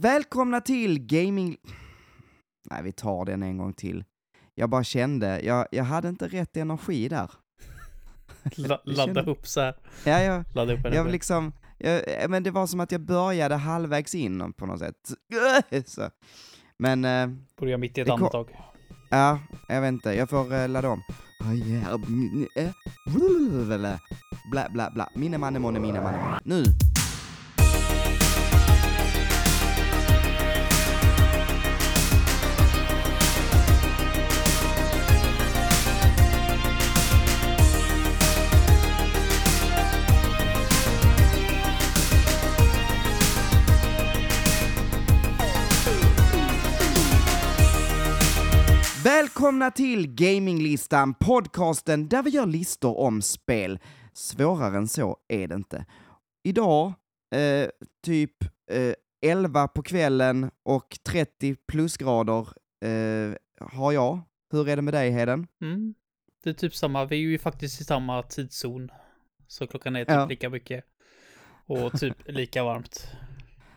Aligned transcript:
Välkomna 0.00 0.60
till 0.60 1.06
Gaming... 1.06 1.56
Nej, 2.70 2.82
vi 2.82 2.92
tar 2.92 3.24
den 3.24 3.42
en 3.42 3.58
gång 3.58 3.72
till. 3.72 4.04
Jag 4.54 4.70
bara 4.70 4.84
kände, 4.84 5.40
jag, 5.40 5.66
jag 5.70 5.84
hade 5.84 6.08
inte 6.08 6.28
rätt 6.28 6.56
energi 6.56 7.08
där. 7.08 7.30
La, 8.56 8.80
Jag 8.84 8.96
ladda 8.96 9.22
upp 9.30 9.46
så 9.46 9.60
här. 9.60 9.76
Ja, 10.04 10.20
jag, 10.22 10.44
Ladda 10.54 10.72
upp 10.72 10.80
jag 10.84 10.94
energi. 10.94 11.12
liksom... 11.12 11.52
Jag, 11.78 12.30
men 12.30 12.42
det 12.42 12.50
var 12.50 12.66
som 12.66 12.80
att 12.80 12.92
jag 12.92 13.00
började 13.00 13.54
halvvägs 13.54 14.14
in 14.14 14.52
på 14.52 14.66
något 14.66 14.78
sätt. 14.78 15.10
Så. 15.86 16.10
Men, 16.78 17.04
eh, 17.04 17.28
Börjar 17.60 17.78
mitt 17.78 17.98
i 17.98 18.00
ett 18.00 18.06
kom- 18.08 18.20
andetag. 18.20 18.56
ja, 19.10 19.38
jag 19.68 19.80
vet 19.80 19.88
inte. 19.88 20.12
Jag 20.14 20.30
får 20.30 20.52
uh, 20.54 20.68
ladda 20.68 20.88
om. 20.90 21.02
Eh, 22.56 22.68
Bla, 24.50 24.68
bla, 24.70 24.90
bla. 24.90 25.08
Minne, 25.14 25.38
manne, 25.38 25.58
månne, 25.58 25.80
minne, 25.80 26.00
manne. 26.02 26.40
Nu! 26.44 26.64
Välkomna 49.34 49.70
till 49.70 50.14
Gaminglistan, 50.14 51.14
podcasten 51.14 52.08
där 52.08 52.22
vi 52.22 52.30
gör 52.30 52.46
listor 52.46 52.98
om 52.98 53.22
spel. 53.22 53.78
Svårare 54.12 54.76
än 54.76 54.88
så 54.88 55.16
är 55.28 55.48
det 55.48 55.54
inte. 55.54 55.86
Idag, 56.42 56.92
eh, 57.34 57.68
typ 58.04 58.30
eh, 58.70 58.94
11 59.26 59.68
på 59.68 59.82
kvällen 59.82 60.50
och 60.62 60.98
30 61.08 61.56
plusgrader 61.68 62.48
eh, 62.84 63.34
har 63.60 63.92
jag. 63.92 64.20
Hur 64.52 64.68
är 64.68 64.76
det 64.76 64.82
med 64.82 64.94
dig 64.94 65.10
Heden? 65.10 65.46
Mm. 65.62 65.94
Det 66.44 66.50
är 66.50 66.54
typ 66.54 66.74
samma, 66.74 67.04
vi 67.04 67.16
är 67.16 67.20
ju 67.20 67.38
faktiskt 67.38 67.80
i 67.80 67.84
samma 67.84 68.22
tidszon. 68.22 68.90
Så 69.46 69.66
klockan 69.66 69.96
är 69.96 70.04
typ 70.04 70.14
Ja. 70.14 70.26
lika 70.26 70.50
mycket. 70.50 70.84
Och 71.66 72.00
typ 72.00 72.16
lika 72.26 72.64
varmt. 72.64 73.06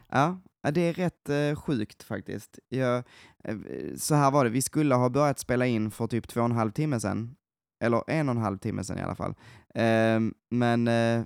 Ja, 0.09 0.39
ja, 0.67 0.71
det 0.71 0.81
är 0.81 0.93
rätt 0.93 1.29
eh, 1.29 1.61
sjukt 1.61 2.03
faktiskt. 2.03 2.59
Jag, 2.69 3.03
eh, 3.43 3.57
så 3.97 4.15
här 4.15 4.31
var 4.31 4.43
det, 4.43 4.49
vi 4.49 4.61
skulle 4.61 4.95
ha 4.95 5.09
börjat 5.09 5.39
spela 5.39 5.65
in 5.65 5.91
för 5.91 6.07
typ 6.07 6.27
två 6.27 6.39
och 6.39 6.45
en 6.45 6.51
halv 6.51 6.71
timme 6.71 6.99
sedan. 6.99 7.35
Eller 7.83 8.03
en 8.07 8.29
och 8.29 8.35
en 8.35 8.41
halv 8.41 8.57
timme 8.57 8.83
sedan 8.83 8.97
i 8.97 9.01
alla 9.01 9.15
fall. 9.15 9.35
Eh, 9.75 10.19
men 10.49 10.87
eh, 10.87 11.23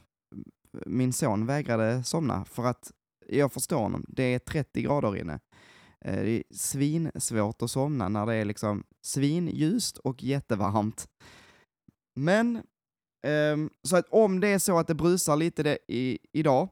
min 0.86 1.14
son 1.14 1.46
vägrade 1.46 2.04
somna 2.04 2.46
för 2.46 2.66
att 2.66 2.92
jag 3.28 3.54
förstår 3.54 3.78
honom, 3.78 4.06
det 4.08 4.24
är 4.24 4.40
30 4.40 4.82
grader 4.82 5.18
inne. 5.18 5.40
Eh, 6.06 6.22
det 6.22 6.30
är 6.30 6.44
svinsvårt 6.52 7.62
att 7.62 7.72
somna 7.72 8.10
när 8.10 8.26
det 8.26 8.36
är 8.36 8.46
liksom 8.46 8.84
svinljust 9.02 9.98
och 9.98 10.24
jättevarmt. 10.24 11.08
Men, 12.16 12.64
ehm, 13.28 13.70
så 13.84 13.96
att 13.96 14.06
om 14.10 14.40
det 14.40 14.48
är 14.48 14.60
så 14.60 14.80
att 14.80 14.88
det 14.88 14.96
brusar 14.96 15.36
lite 15.36 15.64
det 15.64 15.78
i, 15.88 16.20
idag, 16.32 16.70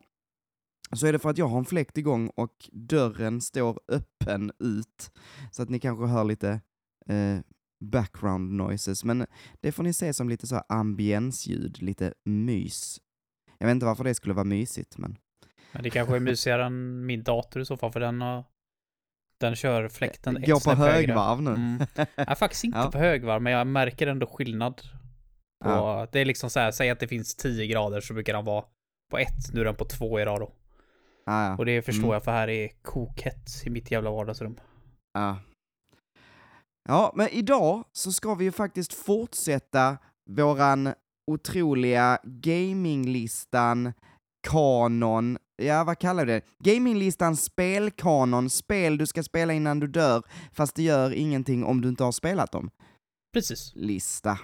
så 0.95 1.07
är 1.07 1.13
det 1.13 1.19
för 1.19 1.29
att 1.29 1.37
jag 1.37 1.47
har 1.47 1.57
en 1.57 1.65
fläkt 1.65 1.97
igång 1.97 2.29
och 2.35 2.69
dörren 2.71 3.41
står 3.41 3.79
öppen 3.87 4.51
ut. 4.59 5.11
Så 5.51 5.63
att 5.63 5.69
ni 5.69 5.79
kanske 5.79 6.05
hör 6.05 6.23
lite 6.23 6.61
eh, 7.09 7.39
background 7.79 8.51
noises, 8.51 9.03
men 9.03 9.25
det 9.61 9.71
får 9.71 9.83
ni 9.83 9.93
se 9.93 10.13
som 10.13 10.29
lite 10.29 10.47
så 10.47 10.55
här 10.55 10.63
ambiensljud, 10.69 11.81
lite 11.81 12.13
mys. 12.25 12.99
Jag 13.57 13.67
vet 13.67 13.73
inte 13.73 13.85
varför 13.85 14.03
det 14.03 14.15
skulle 14.15 14.33
vara 14.33 14.43
mysigt, 14.45 14.97
men 14.97 15.17
Men 15.71 15.83
det 15.83 15.89
kanske 15.89 16.15
är 16.15 16.19
mysigare 16.19 16.65
än 16.65 17.05
min 17.05 17.23
dator 17.23 17.61
i 17.61 17.65
så 17.65 17.77
fall, 17.77 17.91
för 17.91 17.99
den 17.99 18.21
har... 18.21 18.43
Den 19.37 19.55
kör 19.55 19.87
fläkten 19.87 20.37
ett 20.37 20.49
går 20.49 20.59
på 20.59 20.81
högvarv 20.81 21.41
nu. 21.41 21.51
Mm. 21.51 21.85
Jag 21.95 22.07
är 22.15 22.35
faktiskt 22.35 22.63
inte 22.63 22.77
Ja. 22.83 22.91
på 22.91 22.97
högvarv, 22.97 23.41
men 23.41 23.53
jag 23.53 23.67
märker 23.67 24.07
ändå 24.07 24.27
skillnad. 24.27 24.75
På, 25.63 25.69
Ja. 25.69 26.07
Det 26.11 26.19
är 26.19 26.25
liksom 26.25 26.49
så 26.49 26.59
här, 26.59 26.71
säg 26.71 26.89
att 26.89 26.99
det 26.99 27.07
finns 27.07 27.35
10 27.35 27.67
grader 27.67 28.01
så 28.01 28.13
brukar 28.13 28.33
den 28.33 28.45
vara 28.45 28.65
på 29.11 29.17
ett, 29.17 29.53
nu 29.53 29.61
är 29.61 29.65
den 29.65 29.75
på 29.75 29.85
två 29.85 30.19
idag 30.19 30.39
då. 30.39 30.53
Ah, 31.29 31.47
ja. 31.47 31.55
Och 31.57 31.65
det 31.65 31.81
förstår 31.81 32.03
Mm. 32.03 32.13
jag 32.13 32.23
för 32.23 32.31
här 32.31 32.47
är 32.49 32.69
kokhett 32.81 33.49
i 33.65 33.69
mitt 33.69 33.91
jävla 33.91 34.11
vardagsrum. 34.11 34.55
Ja. 35.13 35.37
Ja, 36.89 37.11
men 37.15 37.27
idag 37.29 37.83
så 37.91 38.11
ska 38.11 38.35
vi 38.35 38.45
ju 38.45 38.51
faktiskt 38.51 38.93
fortsätta 38.93 39.97
våran 40.29 40.93
otroliga 41.31 42.19
gaminglistan 42.23 43.93
kanon, 44.47 45.37
ja 45.61 45.83
vad 45.83 45.99
kallar 45.99 46.25
vi 46.25 46.31
det? 46.31 46.41
Gaminglistan 46.63 47.35
spelkanon, 47.37 48.49
spel 48.49 48.97
du 48.97 49.05
ska 49.05 49.23
spela 49.23 49.53
innan 49.53 49.79
du 49.79 49.87
dör, 49.87 50.23
fast 50.51 50.75
det 50.75 50.83
gör 50.83 51.11
ingenting 51.13 51.63
om 51.63 51.81
du 51.81 51.89
inte 51.89 52.03
har 52.03 52.11
spelat 52.11 52.51
dem. 52.51 52.69
Precis. 53.33 53.71
Lista. 53.75 54.39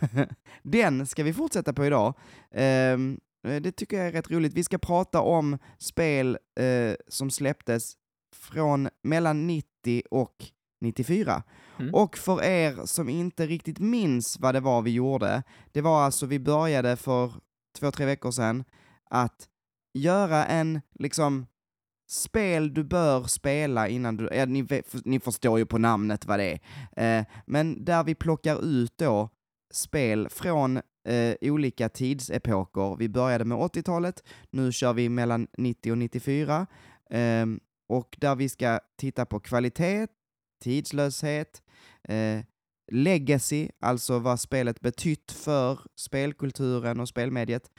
Den 0.62 1.06
ska 1.06 1.22
vi 1.24 1.32
fortsätta 1.34 1.72
på 1.72 1.86
idag. 1.86 2.14
Eh, 2.50 2.98
det 3.42 3.72
tycker 3.72 3.96
jag 3.96 4.06
är 4.06 4.12
rätt 4.12 4.30
roligt. 4.30 4.54
Vi 4.54 4.64
ska 4.64 4.78
prata 4.78 5.20
om 5.20 5.58
spel 5.78 6.38
eh, 6.60 6.94
som 7.08 7.30
släpptes 7.30 7.96
från 8.36 8.88
mellan 9.02 9.46
90 9.46 10.02
och 10.10 10.44
94. 10.80 11.42
Mm. 11.78 11.94
Och 11.94 12.18
för 12.18 12.42
er 12.42 12.86
som 12.86 13.08
inte 13.08 13.46
riktigt 13.46 13.78
minns 13.78 14.38
vad 14.40 14.54
det 14.54 14.60
var 14.60 14.82
vi 14.82 14.90
gjorde, 14.90 15.42
det 15.72 15.80
var 15.80 16.02
alltså 16.02 16.26
vi 16.26 16.38
började 16.38 16.96
för 16.96 17.32
två, 17.78 17.90
tre 17.90 18.06
veckor 18.06 18.30
sedan 18.30 18.64
att 19.10 19.48
göra 19.94 20.46
en 20.46 20.80
liksom 20.98 21.46
spel 22.10 22.74
du 22.74 22.84
bör 22.84 23.24
spela 23.24 23.88
innan 23.88 24.16
du, 24.16 24.28
ja, 24.32 24.46
ni, 24.46 24.66
ni 25.04 25.20
förstår 25.20 25.58
ju 25.58 25.66
på 25.66 25.78
namnet 25.78 26.26
vad 26.26 26.38
det 26.38 26.58
är, 26.96 27.18
eh, 27.18 27.24
men 27.46 27.84
där 27.84 28.04
vi 28.04 28.14
plockar 28.14 28.64
ut 28.64 28.98
då 28.98 29.28
spel 29.72 30.28
från 30.30 30.80
eh, 31.04 31.34
olika 31.40 31.88
tidsepoker. 31.88 32.96
Vi 32.96 33.08
började 33.08 33.44
med 33.44 33.58
80-talet, 33.58 34.24
nu 34.50 34.72
kör 34.72 34.92
vi 34.92 35.08
mellan 35.08 35.48
90 35.58 35.92
och 35.92 35.98
94, 35.98 36.66
eh, 37.10 37.46
och 37.88 38.16
där 38.20 38.34
vi 38.34 38.48
ska 38.48 38.80
titta 38.98 39.26
på 39.26 39.40
kvalitet, 39.40 40.06
tidslöshet, 40.62 41.62
eh, 42.08 42.40
legacy, 42.92 43.68
alltså 43.80 44.18
vad 44.18 44.40
spelet 44.40 44.80
betytt 44.80 45.32
för 45.32 45.80
spelkulturen 45.96 47.00
och 47.00 47.08
spelmediet, 47.08 47.70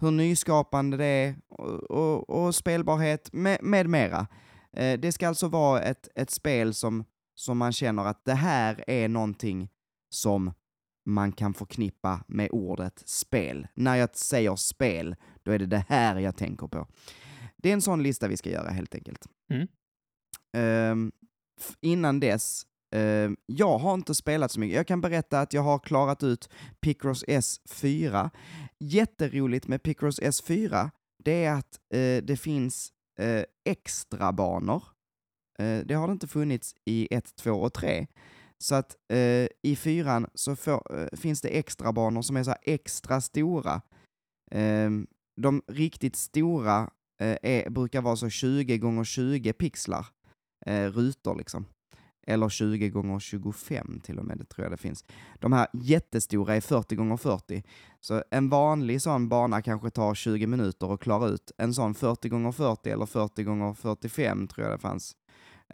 hur 0.00 0.10
nyskapande 0.10 0.96
det 0.96 1.04
är 1.04 1.36
och, 1.48 1.90
och, 1.90 2.30
och 2.30 2.54
spelbarhet 2.54 3.32
med, 3.32 3.58
med 3.62 3.86
mera. 3.86 4.26
Eh, 4.76 5.00
det 5.00 5.12
ska 5.12 5.28
alltså 5.28 5.48
vara 5.48 5.80
ett, 5.82 6.08
ett 6.14 6.30
spel 6.30 6.74
som, 6.74 7.04
som 7.34 7.58
man 7.58 7.72
känner 7.72 8.04
att 8.04 8.24
det 8.24 8.34
här 8.34 8.84
är 8.86 9.08
någonting 9.08 9.68
som 10.10 10.52
man 11.04 11.32
kan 11.32 11.54
förknippa 11.54 12.24
med 12.26 12.48
ordet 12.52 13.02
spel. 13.06 13.66
När 13.74 13.96
jag 13.96 14.16
säger 14.16 14.56
spel, 14.56 15.16
då 15.42 15.52
är 15.52 15.58
det 15.58 15.66
det 15.66 15.84
här 15.88 16.18
jag 16.18 16.36
tänker 16.36 16.66
på. 16.66 16.86
Det 17.56 17.68
är 17.68 17.72
en 17.72 17.82
sån 17.82 18.02
lista 18.02 18.28
vi 18.28 18.36
ska 18.36 18.50
göra 18.50 18.70
helt 18.70 18.94
enkelt. 18.94 19.26
Mm. 19.52 19.68
F- 21.60 21.76
innan 21.80 22.20
dess, 22.20 22.62
ehm, 22.94 23.36
jag 23.46 23.78
har 23.78 23.94
inte 23.94 24.14
spelat 24.14 24.50
så 24.50 24.60
mycket. 24.60 24.76
Jag 24.76 24.86
kan 24.86 25.00
berätta 25.00 25.40
att 25.40 25.52
jag 25.52 25.62
har 25.62 25.78
klarat 25.78 26.22
ut 26.22 26.48
Picross 26.80 27.24
S4. 27.24 28.30
Jätteroligt 28.78 29.68
med 29.68 29.82
Picross 29.82 30.20
S4, 30.20 30.90
det 31.24 31.44
är 31.44 31.52
att 31.54 31.78
eh, 31.94 32.24
det 32.24 32.40
finns 32.40 32.92
eh, 33.18 33.44
extra 33.64 34.32
banor. 34.32 34.82
Eh, 35.58 35.78
det 35.84 35.94
har 35.94 36.06
det 36.06 36.12
inte 36.12 36.28
funnits 36.28 36.74
i 36.84 37.08
1, 37.10 37.34
2 37.36 37.50
och 37.52 37.72
3. 37.74 38.06
Så 38.62 38.74
att 38.74 38.96
eh, 39.08 39.48
i 39.62 39.76
fyran 39.76 40.26
så 40.34 40.56
får, 40.56 41.00
eh, 41.00 41.18
finns 41.18 41.40
det 41.40 41.48
extra 41.48 41.92
banor 41.92 42.22
som 42.22 42.36
är 42.36 42.42
så 42.42 42.50
här 42.50 42.58
extra 42.62 43.20
stora. 43.20 43.82
Eh, 44.50 44.90
de 45.36 45.62
riktigt 45.66 46.16
stora 46.16 46.90
eh, 47.22 47.36
är, 47.42 47.70
brukar 47.70 48.02
vara 48.02 48.16
så 48.16 48.28
20 48.28 48.78
gånger 48.78 49.04
20 49.04 49.52
pixlar, 49.52 50.06
eh, 50.66 50.86
rutor 50.86 51.36
liksom. 51.36 51.66
Eller 52.26 52.48
20 52.48 52.88
gånger 52.88 53.18
25 53.18 54.00
till 54.00 54.18
och 54.18 54.24
med, 54.24 54.38
det 54.38 54.44
tror 54.44 54.64
jag 54.64 54.72
det 54.72 54.76
finns. 54.76 55.04
De 55.40 55.52
här 55.52 55.66
jättestora 55.72 56.56
är 56.56 56.60
40 56.60 56.96
gånger 56.96 57.16
40. 57.16 57.62
Så 58.00 58.24
en 58.30 58.48
vanlig 58.48 59.02
sån 59.02 59.28
bana 59.28 59.62
kanske 59.62 59.90
tar 59.90 60.14
20 60.14 60.46
minuter 60.46 60.94
att 60.94 61.00
klara 61.00 61.28
ut. 61.28 61.52
En 61.58 61.74
sån 61.74 61.94
40 61.94 62.28
gånger 62.28 62.52
40 62.52 62.90
eller 62.90 63.06
40 63.06 63.42
gånger 63.42 63.74
45 63.74 64.48
tror 64.48 64.66
jag 64.66 64.74
det 64.74 64.82
fanns. 64.82 65.16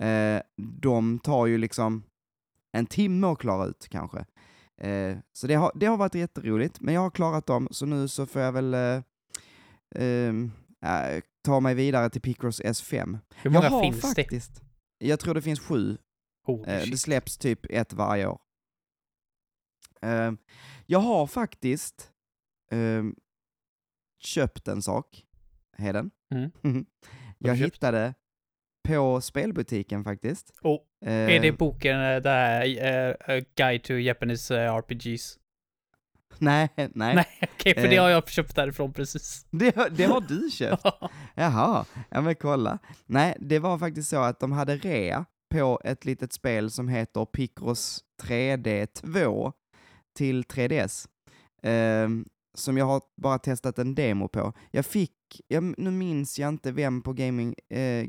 Eh, 0.01 0.43
de 0.57 1.19
tar 1.19 1.47
ju 1.47 1.59
liksom 1.59 2.03
en 2.73 2.87
timme 2.87 3.27
att 3.27 3.39
klara 3.39 3.67
ut 3.67 3.89
kanske. 3.91 4.25
Eh, 4.81 5.19
så 5.33 5.47
det 5.47 5.55
har, 5.55 5.73
det 5.75 5.87
har 5.87 5.97
varit 5.97 6.15
jätteroligt, 6.15 6.81
men 6.81 6.95
jag 6.95 7.01
har 7.01 7.11
klarat 7.11 7.47
dem, 7.47 7.69
så 7.71 7.87
nu 7.87 8.09
så 8.09 8.27
får 8.27 8.43
jag 8.43 8.53
väl 8.53 8.75
eh, 8.75 9.03
ehm, 9.95 10.53
äh, 10.83 11.23
ta 11.45 11.61
mig 11.61 11.75
vidare 11.75 12.11
till 12.11 12.21
Picross 12.21 12.61
S5. 12.61 13.19
Hur 13.35 13.51
många 13.51 13.65
jag 13.65 13.71
har 13.71 13.83
finns 13.83 14.01
det? 14.01 14.15
faktiskt, 14.15 14.63
Jag 14.99 15.21
tror 15.21 15.35
det 15.35 15.43
finns 15.43 15.61
sju. 15.61 15.99
Eh, 16.67 16.91
det 16.91 16.99
släpps 16.99 17.39
typ 17.39 17.67
ett 17.71 17.93
varje 17.93 18.27
år. 18.27 18.39
Eh, 20.03 20.33
jag 20.87 20.99
har 20.99 21.27
faktiskt 21.27 22.11
eh, 22.71 23.05
köpt 24.19 24.69
en 24.69 24.83
sak, 24.83 25.25
Heden. 25.77 26.11
Mm. 26.35 26.87
jag 27.39 27.55
hittade 27.57 28.15
på 28.89 29.21
spelbutiken 29.21 30.05
faktiskt. 30.05 30.53
Och 30.63 30.85
Eh, 31.07 31.13
är 31.13 31.41
det 31.41 31.53
boken 31.53 32.01
eh, 32.01 32.17
där, 32.23 32.67
uh, 33.37 33.43
Guide 33.57 33.83
to 33.83 33.93
Japanese 33.95 34.51
eh, 34.65 34.75
RPGs? 34.75 35.39
Nej, 36.39 36.69
nej. 36.77 36.91
Nej, 37.15 37.27
okej, 37.55 37.75
för 37.75 37.89
det 37.89 37.97
Eh. 37.97 38.03
har 38.03 38.09
jag 38.11 38.29
köpt 38.29 38.57
därifrån 38.57 38.93
precis. 38.93 39.47
Det, 39.51 39.77
har- 39.77 39.89
det 39.91 40.05
har 40.05 40.21
du 40.21 40.51
köpt. 40.51 40.85
Jaha, 41.35 41.85
ja 42.11 42.21
men 42.21 42.35
kolla. 42.35 42.79
Nej, 43.07 43.37
det 43.41 43.59
var 43.59 43.79
faktiskt 43.79 44.09
så 44.11 44.17
att 44.23 44.41
de 44.41 44.53
hade 44.53 44.77
rea 44.77 45.25
på 45.51 45.81
ett 45.85 46.05
litet 46.05 46.33
spel 46.33 46.71
som 46.71 46.89
heter 46.89 47.25
Picross 47.25 48.05
3D 48.23 48.87
2 48.87 49.53
till 50.17 50.43
3DS. 50.45 51.09
ehm, 51.63 52.25
som 52.55 52.77
jag 52.79 52.85
har 52.87 53.01
bara 53.23 53.39
testat 53.39 53.79
en 53.79 53.95
demo 53.95 54.29
på. 54.29 54.53
Jag 54.71 54.87
fick, 54.87 55.13
jag, 55.49 55.79
nu 55.79 55.91
minns 55.91 56.39
jag 56.39 56.49
inte 56.49 56.73
vem 56.73 57.03
på 57.03 57.13
gaming, 57.13 57.55
eh, 57.71 58.05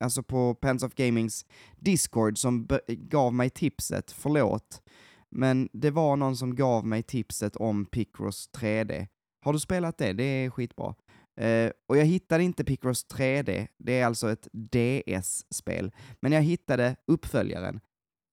alltså 0.00 0.22
på 0.22 0.54
Pens 0.54 0.82
of 0.82 0.94
Gamings 0.94 1.46
Discord 1.76 2.38
som 2.38 2.68
gav 2.88 3.34
mig 3.34 3.50
tipset, 3.50 4.10
förlåt. 4.10 4.82
Men 5.30 5.68
det 5.72 5.90
var 5.90 6.16
någon 6.16 6.36
som 6.36 6.54
gav 6.54 6.86
mig 6.86 7.02
tipset 7.02 7.56
om 7.56 7.86
Picross 7.86 8.50
3D. 8.52 9.06
Har 9.44 9.52
du 9.52 9.58
spelat 9.58 9.98
det? 9.98 10.12
Det 10.12 10.24
är 10.24 10.50
skitbra. 10.50 10.94
Uh, 11.40 11.70
och 11.86 11.96
jag 11.96 12.04
hittade 12.04 12.44
inte 12.44 12.64
Picross 12.64 13.06
3D, 13.06 13.68
det 13.78 14.00
är 14.00 14.06
alltså 14.06 14.30
ett 14.30 14.48
DS-spel. 14.52 15.92
Men 16.20 16.32
jag 16.32 16.42
hittade 16.42 16.96
uppföljaren 17.06 17.80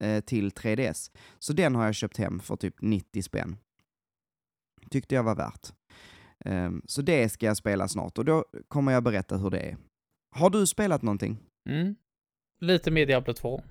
uh, 0.03 0.19
till 0.19 0.49
3DS. 0.49 1.11
Så 1.39 1.53
den 1.53 1.75
har 1.75 1.85
jag 1.85 1.95
köpt 1.95 2.17
hem 2.17 2.39
för 2.39 2.55
typ 2.55 2.75
90 2.81 3.21
spänn. 3.21 3.57
Tyckte 4.89 5.15
jag 5.15 5.23
var 5.23 5.35
värt. 5.35 5.73
Um, 6.45 6.81
så 6.85 7.01
det 7.01 7.29
ska 7.29 7.45
jag 7.45 7.57
spela 7.57 7.87
snart 7.87 8.17
och 8.17 8.25
då 8.25 8.45
kommer 8.67 8.91
jag 8.91 9.03
berätta 9.03 9.37
hur 9.37 9.49
det 9.49 9.59
är. 9.59 9.77
Har 10.35 10.49
du 10.49 10.67
spelat 10.67 11.01
någonting? 11.01 11.37
Mm. 11.69 11.95
Lite 12.59 12.91
mer 12.91 13.05
Diablo 13.05 13.33
2. 13.33 13.63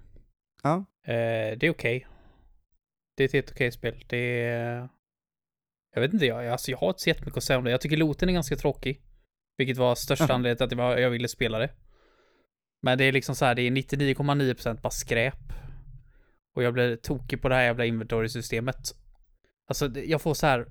Ja. 0.62 0.84
Eh, 1.04 1.58
det 1.58 1.62
är 1.66 1.70
okej. 1.70 2.06
Det 3.16 3.22
är 3.22 3.28
ett 3.28 3.32
helt 3.32 3.50
okej 3.50 3.72
spel. 3.72 4.04
Det 4.06 4.42
är... 4.42 4.88
Jag 5.94 6.00
vet 6.00 6.12
inte, 6.12 6.26
jag, 6.26 6.46
alltså 6.46 6.70
jag 6.70 6.78
har 6.78 6.88
inte 6.88 7.02
så 7.02 7.08
jättemycket 7.08 7.36
att 7.36 7.44
säga 7.44 7.58
om 7.58 7.64
det. 7.64 7.70
Jag 7.70 7.80
tycker 7.80 7.96
looten 7.96 8.28
är 8.28 8.32
ganska 8.32 8.56
tråkig. 8.56 9.00
Vilket 9.56 9.76
var 9.76 9.94
största 9.94 10.24
Jaha. 10.24 10.34
anledningen 10.34 10.68
till 10.68 10.80
att 10.80 11.00
jag 11.00 11.10
ville 11.10 11.28
spela 11.28 11.58
det. 11.58 11.70
Men 12.82 12.98
det 12.98 13.04
är 13.04 13.12
liksom 13.12 13.34
så 13.34 13.44
här, 13.44 13.54
det 13.54 13.62
är 13.62 13.70
99,9% 13.70 14.80
bara 14.80 14.90
skräp. 14.90 15.52
Och 16.54 16.62
jag 16.62 16.74
blir 16.74 16.96
tokig 16.96 17.42
på 17.42 17.48
det 17.48 17.54
här 17.54 17.62
jävla 17.62 17.84
inventory-systemet. 17.84 18.94
Alltså, 19.68 19.90
jag 20.00 20.22
får 20.22 20.34
så 20.34 20.46
här 20.46 20.66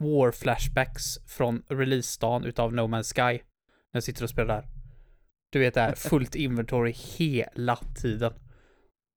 war 0.00 0.32
flashbacks 0.32 1.18
från 1.26 1.62
releasedagen 1.68 2.44
utav 2.44 2.72
No 2.72 2.80
Man's 2.80 3.14
Sky. 3.14 3.42
När 3.42 3.96
jag 3.96 4.02
sitter 4.02 4.22
och 4.22 4.30
spelar 4.30 4.54
där. 4.54 4.73
Du 5.54 5.60
vet 5.60 5.74
det 5.74 5.80
här, 5.80 5.94
fullt 5.94 6.34
inventory 6.34 6.92
hela 6.92 7.76
tiden. 7.76 8.32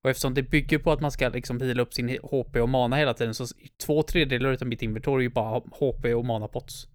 Och 0.04 0.10
eftersom 0.10 0.34
det 0.34 0.44
bygger 0.44 0.78
på 0.80 0.92
att 0.92 1.02
man 1.02 1.12
ska 1.12 1.30
liksom 1.30 1.62
heala 1.62 1.82
upp 1.82 1.94
sin 1.94 2.10
HP 2.10 2.56
och 2.56 2.70
mana 2.70 2.96
hela 2.96 3.14
tiden 3.14 3.34
så 3.34 3.46
två 3.86 4.04
tredjedelar 4.04 4.52
utav 4.52 4.68
mitt 4.68 4.82
inventory 4.82 5.26
är 5.26 5.30
bara 5.30 5.60
HP 5.60 6.06
och 6.16 6.26
mana-pots. 6.26 6.88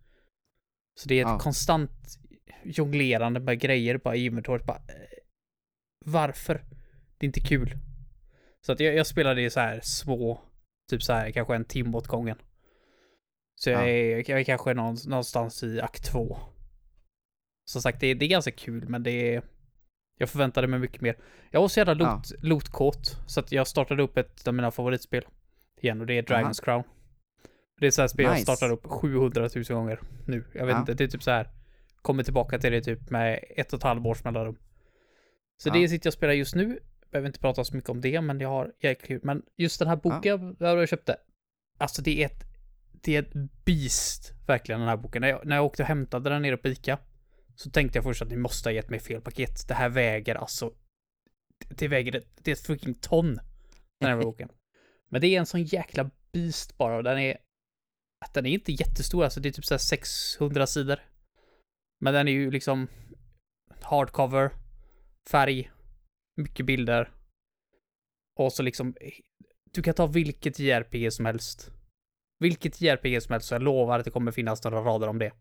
Så 1.00 1.08
det 1.08 1.14
är 1.14 1.22
ett 1.24 1.28
Ja. 1.30 1.38
konstant 1.38 2.18
jonglerande 2.64 3.40
med 3.40 3.60
grejer 3.60 3.98
bara 3.98 4.16
i 4.16 4.24
inventoriet. 4.24 4.66
Bara, 4.66 4.76
eh, 4.76 5.18
varför? 6.04 6.54
Det 7.18 7.24
är 7.24 7.26
inte 7.26 7.40
kul. 7.40 7.78
Så 8.66 8.72
att 8.72 8.80
jag, 8.80 8.94
jag 8.94 9.06
spelar 9.06 9.34
det 9.34 9.42
i 9.42 9.50
så 9.50 9.60
här 9.60 9.80
små, 9.82 10.40
typ 10.90 11.02
så 11.02 11.12
här 11.12 11.30
kanske 11.30 11.54
en 11.54 11.64
timme 11.64 11.96
åt 11.96 12.06
gången. 12.06 12.36
Så 13.54 13.70
jag, 13.70 13.82
Ja. 13.82 13.88
är, 13.88 14.30
jag 14.30 14.40
är 14.40 14.44
kanske 14.44 14.74
någon, 14.74 14.96
någonstans 15.06 15.62
i 15.62 15.80
akt 15.80 16.04
två. 16.12 16.38
Som 17.64 17.82
sagt, 17.82 18.00
det, 18.00 18.06
är- 18.06 18.14
det 18.14 18.24
är 18.24 18.28
ganska 18.28 18.50
kul, 18.50 18.88
men 18.88 19.02
det 19.02 19.34
är... 19.34 19.42
Jag 20.18 20.28
förväntade 20.30 20.66
mig 20.66 20.78
mycket 20.80 21.00
mer. 21.00 21.16
Jag 21.50 21.60
var 21.60 21.68
så 21.68 21.80
jävla 21.80 21.94
loot, 21.94 22.32
lootkåt, 22.42 23.18
så 23.26 23.40
att 23.40 23.52
jag 23.52 23.66
startade 23.66 24.02
upp 24.02 24.16
ett 24.16 24.48
av 24.48 24.54
mina 24.54 24.70
favoritspel. 24.70 25.24
Igen, 25.80 26.00
och 26.00 26.06
det 26.06 26.14
är 26.18 26.22
Dragon's 26.22 26.64
Crown. 26.64 26.82
Det 27.80 27.86
är 27.86 27.90
så 27.90 28.00
här 28.00 28.08
spel 28.08 28.24
jag 28.24 28.32
Nice. 28.34 28.42
startar 28.42 28.70
upp 28.72 28.86
700 28.86 29.48
000 29.54 29.64
gånger 29.64 30.00
nu. 30.26 30.44
Jag 30.54 30.66
vet 30.66 30.72
Ja. 30.74 30.80
inte, 30.80 30.94
det 30.94 31.04
är 31.04 31.08
typ 31.08 31.22
så 31.22 31.30
här. 31.30 31.48
Kommer 32.02 32.22
tillbaka 32.22 32.58
till 32.58 32.72
det 32.72 32.80
typ 32.82 33.10
med 33.10 33.44
ett 33.56 33.72
och 33.72 33.76
ett 33.78 33.82
halvt 33.82 34.06
års 34.06 34.24
mellanrum. 34.24 34.56
Så 35.62 35.68
Ja. 35.68 35.72
det 35.72 35.88
sitter 35.88 36.06
jag 36.06 36.10
och 36.10 36.14
spelar 36.14 36.32
just 36.32 36.54
nu. 36.54 36.78
Behöver 37.10 37.26
inte 37.28 37.40
prata 37.40 37.64
så 37.64 37.76
mycket 37.76 37.90
om 37.90 38.00
det, 38.00 38.20
men 38.20 38.40
jag 38.40 38.48
har 38.48 38.72
jäkligt 38.80 39.08
kul. 39.08 39.20
Men 39.22 39.42
just 39.56 39.78
den 39.78 39.88
här 39.88 39.96
boken 39.96 40.56
jag, 40.58 40.78
jag 40.78 40.88
köpte. 40.88 41.16
Alltså 41.78 42.02
det 42.02 42.22
är 42.22 42.26
ett, 42.26 42.44
det 42.92 43.16
är 43.16 43.22
ett 43.22 43.32
beast, 43.64 44.32
verkligen 44.46 44.80
den 44.80 44.88
här 44.88 44.96
boken. 44.96 45.20
När 45.20 45.28
jag, 45.28 45.46
när 45.46 45.56
jag 45.56 45.64
åkte 45.64 45.82
och 45.82 45.88
hämtade 45.88 46.30
den 46.30 46.42
nere 46.42 46.56
på 46.56 46.68
Ica. 46.68 46.98
Så 47.62 47.70
tänkte 47.70 47.98
jag 47.98 48.04
först 48.04 48.22
att 48.22 48.28
ni 48.28 48.36
måste 48.36 48.68
ha 48.68 48.74
gett 48.74 48.90
mig 48.90 49.00
fel 49.00 49.20
paket. 49.20 49.68
Det 49.68 49.74
här 49.74 49.88
väger 49.88 50.34
alltså. 50.34 50.74
Det, 51.68 51.88
väger, 51.88 52.22
det 52.42 52.50
är 52.50 52.52
ett 52.52 52.66
fucking 52.66 52.94
ton. 52.94 53.40
Den 54.00 54.10
här 54.10 54.16
boken. 54.22 54.48
Men 55.08 55.20
det 55.20 55.26
är 55.26 55.38
en 55.38 55.46
sån 55.46 55.62
jäkla 55.62 56.10
beast 56.32 56.76
bara 56.76 56.96
och 56.96 57.04
den 57.04 57.18
är. 57.18 57.38
Att 58.24 58.34
den 58.34 58.46
är 58.46 58.50
inte 58.50 58.72
jättestor, 58.72 59.24
alltså 59.24 59.40
det 59.40 59.48
är 59.48 59.52
typ 59.52 59.64
så 59.64 59.74
här 59.74 59.78
600 59.78 60.66
sidor. 60.66 61.00
Men 62.00 62.14
den 62.14 62.28
är 62.28 62.32
ju 62.32 62.50
liksom 62.50 62.88
hardcover, 63.80 64.50
färg, 65.30 65.70
mycket 66.36 66.66
bilder. 66.66 67.12
Och 68.38 68.52
så 68.52 68.62
liksom, 68.62 68.96
du 69.72 69.82
kan 69.82 69.94
ta 69.94 70.06
vilket 70.06 70.58
JRPG 70.58 71.12
som 71.12 71.26
helst. 71.26 71.70
Vilket 72.38 72.80
JRPG 72.80 73.22
som 73.22 73.32
helst, 73.32 73.48
så 73.48 73.54
jag 73.54 73.62
lovar 73.62 73.98
att 73.98 74.04
det 74.04 74.10
kommer 74.10 74.32
finnas 74.32 74.64
några 74.64 74.80
rader 74.80 75.08
om 75.08 75.18
det. 75.18 75.32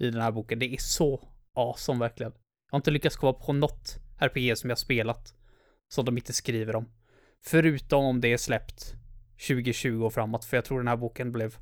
I 0.00 0.10
den 0.10 0.20
här 0.20 0.32
boken. 0.32 0.58
Det 0.58 0.74
är 0.74 0.78
så 0.78 1.28
awesome 1.58 2.00
verkligen. 2.00 2.32
Jag 2.32 2.72
har 2.72 2.78
inte 2.78 2.90
lyckats 2.90 3.16
komma 3.16 3.32
på 3.32 3.52
något 3.52 3.96
RPG 4.18 4.58
som 4.58 4.70
jag 4.70 4.78
spelat. 4.78 5.34
Som 5.88 6.04
de 6.04 6.16
inte 6.16 6.32
skriver 6.32 6.76
om. 6.76 6.88
Förutom 7.44 8.04
om 8.04 8.20
det 8.20 8.32
är 8.32 8.36
släppt 8.36 8.94
2020 9.48 10.02
och 10.04 10.12
framåt, 10.12 10.44
för 10.44 10.56
jag 10.56 10.64
tror 10.64 10.78
den 10.78 10.88
här 10.88 10.96
boken 10.96 11.32
blev 11.32 11.56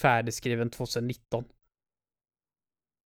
färdigskriven 0.00 0.70
2019. 0.70 1.44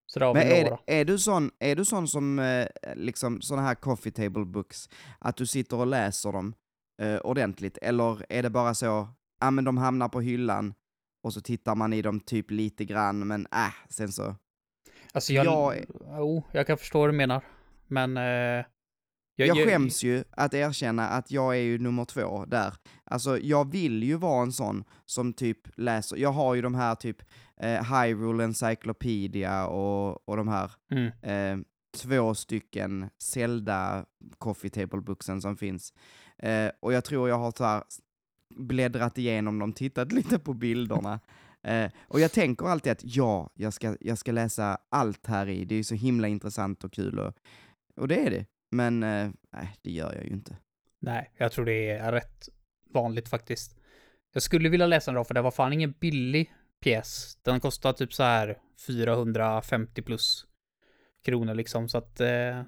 Så 0.06 0.18
där 0.18 0.26
har 0.26 0.34
Men 0.34 0.48
vi 0.48 0.52
är, 0.54 0.64
några. 0.64 0.78
är, 0.86 1.04
du 1.04 1.18
sån, 1.18 1.50
är 1.58 1.76
du 1.76 1.84
sån 1.84 2.08
som, 2.08 2.38
eh, 2.38 2.66
liksom 2.94 3.40
såna 3.40 3.62
här 3.62 3.74
coffee 3.74 4.10
table 4.10 4.44
books, 4.44 4.88
att 5.18 5.36
du 5.36 5.46
sitter 5.46 5.76
och 5.76 5.86
läser 5.86 6.32
dem 6.32 6.54
eh, 7.02 7.16
ordentligt, 7.16 7.78
eller 7.82 8.26
är 8.28 8.42
det 8.42 8.50
bara 8.50 8.74
så, 8.74 9.08
ja 9.40 9.50
men 9.50 9.64
de 9.64 9.78
hamnar 9.78 10.08
på 10.08 10.20
hyllan, 10.20 10.74
och 11.22 11.32
så 11.32 11.40
tittar 11.40 11.74
man 11.74 11.92
i 11.92 12.02
dem 12.02 12.20
typ 12.20 12.50
lite 12.50 12.84
grann, 12.84 13.26
men 13.26 13.46
äh, 13.52 13.74
sen 13.88 14.12
så, 14.12 14.36
Alltså 15.12 15.32
jag... 15.32 15.46
jag- 15.46 15.84
Jo, 16.18 16.44
jag 16.52 16.66
kan 16.66 16.78
förstå 16.78 16.98
vad 16.98 17.08
du 17.08 17.12
menar. 17.12 17.42
Men... 17.86 18.16
Eh, 18.16 18.64
jag, 19.40 19.56
skäms 19.68 20.02
ju 20.02 20.24
att 20.30 20.54
erkänna 20.54 21.08
att 21.08 21.30
jag 21.30 21.56
är 21.56 21.60
ju 21.60 21.78
nummer 21.78 22.04
två 22.04 22.44
där. 22.44 22.74
Alltså 23.04 23.38
jag 23.38 23.70
vill 23.72 24.02
ju 24.02 24.14
vara 24.16 24.42
en 24.42 24.52
sån 24.52 24.84
som 25.04 25.32
typ 25.32 25.58
läser, 25.76 26.16
jag 26.16 26.32
har 26.32 26.54
ju 26.54 26.62
de 26.62 26.74
här 26.74 26.94
typ 26.94 27.22
eh, 27.60 27.82
Hyrule 28.02 28.44
Encyclopedia 28.44 29.66
och, 29.66 30.28
och 30.28 30.36
de 30.36 30.48
här 30.48 30.70
Mm. 30.90 31.12
eh, 31.22 31.64
två 31.96 32.34
stycken 32.34 33.10
Zelda 33.18 34.04
coffee 34.38 34.70
table 34.70 35.00
booksen 35.00 35.40
som 35.40 35.56
finns. 35.56 35.92
Eh, 36.38 36.70
och 36.80 36.92
jag 36.92 37.04
tror 37.04 37.28
jag 37.28 37.38
har 37.38 37.52
så 37.56 37.64
här 37.64 37.82
bläddrat 38.54 39.18
igenom 39.18 39.58
dem, 39.58 39.72
tittat 39.72 40.12
lite 40.12 40.38
på 40.38 40.54
bilderna. 40.54 41.20
Eh, 41.62 41.90
och 42.08 42.20
jag 42.20 42.32
tänker 42.32 42.66
alltid 42.66 42.92
att 42.92 43.02
ja, 43.02 43.50
jag 43.54 43.72
ska, 43.72 43.96
jag 44.00 44.18
ska 44.18 44.32
läsa 44.32 44.78
allt 44.88 45.26
här 45.26 45.48
i, 45.48 45.64
det 45.64 45.74
är 45.74 45.76
ju 45.76 45.84
så 45.84 45.94
himla 45.94 46.28
intressant 46.28 46.84
och 46.84 46.92
kul 46.92 47.18
och, 47.18 47.34
och 47.96 48.08
det 48.08 48.26
är 48.26 48.30
det. 48.30 48.46
Men 48.70 49.02
eh, 49.02 49.30
nej, 49.52 49.76
det 49.82 49.90
gör 49.90 50.14
jag 50.14 50.24
ju 50.24 50.30
inte. 50.30 50.56
Nej, 51.00 51.30
jag 51.36 51.52
tror 51.52 51.64
det 51.64 51.90
är 51.90 52.12
rätt 52.12 52.48
vanligt 52.94 53.28
faktiskt. 53.28 53.76
Jag 54.32 54.42
skulle 54.42 54.68
vilja 54.68 54.86
läsa 54.86 55.10
den 55.10 55.18
då, 55.18 55.24
för 55.24 55.34
det 55.34 55.42
var 55.42 55.50
fan 55.50 55.72
ingen 55.72 55.94
billig 56.00 56.54
pjäs. 56.80 57.38
Den 57.42 57.60
kostar 57.60 57.92
typ 57.92 58.12
så 58.14 58.22
här 58.22 58.58
450 58.86 60.02
plus 60.02 60.46
kronor 61.24 61.54
liksom, 61.54 61.88
så 61.88 61.98
att 61.98 62.20
eh, 62.20 62.62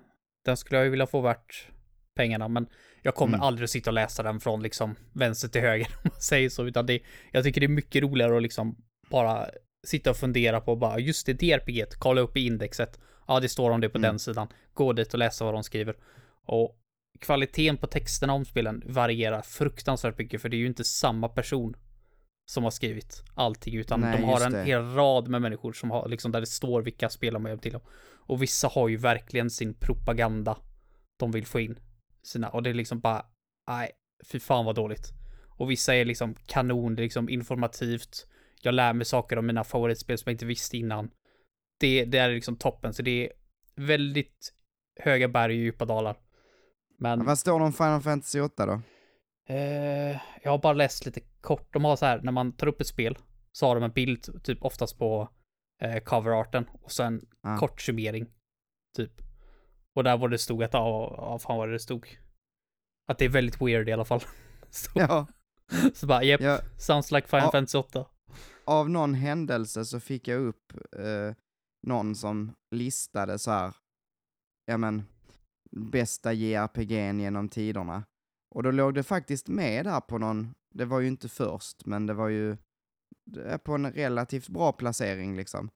den 0.45 0.57
skulle 0.57 0.79
jag 0.79 0.85
ju 0.85 0.91
vilja 0.91 1.07
få 1.07 1.21
värt 1.21 1.69
pengarna, 2.15 2.49
men 2.49 2.67
jag 3.03 3.15
kommer 3.15 3.35
Mm. 3.37 3.47
aldrig 3.47 3.69
sitta 3.71 3.91
och 3.91 3.95
läsa 3.95 4.23
den 4.23 4.41
från 4.41 4.63
liksom 4.63 4.95
vänster 5.13 5.49
till 5.49 5.61
höger, 5.61 5.87
om 6.05 6.11
man 6.13 6.21
säger 6.21 6.49
så, 6.49 6.65
utan 6.67 6.87
det, 6.87 7.01
jag 7.33 7.45
tycker 7.45 7.61
det 7.61 7.67
är 7.67 7.69
mycket 7.69 8.03
roligare 8.03 8.37
att 8.37 8.43
liksom 8.43 8.77
bara 9.11 9.47
sitta 9.87 10.11
och 10.11 10.17
fundera 10.17 10.61
på 10.61 10.77
bara, 10.77 10.99
just 10.99 11.27
det, 11.27 11.33
det 11.33 11.53
RPGet, 11.53 11.95
kolla 11.99 12.21
upp 12.21 12.37
i 12.37 12.47
indexet. 12.47 13.01
Ja, 13.29 13.41
det 13.41 13.49
står 13.49 13.71
om 13.71 13.81
det 13.81 13.89
på 13.89 13.99
Mm. 13.99 14.09
den 14.11 14.19
sidan. 14.19 14.49
Gå 14.75 14.93
dit 14.93 15.13
och 15.13 15.19
läsa 15.19 15.45
vad 15.45 15.55
de 15.55 15.63
skriver. 15.63 15.97
Och 16.47 16.77
kvaliteten 17.21 17.77
på 17.77 17.87
texterna 17.87 18.33
om 18.33 18.45
spelen 18.45 18.83
varierar 18.87 19.43
fruktansvärt 19.43 20.19
mycket, 20.19 20.43
för 20.43 20.49
det 20.49 20.57
är 20.57 20.59
ju 20.59 20.67
inte 20.67 20.85
samma 20.85 21.29
person 21.29 21.75
som 22.51 22.65
har 22.65 22.71
skrivit 22.71 23.23
allting, 23.35 23.75
utan 23.75 24.01
Nej, 24.01 24.17
de 24.19 24.25
har 24.25 24.41
en 24.47 24.53
det. 24.53 24.65
hel 24.65 24.95
rad 24.95 25.29
med 25.29 25.43
människor 25.43 25.73
som 25.73 25.91
har, 25.91 26.09
liksom, 26.09 26.33
där 26.33 26.41
det 26.41 26.47
står 26.47 26.83
vilka 26.83 27.09
spel 27.09 27.33
de 27.35 27.45
har 27.45 27.51
hjälpt 27.51 27.63
till 27.63 27.77
om. 27.77 27.83
Och 28.27 28.43
vissa 28.43 28.69
har 28.69 28.89
ju 28.89 28.97
verkligen 28.97 29.51
sin 29.51 29.75
propaganda 29.75 30.59
de 31.19 31.31
vill 31.31 31.47
få 31.47 31.61
in. 31.61 31.79
Sina, 32.23 32.49
och 32.49 32.63
det 32.63 32.71
är 32.71 32.75
liksom 32.75 33.01
bara, 33.01 33.27
nej, 33.69 33.91
fy 34.33 34.41
fan 34.41 34.65
vad 34.65 34.75
dåligt. 34.75 35.13
Och 35.57 35.71
vissa 35.71 35.95
är 35.95 36.05
liksom 36.05 36.35
kanon, 36.47 36.95
det 36.95 37.03
är 37.03 37.05
liksom 37.05 37.29
informativt. 37.29 38.27
Jag 38.63 38.75
lär 38.75 38.93
mig 38.93 39.05
saker 39.07 39.39
om 39.39 39.47
mina 39.47 39.65
favoritspel 39.65 40.19
som 40.19 40.31
jag 40.31 40.35
inte 40.35 40.47
visste 40.47 40.77
innan. 40.77 41.11
Det, 41.81 42.05
det 42.05 42.19
är 42.19 42.31
liksom 42.31 42.57
toppen, 42.57 42.95
så 42.95 43.03
det 43.03 43.11
är 43.27 43.33
väldigt 43.77 44.53
höga 45.01 45.29
berg 45.29 45.53
och 45.53 45.61
djupa 45.63 45.85
dalar. 45.85 46.17
Men 46.99 47.25
Vad 47.25 47.39
står 47.39 47.59
det 47.59 47.65
om 47.65 47.73
Final 47.73 48.01
Fantasy 48.01 48.41
8 48.41 48.67
då? 48.67 48.83
eh, 49.55 50.19
jag 50.43 50.51
har 50.51 50.59
bara 50.59 50.73
läst 50.73 51.07
lite 51.07 51.21
kort. 51.41 51.73
De 51.73 51.85
har 51.85 51.97
så 51.97 52.07
här, 52.07 52.21
när 52.23 52.33
man 52.33 52.53
tar 52.53 52.67
upp 52.67 52.81
ett 52.81 52.87
spel 52.87 53.19
så 53.53 53.67
har 53.67 53.75
de 53.75 53.85
en 53.85 53.93
bild, 53.93 54.43
typ 54.45 54.63
oftast 54.65 54.99
på 54.99 55.29
eh, 55.83 55.99
coverarten 56.03 56.67
och 56.83 56.93
sen 56.93 57.21
Ah. 57.43 57.57
kort 57.59 57.81
summering. 57.81 58.27
Typ. 58.97 59.13
Och 59.97 60.05
där 60.05 60.17
var 60.17 60.29
det 60.29 60.39
stod 60.39 60.63
att, 60.63 60.73
ja, 60.73 61.15
ja, 61.17 61.39
fan 61.39 61.59
vad 61.59 61.69
det 61.71 61.79
stod. 61.79 62.19
Att 63.09 63.19
det 63.19 63.25
är 63.25 63.29
väldigt 63.29 63.61
weird 63.63 63.89
i 63.89 63.93
alla 63.93 64.05
fall. 64.05 64.21
Så, 64.71 64.91
Ja, 64.95 65.27
så 65.95 66.07
bara, 66.07 66.25
yep, 66.25 66.41
ja, 66.41 66.61
sounds 66.79 67.13
like 67.13 67.29
Final 67.29 67.45
Ja. 67.45 67.53
Fantasy 67.53 67.79
8. 67.79 68.07
av 68.65 68.91
någon 68.91 69.15
händelse 69.15 69.85
så 69.85 70.01
fick 70.01 70.29
jag 70.29 70.41
upp 70.41 70.73
eh, 70.97 71.35
någon 71.87 72.15
som 72.15 72.53
listade 72.71 73.39
så 73.39 73.51
här, 73.51 73.75
ja 74.67 74.77
men, 74.77 75.03
bästa 75.71 76.33
JRPG'n 76.33 77.21
genom 77.21 77.49
tiderna. 77.49 78.05
Och 78.55 78.63
då 78.63 78.71
låg 78.71 78.95
det 78.95 79.03
faktiskt 79.03 79.49
med 79.49 79.85
där 79.87 80.01
på 80.01 80.19
någon, 80.19 80.55
det 80.75 80.85
var 80.85 81.01
ju 81.01 81.09
inte 81.09 81.29
först, 81.29 81.87
men 81.87 82.07
det 82.07 82.15
var 82.15 82.29
ju 82.29 82.57
det 83.27 83.59
på 83.59 83.75
en 83.75 83.93
relativt 83.93 84.49
bra 84.49 84.73
placering 84.73 85.37
liksom. 85.37 85.71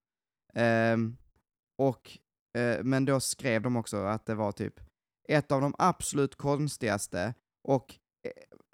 Ehm, 0.54 1.16
och, 1.78 2.18
eh, 2.54 2.84
men 2.84 3.04
då 3.04 3.20
skrev 3.20 3.62
de 3.62 3.76
också 3.76 3.96
att 3.96 4.26
det 4.26 4.34
var 4.34 4.52
typ 4.52 4.80
ett 5.28 5.52
av 5.52 5.60
de 5.60 5.74
absolut 5.78 6.34
konstigaste 6.34 7.34
och 7.68 7.94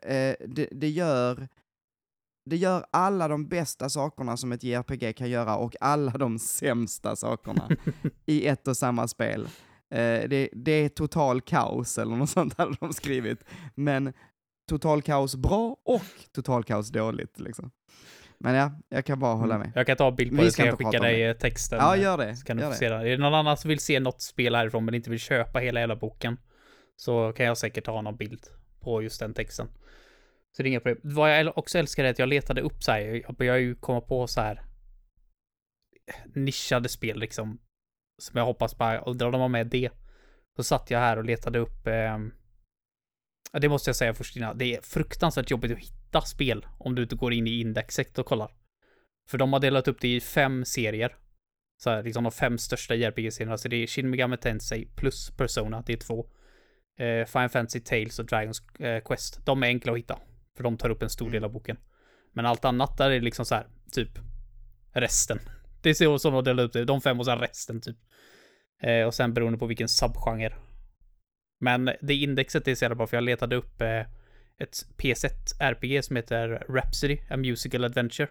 eh, 0.04 0.16
eh, 0.16 0.36
det, 0.48 0.68
det 0.72 0.88
gör 0.88 1.48
det 2.44 2.56
gör 2.56 2.86
alla 2.90 3.28
de 3.28 3.48
bästa 3.48 3.88
sakerna 3.88 4.36
som 4.36 4.52
ett 4.52 4.62
JRPG 4.62 5.16
kan 5.16 5.30
göra 5.30 5.56
och 5.56 5.76
alla 5.80 6.10
de 6.10 6.38
sämsta 6.38 7.16
sakerna 7.16 7.68
i 8.26 8.46
ett 8.46 8.68
och 8.68 8.76
samma 8.76 9.08
spel. 9.08 9.48
Eh, 9.90 10.28
det, 10.28 10.48
det 10.52 10.72
är 10.72 10.88
total 10.88 11.40
kaos 11.40 11.98
eller 11.98 12.16
något 12.16 12.30
sånt 12.30 12.58
hade 12.58 12.76
de 12.80 12.92
skrivit. 12.92 13.44
Men 13.74 14.12
total 14.68 15.02
kaos 15.02 15.36
bra 15.36 15.76
och 15.84 16.32
total 16.32 16.64
kaos 16.64 16.88
dåligt 16.88 17.40
liksom. 17.40 17.70
Men 18.44 18.54
ja, 18.54 18.72
jag 18.88 19.04
kan 19.04 19.18
bara 19.18 19.34
hålla 19.34 19.58
med. 19.58 19.72
Jag 19.74 19.86
kan 19.86 19.96
ta 19.96 20.08
en 20.08 20.16
bild 20.16 20.30
på 20.30 20.36
Vi 20.36 20.44
det, 20.44 20.52
ska 20.52 20.66
jag 20.66 20.78
skicka 20.78 20.88
om 20.88 21.02
dig 21.04 21.22
eh, 21.22 21.36
texten. 21.36 21.78
Ja, 21.78 21.96
gör 21.96 22.18
det. 22.18 22.36
Så 22.36 22.44
kan 22.46 22.56
du 22.56 22.62
Gör 22.62 22.68
få 22.68 22.72
det. 22.72 22.78
se. 22.78 22.86
Är 22.86 23.04
det 23.04 23.16
någon 23.16 23.34
annan 23.34 23.56
som 23.56 23.68
vill 23.68 23.78
se 23.80 24.00
något 24.00 24.20
spel 24.22 24.54
härifrån 24.54 24.84
men 24.84 24.94
inte 24.94 25.10
vill 25.10 25.18
köpa 25.18 25.58
hela 25.58 25.80
jävla 25.80 25.96
boken 25.96 26.36
så 26.96 27.32
kan 27.32 27.46
jag 27.46 27.58
säkert 27.58 27.84
ta 27.84 28.02
någon 28.02 28.16
bild 28.16 28.46
på 28.80 29.02
just 29.02 29.20
den 29.20 29.34
texten. 29.34 29.66
Så 30.56 30.62
det 30.62 30.68
är 30.68 30.70
inga 30.70 30.80
problem. 30.80 31.00
Vad 31.02 31.38
jag 31.38 31.58
också 31.58 31.78
älskar 31.78 32.04
är 32.04 32.10
att 32.10 32.18
jag 32.18 32.28
letade 32.28 32.60
upp 32.60 32.82
så 32.82 32.92
här, 32.92 33.00
jag 33.00 33.34
börjar 33.34 33.56
ju 33.56 33.74
komma 33.74 34.00
på 34.00 34.26
så 34.26 34.40
här 34.40 34.62
nischade 36.34 36.88
spel 36.88 37.18
liksom. 37.18 37.58
Som 38.18 38.38
jag 38.38 38.44
hoppas 38.44 38.78
bara, 38.78 39.00
och 39.00 39.16
drar 39.16 39.30
de 39.30 39.40
var 39.40 39.48
med 39.48 39.66
det. 39.66 39.90
Så 40.56 40.62
satt 40.62 40.90
jag 40.90 40.98
här 40.98 41.16
och 41.16 41.24
letade 41.24 41.58
upp 41.58 41.86
Ja, 43.52 43.58
det 43.58 43.68
måste 43.68 43.88
jag 43.88 43.96
säga 43.96 44.14
först 44.14 44.36
innan. 44.36 44.58
Det 44.58 44.76
är 44.76 44.80
fruktansvärt 44.80 45.50
jobbigt 45.50 45.72
att 45.72 45.78
hitta 46.10 46.20
spel 46.26 46.66
om 46.78 46.94
du 46.94 47.02
inte 47.02 47.16
går 47.16 47.32
in 47.32 47.46
i 47.46 47.60
indexet 47.60 48.18
och 48.18 48.26
kollar. 48.26 48.50
För 49.30 49.38
de 49.38 49.52
har 49.52 49.60
delat 49.60 49.88
upp 49.88 50.00
det 50.00 50.08
i 50.16 50.20
fem 50.20 50.64
serier. 50.64 51.16
Så 51.82 51.90
här, 51.90 52.02
liksom 52.02 52.24
de 52.24 52.32
fem 52.32 52.58
största 52.58 52.94
JRPG-serierna. 52.94 53.58
Så 53.58 53.68
det 53.68 53.76
är 53.76 53.86
Shin 53.86 54.10
Megami 54.10 54.36
Tensei 54.36 54.86
plus 54.96 55.30
Persona, 55.36 55.82
det 55.86 55.92
är 55.92 55.96
två. 55.96 56.26
Eh, 56.98 57.26
Final 57.26 57.48
Fantasy 57.48 57.80
Tales 57.80 58.18
och 58.18 58.26
Dragons 58.26 58.62
eh, 58.80 59.02
Quest. 59.02 59.46
De 59.46 59.62
är 59.62 59.66
enkla 59.66 59.92
att 59.92 59.98
hitta. 59.98 60.18
För 60.56 60.64
de 60.64 60.76
tar 60.76 60.90
upp 60.90 61.02
en 61.02 61.10
stor 61.10 61.26
del 61.30 61.36
Mm. 61.36 61.44
av 61.44 61.52
boken. 61.52 61.76
Men 62.32 62.46
allt 62.46 62.64
annat 62.64 62.98
där 62.98 63.10
är 63.10 63.20
liksom 63.20 63.44
så 63.44 63.54
här, 63.54 63.66
typ 63.92 64.18
resten. 64.92 65.38
Det 65.82 65.90
är 65.90 65.94
så 65.94 66.18
som 66.18 66.34
de 66.34 66.44
delar 66.44 66.64
upp 66.64 66.72
det. 66.72 66.84
De 66.84 67.00
fem 67.00 67.18
och 67.20 67.24
sen 67.26 67.38
resten 67.38 67.80
typ. 67.80 67.96
Eh, 68.82 69.06
och 69.06 69.14
sen 69.14 69.34
beroende 69.34 69.58
på 69.58 69.66
vilken 69.66 69.88
subgenre. 69.88 70.54
Men 71.60 71.90
det 72.00 72.14
indexet 72.14 72.68
är 72.68 72.74
så 72.74 72.84
jävla 72.84 72.96
bra 72.96 73.06
för 73.06 73.16
jag 73.16 73.24
letade 73.24 73.56
upp 73.56 73.80
eh, 73.80 74.02
ett 74.60 74.86
PS1 74.96 75.30
RPG 75.60 76.04
som 76.04 76.16
heter 76.16 76.48
Rhapsody, 76.68 77.18
A 77.30 77.36
Musical 77.36 77.84
Adventure. 77.84 78.28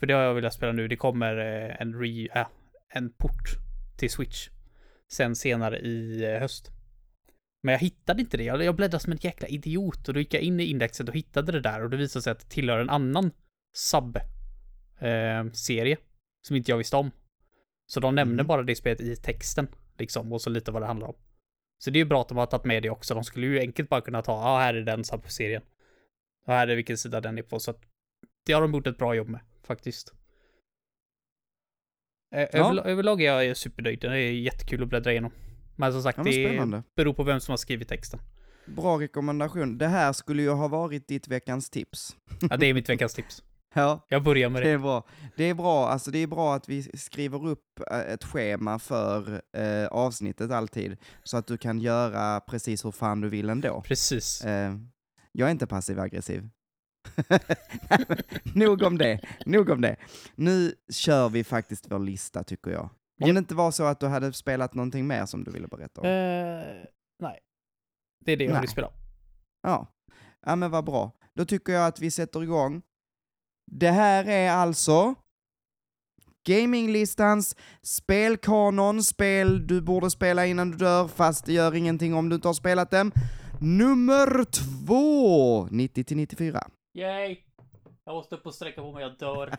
För 0.00 0.06
det 0.06 0.14
har 0.14 0.22
jag 0.22 0.34
velat 0.34 0.54
spela 0.54 0.72
nu. 0.72 0.88
Det 0.88 0.96
kommer 0.96 1.36
eh, 1.36 1.80
en, 1.80 1.94
re, 2.00 2.28
äh, 2.34 2.46
en 2.88 3.12
port 3.12 3.48
till 3.96 4.10
Switch. 4.10 4.48
Sen 5.12 5.36
senare 5.36 5.78
i 5.78 6.24
eh, 6.24 6.40
höst. 6.40 6.70
Men 7.62 7.72
jag 7.72 7.78
hittade 7.78 8.20
inte 8.20 8.36
det. 8.36 8.44
Jag, 8.44 8.64
jag 8.64 8.76
bläddrade 8.76 9.02
som 9.02 9.12
en 9.12 9.18
jäkla 9.22 9.48
idiot 9.48 10.08
och 10.08 10.14
då 10.14 10.20
gick 10.20 10.34
jag 10.34 10.42
in 10.42 10.60
i 10.60 10.64
indexet 10.64 11.08
och 11.08 11.14
hittade 11.14 11.52
det 11.52 11.60
där 11.60 11.82
och 11.84 11.90
det 11.90 11.96
visade 11.96 12.22
sig 12.22 12.30
att 12.30 12.40
det 12.40 12.48
tillhör 12.48 12.78
en 12.78 12.90
annan 12.90 13.30
sub-serie. 13.76 15.96
som 16.46 16.56
inte 16.56 16.70
jag 16.70 16.78
visste 16.78 16.96
om. 16.96 17.10
Så 17.86 18.00
de 18.00 18.14
nämner 18.14 18.42
Mhm. 18.42 18.46
bara 18.46 18.62
det 18.62 18.76
spelet 18.76 19.00
i 19.00 19.16
texten. 19.16 19.68
Liksom, 19.98 20.32
och 20.32 20.42
så 20.42 20.50
lite 20.50 20.70
vad 20.70 20.82
det 20.82 20.86
handlar 20.86 21.08
om. 21.08 21.14
Så 21.78 21.90
det 21.90 21.96
är 21.98 22.00
ju 22.00 22.08
bra 22.08 22.20
att 22.20 22.28
de 22.28 22.36
har 22.36 22.46
tagit 22.46 22.64
med 22.64 22.82
det 22.82 22.90
också. 22.90 23.14
De 23.14 23.24
skulle 23.24 23.46
ju 23.46 23.58
enkelt 23.60 23.88
bara 23.88 24.00
kunna 24.00 24.22
ta, 24.22 24.32
ja 24.32 24.38
ah, 24.48 24.58
här 24.58 24.74
är 24.74 24.82
den 24.82 25.04
sub-serien. 25.04 25.62
Och 26.46 26.52
här 26.52 26.68
är 26.68 26.76
vilken 26.76 26.98
sida 26.98 27.20
den 27.20 27.38
är 27.38 27.42
på. 27.42 27.60
Så 27.60 27.70
att 27.70 27.80
det 28.46 28.52
har 28.52 28.60
de 28.62 28.74
gjort 28.74 28.86
ett 28.86 28.98
bra 28.98 29.14
jobb 29.14 29.28
med, 29.28 29.40
faktiskt. 29.66 30.12
Ja. 32.30 32.38
överla- 32.38 32.84
överlag 32.84 33.22
är 33.22 33.42
jag 33.42 33.56
supernöjd. 33.56 34.00
Det 34.00 34.08
är 34.08 34.32
jättekul 34.32 34.82
att 34.82 34.88
bläddra 34.88 35.10
igenom. 35.10 35.32
Men 35.76 35.92
som 35.92 36.02
sagt, 36.02 36.16
Ja, 36.18 36.24
men 36.24 36.32
det 36.70 36.82
beror 36.96 37.14
på 37.14 37.22
vem 37.22 37.40
som 37.40 37.52
har 37.52 37.56
skrivit 37.56 37.88
texten. 37.88 38.20
Bra 38.66 39.00
rekommendation. 39.00 39.78
Det 39.78 39.86
här 39.86 40.12
skulle 40.12 40.42
ju 40.42 40.50
ha 40.50 40.68
varit 40.68 41.08
ditt 41.08 41.28
veckans 41.28 41.70
tips. 41.70 42.16
Ja, 42.50 42.56
det 42.56 42.66
är 42.66 42.74
mitt 42.74 42.88
veckans 42.88 43.14
tips. 43.14 43.42
Ja, 43.74 44.06
Jag 44.08 44.22
börjar 44.22 44.48
med 44.48 44.62
det 44.62 44.68
det. 44.68 44.74
är 44.74 44.78
bra. 44.78 45.06
Det 45.36 45.44
är 45.44 45.54
bra, 45.54 45.88
alltså 45.88 46.10
det 46.10 46.18
är 46.18 46.26
bra 46.26 46.54
att 46.54 46.68
vi 46.68 46.82
skriver 46.82 47.46
upp 47.46 47.80
eh, 47.90 47.98
ett 47.98 48.24
schema 48.24 48.78
för 48.78 49.42
eh, 49.52 49.86
avsnittet 49.86 50.50
alltid, 50.50 50.96
så 51.22 51.36
att 51.36 51.46
du 51.46 51.58
kan 51.58 51.78
göra 51.80 52.40
precis 52.40 52.84
hur 52.84 52.90
fan 52.90 53.20
du 53.20 53.28
vill 53.28 53.50
ändå. 53.50 53.80
Precis. 53.82 54.44
Eh, 54.44 54.74
jag 55.32 55.46
är 55.48 55.50
inte 55.52 55.66
passiv-aggressiv. 55.66 56.48
Nog 58.54 58.82
om 58.82 58.98
det, 58.98 59.20
nog 59.46 59.70
om 59.70 59.80
det. 59.80 59.96
Nu 60.34 60.74
kör 60.90 61.28
vi 61.28 61.44
faktiskt 61.44 61.90
vår 61.90 61.98
lista 61.98 62.44
tycker 62.44 62.70
jag. 62.70 62.88
Om 63.22 63.34
det 63.34 63.38
inte 63.38 63.54
var 63.54 63.70
så 63.70 63.84
att 63.84 64.00
du 64.00 64.06
hade 64.06 64.32
spelat 64.32 64.74
någonting 64.74 65.06
mer 65.06 65.26
som 65.26 65.44
du 65.44 65.50
ville 65.50 65.68
berätta 65.68 66.00
om. 66.00 66.06
Eh, 66.06 66.84
nej. 67.22 67.38
Det 68.24 68.32
är 68.32 68.36
det 68.36 68.44
jag 68.44 68.60
vill 68.60 68.70
spela. 68.70 68.90
Ja. 69.62 69.86
ja, 70.46 70.56
men 70.56 70.70
vad 70.70 70.84
bra. 70.84 71.12
Då 71.34 71.44
tycker 71.44 71.72
jag 71.72 71.86
att 71.86 72.00
vi 72.00 72.10
sätter 72.10 72.42
igång. 72.42 72.82
Det 73.70 73.90
här 73.90 74.28
är 74.28 74.50
alltså 74.50 75.14
Gaminglistans 76.46 77.56
spelkanon, 77.82 79.02
spel 79.02 79.66
du 79.66 79.80
borde 79.80 80.10
spela 80.10 80.46
innan 80.46 80.70
du 80.70 80.76
dör, 80.76 81.08
fast 81.08 81.44
det 81.44 81.52
gör 81.52 81.74
ingenting 81.74 82.14
om 82.14 82.28
du 82.28 82.34
inte 82.34 82.48
har 82.48 82.54
spelat 82.54 82.90
dem. 82.90 83.12
Nummer 83.60 84.44
två, 84.44 85.66
90-94. 85.66 86.60
Yay! 86.98 87.36
Jag 88.04 88.14
måste 88.14 88.34
upp 88.34 88.46
och 88.46 88.54
sträcka 88.54 88.82
på 88.82 88.92
mig, 88.92 89.02
jag 89.02 89.18
dör. 89.18 89.54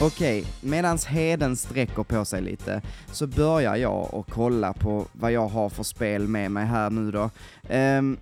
Okej, 0.00 0.44
medans 0.60 1.06
Heden 1.06 1.56
sträcker 1.56 2.02
på 2.02 2.24
sig 2.24 2.42
lite 2.42 2.82
så 3.12 3.26
börjar 3.26 3.76
jag 3.76 4.14
och 4.14 4.26
kolla 4.30 4.72
på 4.72 5.06
vad 5.12 5.32
jag 5.32 5.48
har 5.48 5.68
för 5.68 5.82
spel 5.82 6.28
med 6.28 6.50
mig 6.50 6.64
här 6.66 6.90
nu 6.90 7.10
då. 7.10 7.30
Ehm, 7.68 8.18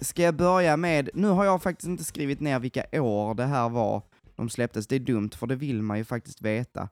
ska 0.00 0.22
jag 0.22 0.36
börja 0.36 0.76
med, 0.76 1.10
nu 1.14 1.28
har 1.28 1.44
jag 1.44 1.62
faktiskt 1.62 1.88
inte 1.88 2.04
skrivit 2.04 2.40
ner 2.40 2.58
vilka 2.58 3.02
år 3.02 3.34
det 3.34 3.46
här 3.46 3.68
var 3.68 4.02
de 4.36 4.48
släpptes, 4.48 4.86
det 4.86 4.96
är 4.96 5.00
dumt 5.00 5.30
för 5.30 5.46
det 5.46 5.56
vill 5.56 5.82
man 5.82 5.98
ju 5.98 6.04
faktiskt 6.04 6.42
veta. 6.42 6.88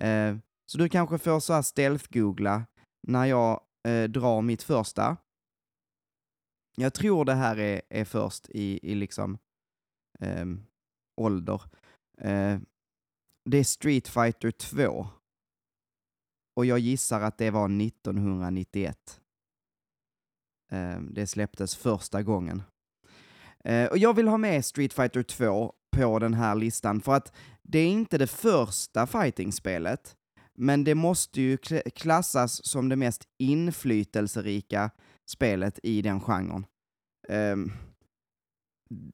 Eh, 0.00 0.36
så 0.66 0.78
du 0.78 0.88
kanske 0.88 1.18
får 1.18 1.40
så 1.40 1.52
här 1.52 1.62
stealth-googla 1.62 2.62
när 3.06 3.24
jag 3.24 3.60
eh, 3.88 4.04
drar 4.04 4.42
mitt 4.42 4.62
första. 4.62 5.16
Jag 6.76 6.94
tror 6.94 7.24
det 7.24 7.34
här 7.34 7.58
är, 7.58 7.82
är 7.88 8.04
först 8.04 8.48
i, 8.48 8.90
i 8.90 8.94
liksom 8.94 9.38
eh, 10.20 10.46
ålder. 11.20 11.62
Eh, 12.20 12.58
det 13.50 13.58
är 13.58 13.64
Street 13.64 14.08
Fighter 14.08 14.50
2. 14.50 15.06
Och 16.56 16.66
jag 16.66 16.78
gissar 16.78 17.20
att 17.20 17.38
det 17.38 17.50
var 17.50 17.82
1991. 17.82 19.20
Eh, 20.74 21.00
det 21.00 21.26
släpptes 21.26 21.76
första 21.76 22.22
gången. 22.22 22.62
Eh, 23.64 23.86
och 23.86 23.98
jag 23.98 24.14
vill 24.14 24.28
ha 24.28 24.38
med 24.38 24.64
Street 24.64 24.92
Fighter 24.92 25.22
2 25.22 25.72
på 25.96 26.18
den 26.18 26.34
här 26.34 26.54
listan 26.54 27.00
för 27.00 27.14
att 27.14 27.32
det 27.62 27.78
är 27.78 27.86
inte 27.86 28.18
det 28.18 28.26
första 28.26 29.06
fighting-spelet, 29.06 30.16
men 30.54 30.84
det 30.84 30.94
måste 30.94 31.40
ju 31.40 31.56
klassas 31.94 32.66
som 32.66 32.88
det 32.88 32.96
mest 32.96 33.28
inflytelserika 33.38 34.90
spelet 35.30 35.78
i 35.82 36.02
den 36.02 36.20
genren. 36.20 36.66
Ehm, 37.28 37.72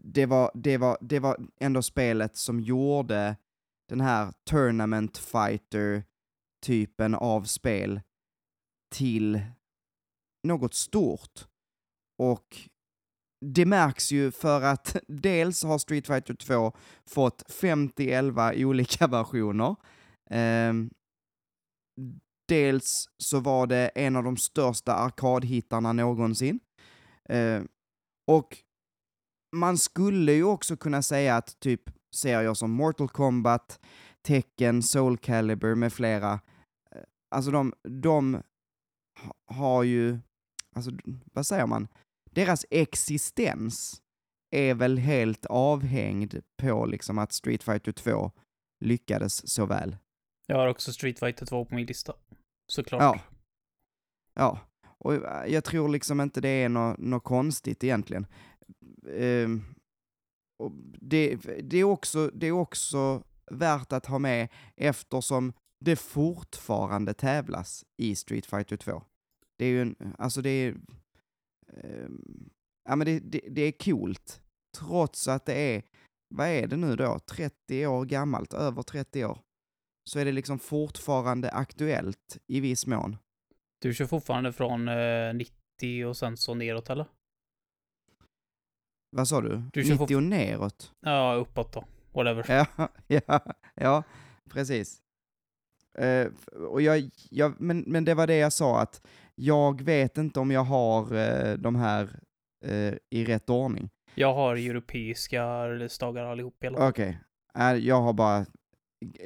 det, 0.05 0.27
var, 0.27 0.51
det, 0.55 0.79
var, 0.79 0.99
det 1.01 1.19
var 1.19 1.37
ändå 1.61 1.83
spelet 1.83 2.37
som 2.37 2.61
gjorde 2.61 3.37
den 3.89 4.01
här 4.01 4.33
tournament 4.45 5.19
fighter-typen 5.19 7.15
av 7.15 7.45
spel 7.45 8.01
till 8.95 9.41
något 10.43 10.75
stort. 10.75 11.50
Och 12.21 12.69
det 13.41 13.67
märks 13.67 14.13
ju 14.13 14.31
för 14.31 14.63
att 14.63 14.97
dels 15.09 15.65
har 15.65 15.79
Street 15.79 16.07
Fighter 16.07 16.35
2 16.35 16.73
fått 17.07 17.43
50-11 17.51 18.65
olika 18.65 19.07
versioner. 19.07 19.77
Ehm, 20.31 20.91
dels 22.49 23.09
så 23.19 23.41
var 23.41 23.67
det 23.67 23.89
en 23.95 24.17
av 24.17 24.25
de 24.25 24.37
största 24.37 24.95
arkadhittarna 24.95 25.93
någonsin. 25.93 26.61
Eh, 27.29 27.63
och 28.27 28.57
man 29.57 29.79
skulle 29.79 30.33
ju 30.33 30.45
också 30.45 30.77
kunna 30.77 31.03
säga 31.03 31.37
att 31.37 31.61
typ 31.61 31.83
serier 32.15 32.55
som 32.55 32.71
Mortal 32.71 33.09
Kombat, 33.09 33.81
Tekken, 34.23 34.83
Soul 34.83 35.19
Calibur 35.19 35.75
med 35.75 35.93
flera, 35.93 36.33
eh, 36.91 37.03
alltså 37.35 37.51
de, 37.51 37.73
de 37.83 38.43
har 39.47 39.83
ju, 39.83 40.19
alltså 40.77 40.91
vad 41.33 41.47
säger 41.47 41.67
man, 41.67 41.89
deras 42.31 42.67
existens 42.71 44.03
är 44.51 44.75
väl 44.75 44.99
helt 44.99 45.47
avhängd 45.47 46.41
på 46.57 46.87
liksom 46.87 47.19
att 47.19 47.33
Street 47.33 47.63
Fighter 47.63 47.93
2 47.93 48.33
lyckades 48.81 49.51
så 49.51 49.67
väl. 49.67 49.97
Jag 50.47 50.57
har 50.57 50.67
också 50.67 50.93
Street 50.93 51.19
Fighter 51.19 51.47
2 51.47 51.65
på 51.65 51.75
min 51.75 51.87
lista. 51.87 52.15
Såklart. 52.67 53.03
Ja. 53.03 53.21
Ja, 54.35 54.59
och 54.83 55.15
jag 55.47 55.65
tror 55.65 55.89
liksom 55.89 56.21
inte 56.21 56.41
det 56.41 56.49
är 56.49 56.69
något 56.69 56.99
nå 56.99 57.21
konstigt 57.21 57.85
egentligen. 57.85 58.27
Och 60.59 60.73
det, 61.01 61.37
det, 61.63 61.79
är 61.79 61.85
också, 61.85 62.31
det 62.35 62.47
är 62.47 62.53
också 62.53 63.23
värt 63.51 63.93
att 63.93 64.07
ha 64.07 64.19
med 64.19 64.49
eftersom 64.77 65.53
det 65.81 65.97
fortfarande 65.97 67.15
tävlas 67.15 67.85
i 67.97 68.17
Street 68.17 68.47
Fighter 68.47 68.77
2. 68.77 69.03
Det 69.59 69.65
är 69.65 69.69
ju 69.69 69.83
en, 69.83 70.15
alltså 70.19 70.43
det 70.43 70.51
är, 70.51 70.75
ja 72.89 72.97
men 72.97 73.07
det, 73.07 73.19
det, 73.19 73.41
det 73.51 73.63
är 73.63 73.73
coolt, 73.73 74.43
trots 74.79 75.29
att 75.29 75.47
det 75.47 75.55
är, 75.55 75.83
vad 76.35 76.49
är 76.49 76.67
det 76.67 76.77
nu 76.77 76.97
då, 76.97 77.19
30 77.19 77.87
år 77.87 78.05
gammalt, 78.05 78.55
över 78.55 78.83
30 78.83 79.25
år, 79.25 79.39
så 80.11 80.19
är 80.19 80.25
det 80.25 80.33
liksom 80.33 80.59
fortfarande 80.59 81.51
aktuellt 81.51 82.39
i 82.47 82.61
viss 82.61 82.87
mån. 82.87 83.17
Du 83.83 83.95
kör 83.95 84.07
fortfarande 84.07 84.53
från 84.53 84.89
eh, 84.89 85.35
90 85.35 86.05
och 86.05 86.17
sen 86.17 86.37
så 86.37 86.55
neråt 86.55 86.91
eller? 86.91 87.07
Vad 89.17 89.29
sa 89.29 89.41
du? 89.41 89.63
du 89.73 89.99
90 89.99 90.17
och 90.17 90.23
neråt? 90.23 90.93
Ja, 91.01 91.35
uppåt 91.35 91.73
då. 91.73 91.85
Whatever. 92.13 92.45
Ja, 92.49 92.89
ja, 93.07 93.55
ja 93.75 94.03
precis. 94.51 95.03
Uh, 95.99 96.27
och 96.55 96.83
jag, 96.83 97.11
jag, 97.31 97.61
men, 97.61 97.85
men 97.87 98.05
det 98.05 98.15
var 98.15 98.27
det 98.27 98.37
jag 98.37 98.53
sa, 98.53 98.81
att 98.81 99.07
jag 99.41 99.83
vet 99.83 100.19
inte 100.19 100.41
om 100.41 100.51
jag 100.51 100.65
har 100.65 101.15
uh, 101.15 101.59
de 101.59 101.77
här 101.77 102.21
uh, 102.67 102.95
i 103.11 103.25
rätt 103.25 103.51
ordning. 103.51 103.91
Jag 104.15 104.35
har 104.35 104.57
europeiska 104.57 105.69
releasedagar 105.69 106.25
allihop. 106.25 106.65
Okej. 106.65 107.19
Okay. 107.55 107.79
jag 107.79 108.01
har 108.01 108.13
bara 108.13 108.47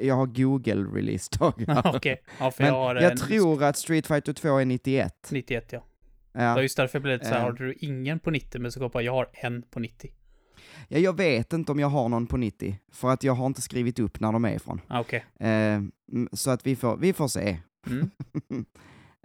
jag 0.00 0.14
har 0.14 0.26
Google 0.26 0.98
releasedagar. 0.98 1.78
Okej. 1.84 1.96
Okay. 1.96 2.16
Ja, 2.38 2.50
för 2.50 2.62
Men 2.62 2.72
jag 2.72 2.80
har 2.80 2.94
jag 2.94 3.10
en... 3.10 3.16
tror 3.16 3.62
att 3.62 3.76
Street 3.76 4.06
Fighter 4.06 4.32
2 4.32 4.58
är 4.58 4.64
91. 4.64 5.28
91 5.30 5.72
ja. 5.72 5.84
Ja. 6.32 6.40
Det 6.40 6.54
var 6.54 6.62
just 6.62 6.76
därför 6.76 6.98
jag 6.98 7.02
blev 7.02 7.18
lite 7.18 7.28
såhär, 7.28 7.40
har 7.40 7.52
du 7.52 7.74
ingen 7.74 8.18
på 8.18 8.30
90? 8.30 8.60
Men 8.60 8.72
så 8.72 8.78
kom 8.78 8.84
jag 8.84 8.92
på, 8.92 9.02
jag 9.02 9.12
har 9.12 9.28
en 9.32 9.62
på 9.62 9.80
90. 9.80 10.10
Ja, 10.88 10.98
jag 10.98 11.16
vet 11.16 11.52
inte 11.52 11.72
om 11.72 11.78
jag 11.78 11.88
har 11.88 12.08
någon 12.08 12.26
på 12.26 12.36
90, 12.36 12.78
för 12.92 13.10
att 13.10 13.24
jag 13.24 13.32
har 13.32 13.46
inte 13.46 13.62
skrivit 13.62 13.98
upp 13.98 14.20
när 14.20 14.32
de 14.32 14.44
är 14.44 14.54
ifrån. 14.54 14.80
Ah, 14.88 15.00
okay. 15.00 15.20
Eh, 15.40 15.82
så 16.32 16.50
att 16.50 16.66
vi 16.66 16.76
får, 16.76 16.96
vi 16.96 17.12
får 17.12 17.28
se. 17.28 17.58
Mm. 17.86 18.10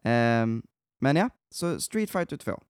eh, 0.60 0.64
men 1.00 1.16
ja, 1.16 1.30
så 1.50 1.80
Street 1.80 2.10
Fighter 2.10 2.38
2. 2.38 2.64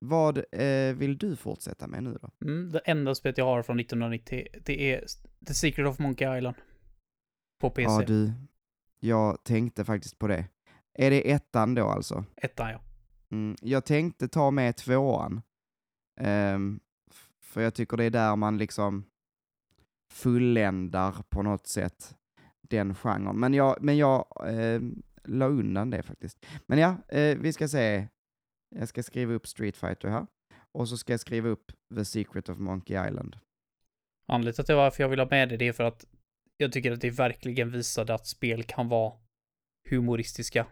Vad 0.00 0.38
eh, 0.38 0.94
vill 0.96 1.18
du 1.18 1.36
fortsätta 1.36 1.86
med 1.86 2.02
nu 2.02 2.18
då? 2.22 2.30
Mm, 2.46 2.72
det 2.72 2.78
enda 2.78 3.14
spelet 3.14 3.38
jag 3.38 3.44
har 3.44 3.62
från 3.62 3.80
1990, 3.80 4.46
det 4.64 4.92
är 4.92 5.04
The 5.46 5.54
Secret 5.54 5.88
of 5.88 5.98
Monkey 5.98 6.38
Island. 6.38 6.56
På 7.60 7.70
PC. 7.70 7.92
Ja 7.92 8.04
du, 8.06 8.32
jag 9.00 9.44
tänkte 9.44 9.84
faktiskt 9.84 10.18
på 10.18 10.26
det. 10.26 10.44
Är 10.94 11.10
det 11.10 11.30
ettan 11.30 11.74
då 11.74 11.86
alltså? 11.86 12.24
Ettan 12.36 12.70
ja. 12.70 12.80
Mm, 13.30 13.56
jag 13.62 13.84
tänkte 13.84 14.28
ta 14.28 14.50
med 14.50 14.76
tvåan. 14.76 15.42
Um, 16.20 16.80
för 17.40 17.60
jag 17.60 17.74
tycker 17.74 17.96
det 17.96 18.04
är 18.04 18.10
där 18.10 18.36
man 18.36 18.58
liksom 18.58 19.04
fulländar 20.10 21.14
på 21.28 21.42
något 21.42 21.66
sätt 21.66 22.14
den 22.60 22.94
genren. 22.94 23.40
Men 23.40 23.54
jag, 23.54 23.76
men 23.80 23.96
jag 23.96 24.26
eh, 24.46 24.80
la 25.24 25.46
undan 25.46 25.90
det 25.90 26.02
faktiskt. 26.02 26.46
Men 26.66 26.78
ja, 26.78 26.96
eh, 27.08 27.38
vi 27.38 27.52
ska 27.52 27.68
se. 27.68 28.08
Jag 28.76 28.88
ska 28.88 29.02
skriva 29.02 29.32
upp 29.32 29.46
Street 29.46 29.76
Fighter 29.76 30.08
här. 30.08 30.26
Och 30.72 30.88
så 30.88 30.96
ska 30.96 31.12
jag 31.12 31.20
skriva 31.20 31.48
upp 31.48 31.72
The 31.94 32.04
Secret 32.04 32.48
of 32.48 32.58
Monkey 32.58 33.08
Island. 33.08 33.36
Anledningen 34.26 34.64
till 34.64 34.74
varför 34.74 35.02
jag 35.02 35.08
vill 35.08 35.18
ha 35.18 35.28
med 35.30 35.48
det, 35.48 35.56
det 35.56 35.68
är 35.68 35.72
för 35.72 35.84
att 35.84 36.06
jag 36.56 36.72
tycker 36.72 36.92
att 36.92 37.00
det 37.00 37.10
verkligen 37.10 37.70
visade 37.70 38.14
att 38.14 38.26
spel 38.26 38.62
kan 38.62 38.88
vara 38.88 39.12
humoristiska. 39.90 40.66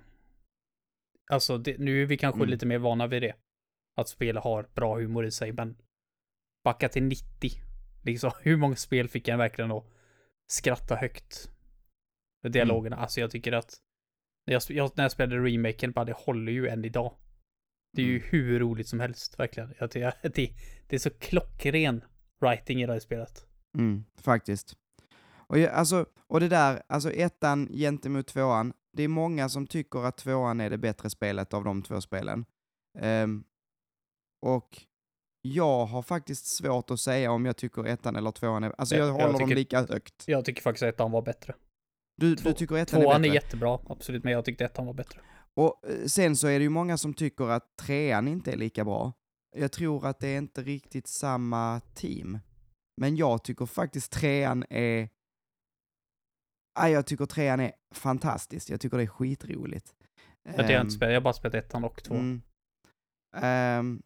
Alltså, 1.30 1.58
det, 1.58 1.78
nu 1.78 2.02
är 2.02 2.06
vi 2.06 2.16
kanske 2.16 2.38
mm. 2.38 2.50
lite 2.50 2.66
mer 2.66 2.78
vana 2.78 3.06
vid 3.06 3.22
det. 3.22 3.34
Att 3.96 4.08
spel 4.08 4.36
har 4.36 4.68
bra 4.74 4.98
humor 4.98 5.26
i 5.26 5.30
sig, 5.30 5.52
men 5.52 5.76
backa 6.64 6.88
till 6.88 7.02
90. 7.02 7.50
Liksom, 8.04 8.30
hur 8.42 8.56
många 8.56 8.76
spel 8.76 9.08
fick 9.08 9.28
jag 9.28 9.38
verkligen 9.38 9.68
då 9.68 9.86
skratta 10.46 10.96
högt? 10.96 11.50
Med 12.42 12.52
dialogerna. 12.52 12.96
Mm. 12.96 13.02
Alltså, 13.02 13.20
jag 13.20 13.30
tycker 13.30 13.52
att 13.52 13.74
jag, 14.46 14.62
jag, 14.68 14.90
när 14.94 15.04
jag 15.04 15.12
spelade 15.12 15.48
remaken, 15.48 15.92
bara 15.92 16.04
det 16.04 16.12
håller 16.12 16.52
ju 16.52 16.68
än 16.68 16.84
idag. 16.84 17.14
Det 17.92 18.02
är 18.02 18.06
ju 18.06 18.16
mm. 18.16 18.28
hur 18.30 18.58
roligt 18.58 18.88
som 18.88 19.00
helst, 19.00 19.38
verkligen. 19.38 19.74
Jag, 19.78 19.90
det, 19.90 20.14
det, 20.34 20.52
det 20.86 20.96
är 20.96 21.00
så 21.00 21.10
klockren 21.10 22.04
writing 22.40 22.82
i 22.82 22.86
det 22.86 22.92
här 22.92 23.00
spelet. 23.00 23.46
Mm, 23.78 24.04
faktiskt. 24.18 24.76
Och, 25.28 25.58
jag, 25.58 25.72
alltså, 25.72 26.06
och 26.26 26.40
det 26.40 26.48
där, 26.48 26.82
alltså 26.86 27.12
ettan 27.12 27.68
gentemot 27.72 28.26
tvåan, 28.26 28.72
det 28.92 29.02
är 29.02 29.08
många 29.08 29.48
som 29.48 29.66
tycker 29.66 30.04
att 30.04 30.16
tvåan 30.16 30.60
är 30.60 30.70
det 30.70 30.78
bättre 30.78 31.10
spelet 31.10 31.54
av 31.54 31.64
de 31.64 31.82
två 31.82 32.00
spelen. 32.00 32.44
Um, 33.00 33.44
och 34.42 34.82
jag 35.42 35.86
har 35.86 36.02
faktiskt 36.02 36.46
svårt 36.46 36.90
att 36.90 37.00
säga 37.00 37.30
om 37.32 37.46
jag 37.46 37.56
tycker 37.56 37.86
ettan 37.86 38.16
eller 38.16 38.30
tvåan 38.30 38.64
är, 38.64 38.74
alltså 38.78 38.96
jag, 38.96 39.08
jag 39.08 39.12
håller 39.12 39.24
jag 39.24 39.32
tycker, 39.32 39.46
dem 39.46 39.54
lika 39.54 39.80
högt. 39.80 40.24
Jag 40.26 40.44
tycker 40.44 40.62
faktiskt 40.62 40.82
att 40.82 40.94
ettan 40.94 41.10
var 41.10 41.22
bättre. 41.22 41.54
Du, 42.16 42.36
Två, 42.36 42.48
du 42.48 42.54
tycker 42.54 42.76
ettan 42.76 43.00
är 43.00 43.04
bättre? 43.04 43.12
Tvåan 43.12 43.24
är 43.24 43.34
jättebra, 43.34 43.78
absolut, 43.88 44.24
men 44.24 44.32
jag 44.32 44.44
tyckte 44.44 44.64
ettan 44.64 44.86
var 44.86 44.94
bättre. 44.94 45.20
Och 45.54 45.88
eh, 45.88 46.06
sen 46.06 46.36
så 46.36 46.46
är 46.46 46.58
det 46.58 46.62
ju 46.62 46.68
många 46.68 46.98
som 46.98 47.14
tycker 47.14 47.44
att 47.44 47.76
trean 47.76 48.28
inte 48.28 48.52
är 48.52 48.56
lika 48.56 48.84
bra. 48.84 49.12
Jag 49.56 49.72
tror 49.72 50.06
att 50.06 50.20
det 50.20 50.28
är 50.28 50.38
inte 50.38 50.62
riktigt 50.62 51.06
samma 51.06 51.80
team. 51.94 52.38
Men 53.00 53.16
jag 53.16 53.44
tycker 53.44 53.66
faktiskt 53.66 54.12
trean 54.12 54.64
är 54.70 55.08
Ah, 56.78 56.88
jag 56.88 57.06
tycker 57.06 57.26
trean 57.26 57.60
är 57.60 57.72
fantastisk. 57.94 58.70
Jag 58.70 58.80
tycker 58.80 58.96
det 58.96 59.02
är 59.02 59.06
skitroligt. 59.06 59.94
Jag, 60.42 60.70
um, 60.70 60.80
inte 60.80 60.90
spelat, 60.90 61.12
jag 61.12 61.20
har 61.20 61.24
bara 61.24 61.32
spelat 61.32 61.54
ettan 61.54 61.84
och 61.84 62.02
två. 62.02 62.14
Mm. 62.14 62.42
Um, 63.80 64.02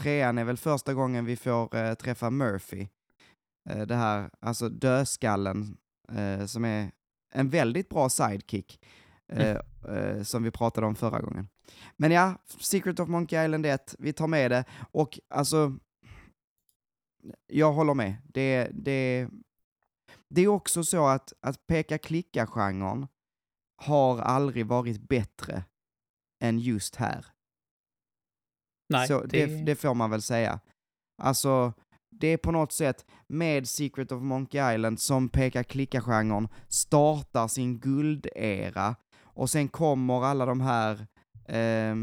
trean 0.00 0.38
är 0.38 0.44
väl 0.44 0.56
första 0.56 0.94
gången 0.94 1.24
vi 1.24 1.36
får 1.36 1.76
uh, 1.76 1.94
träffa 1.94 2.30
Murphy. 2.30 2.88
Uh, 3.70 3.82
det 3.82 3.94
här, 3.94 4.30
alltså 4.40 4.68
dödskallen, 4.68 5.76
uh, 6.12 6.46
som 6.46 6.64
är 6.64 6.90
en 7.30 7.48
väldigt 7.48 7.88
bra 7.88 8.08
sidekick. 8.08 8.80
Mm. 9.30 10.24
som 10.24 10.42
vi 10.42 10.50
pratade 10.50 10.86
om 10.86 10.94
förra 10.96 11.20
gången. 11.20 11.48
Men 11.96 12.12
ja, 12.12 12.34
Secret 12.60 13.00
of 13.00 13.08
Monkey 13.08 13.44
Island 13.44 13.66
1, 13.66 13.94
vi 13.98 14.12
tar 14.12 14.26
med 14.26 14.50
det. 14.50 14.64
Och 14.90 15.18
alltså, 15.28 15.78
jag 17.46 17.72
håller 17.72 17.94
med. 17.94 18.16
Det, 18.24 18.68
det, 18.72 19.28
det 20.28 20.42
är 20.42 20.48
också 20.48 20.84
så 20.84 21.06
att, 21.06 21.32
att 21.40 21.66
peka-klicka-genren 21.66 23.06
har 23.76 24.18
aldrig 24.18 24.66
varit 24.66 25.08
bättre 25.08 25.64
än 26.40 26.58
just 26.58 26.96
här. 26.96 27.26
Nej, 28.88 29.08
så 29.08 29.24
det... 29.24 29.46
Det, 29.46 29.64
det 29.64 29.76
får 29.76 29.94
man 29.94 30.10
väl 30.10 30.22
säga. 30.22 30.60
Alltså, 31.22 31.72
det 32.20 32.28
är 32.28 32.36
på 32.36 32.52
något 32.52 32.72
sätt 32.72 33.06
med 33.26 33.68
Secret 33.68 34.12
of 34.12 34.22
Monkey 34.22 34.74
Island 34.74 35.00
som 35.00 35.28
peka-klicka-genren 35.28 36.48
startar 36.68 37.48
sin 37.48 37.78
guldera 37.78 38.96
och 39.22 39.50
sen 39.50 39.68
kommer 39.68 40.24
alla 40.24 40.46
de 40.46 40.60
här, 40.60 41.06
eh, 41.44 41.96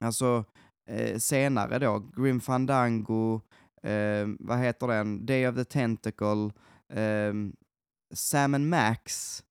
alltså 0.00 0.44
eh, 0.88 1.18
senare 1.18 1.78
då, 1.78 1.98
Grim 2.16 2.40
Fandango, 2.40 3.40
eh, 3.82 4.26
vad 4.38 4.58
heter 4.58 4.86
den, 4.86 5.26
Day 5.26 5.48
of 5.48 5.54
the 5.54 5.64
Tentacle, 5.64 6.50
um, 6.88 7.56
Sam 8.14 8.68
Max. 8.68 9.42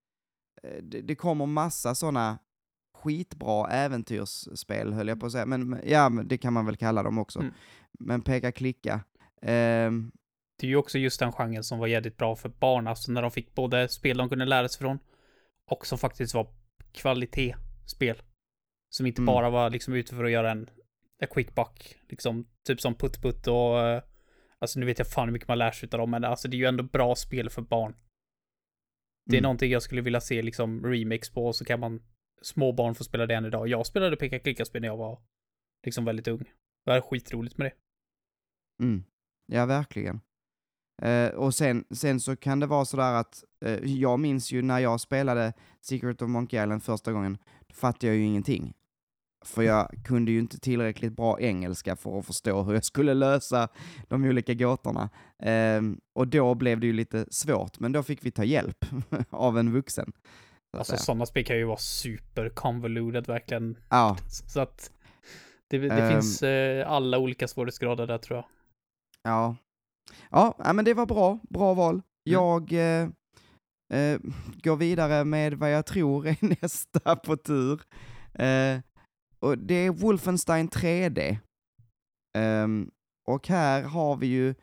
Eh, 0.63 0.83
det, 0.83 1.01
det 1.01 1.15
kommer 1.15 1.45
massa 1.45 1.95
sådana 1.95 2.39
skitbra 2.95 3.69
äventyrsspel, 3.69 4.93
höll 4.93 5.07
jag 5.07 5.19
på 5.19 5.25
att 5.25 5.31
säga. 5.31 5.45
Men 5.45 5.79
ja, 5.83 6.09
det 6.09 6.38
kan 6.38 6.53
man 6.53 6.65
väl 6.65 6.77
kalla 6.77 7.03
dem 7.03 7.17
också. 7.17 7.39
Mm. 7.39 7.53
Men 7.99 8.21
peka 8.21 8.51
klicka. 8.51 9.03
Um, 9.47 10.12
det 10.60 10.67
är 10.67 10.69
ju 10.69 10.75
också 10.75 10.97
just 10.97 11.19
den 11.19 11.31
genren 11.31 11.63
som 11.63 11.79
var 11.79 11.88
jävligt 11.88 12.17
bra 12.17 12.36
för 12.36 12.49
barn, 12.49 12.88
alltså 12.88 13.12
när 13.12 13.21
de 13.21 13.31
fick 13.31 13.55
både 13.55 13.88
spel 13.88 14.17
de 14.17 14.29
kunde 14.29 14.45
lära 14.45 14.67
sig 14.67 14.79
från 14.79 14.99
och 15.71 15.88
som 15.88 15.97
faktiskt 15.97 16.34
var 16.34 16.47
kvalitetsspel. 16.91 18.21
Som 18.89 19.05
inte 19.05 19.19
mm. 19.19 19.25
bara 19.25 19.49
var 19.49 19.69
liksom 19.69 19.93
ute 19.93 20.15
för 20.15 20.23
att 20.23 20.31
göra 20.31 20.51
en 20.51 20.69
a 21.23 21.25
quick 21.31 21.55
buck, 21.55 21.99
liksom 22.10 22.47
typ 22.67 22.81
som 22.81 22.95
Putt 22.95 23.21
Putt 23.21 23.47
och 23.47 23.75
uh, 23.77 24.01
Alltså 24.60 24.79
nu 24.79 24.86
vet 24.86 24.99
jag 24.99 25.12
fan 25.12 25.27
hur 25.27 25.34
mycket 25.34 25.47
man 25.47 25.58
lär 25.58 25.71
sig 25.71 25.89
av 25.91 25.99
dem, 25.99 26.12
men 26.12 26.23
alltså 26.23 26.47
det 26.47 26.55
är 26.55 26.60
ju 26.60 26.65
ändå 26.65 26.84
bra 26.84 27.15
spel 27.15 27.49
för 27.49 27.62
barn. 27.62 27.95
Det 29.25 29.36
är 29.36 29.39
Mm. 29.39 29.43
någonting 29.43 29.71
jag 29.71 29.81
skulle 29.81 30.01
vilja 30.01 30.21
se 30.21 30.41
liksom 30.41 30.86
remakes 30.86 31.29
på, 31.29 31.53
så 31.53 31.65
kan 31.65 31.79
man 31.79 32.03
små 32.41 32.71
barn 32.71 32.95
få 32.95 33.03
spela 33.03 33.25
det 33.25 33.36
än 33.36 33.45
idag. 33.45 33.67
Jag 33.67 33.86
spelade 33.86 34.15
peka 34.15 34.39
klicka 34.39 34.65
spel 34.65 34.81
när 34.81 34.88
jag 34.88 34.97
var 34.97 35.21
liksom 35.86 36.05
väldigt 36.05 36.27
ung. 36.27 36.43
Det 36.86 36.91
var 36.91 37.01
skitroligt 37.01 37.58
med 37.58 37.71
det. 37.71 37.75
Mm. 38.84 39.03
Ja, 39.45 39.65
verkligen. 39.65 40.21
Eh, 41.01 41.27
och 41.29 41.53
sen, 41.55 41.86
sen 41.91 42.19
så 42.19 42.36
kan 42.36 42.60
det 42.60 42.67
vara 42.67 42.86
sådär 42.86 43.13
att, 43.13 43.43
eh, 43.65 43.73
jag 43.84 44.19
minns 44.19 44.51
ju 44.51 44.62
när 44.62 44.79
jag 44.79 45.01
spelade 45.01 45.53
Secret 45.81 46.21
of 46.21 46.29
Monkey 46.29 46.63
Island 46.63 46.84
första 46.84 47.12
gången, 47.12 47.38
då 47.67 47.73
fattade 47.75 48.08
jag 48.08 48.15
ju 48.15 48.23
ingenting. 48.23 48.73
För 49.45 49.62
jag 49.63 49.89
kunde 50.05 50.31
ju 50.31 50.39
inte 50.39 50.60
tillräckligt 50.60 51.13
bra 51.15 51.39
engelska 51.39 51.95
för 51.95 52.19
att 52.19 52.25
förstå 52.25 52.63
hur 52.63 52.73
jag 52.73 52.86
skulle 52.86 53.13
lösa 53.13 53.67
de 54.08 54.23
olika 54.23 54.53
gåtorna. 54.53 55.10
Ehm, 55.39 55.99
och 56.13 56.27
då 56.27 56.55
blev 56.55 56.79
det 56.79 56.88
ju 56.88 56.93
lite 56.93 57.25
svårt, 57.31 57.79
men 57.79 57.91
då 57.91 58.03
fick 58.03 58.25
vi 58.25 58.31
ta 58.31 58.43
hjälp 58.43 58.86
av 59.29 59.58
en 59.58 59.73
vuxen. 59.73 60.12
Alltså 60.77 60.97
sådana 60.97 61.25
spel 61.25 61.45
kan 61.45 61.58
ju 61.58 61.63
vara 61.65 61.77
super 61.77 62.49
convoluted 62.49 63.27
verkligen. 63.27 63.77
Ja, 63.89 64.17
Så 64.27 64.60
att 64.60 64.91
det, 65.67 65.77
det 65.77 65.89
Ehm. 65.91 66.12
finns 66.13 66.43
eh, 66.43 66.91
alla 66.91 67.17
olika 67.17 67.47
svårighetsgrader 67.47 68.08
där 68.08 68.17
tror 68.17 68.38
jag. 68.38 68.45
Ja. 69.25 69.55
Ja, 70.29 70.73
men 70.73 70.85
det 70.85 70.93
var 70.93 71.05
bra. 71.05 71.39
Bra 71.49 71.65
Mm. 71.71 71.77
val. 71.77 72.01
Jag 72.23 72.73
eh, 72.73 73.09
eh, 73.93 74.19
går 74.63 74.75
vidare 74.75 75.25
med 75.25 75.53
vad 75.53 75.71
jag 75.73 75.85
tror 75.85 76.27
är 76.27 76.38
nästa 76.61 77.15
på 77.15 77.38
tur. 77.38 77.81
Eh, 78.33 78.79
och 79.39 79.57
det 79.57 79.73
är 79.75 79.89
Wolfenstein 79.91 80.69
3D. 80.69 81.38
Ehm, 82.38 82.91
och 83.27 83.47
här 83.47 83.83
har 83.83 84.15
vi 84.15 84.27
ju 84.27 84.55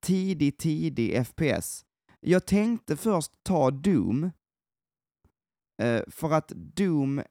tidig, 0.00 0.58
tidig 0.58 1.26
FPS. 1.26 1.84
Jag 2.20 2.46
tänkte 2.46 2.96
först 2.96 3.32
ta 3.42 3.70
Doom. 3.70 4.30
Eh, 5.82 6.02
för 6.08 6.30
att 6.32 6.48
Doom 6.56 7.22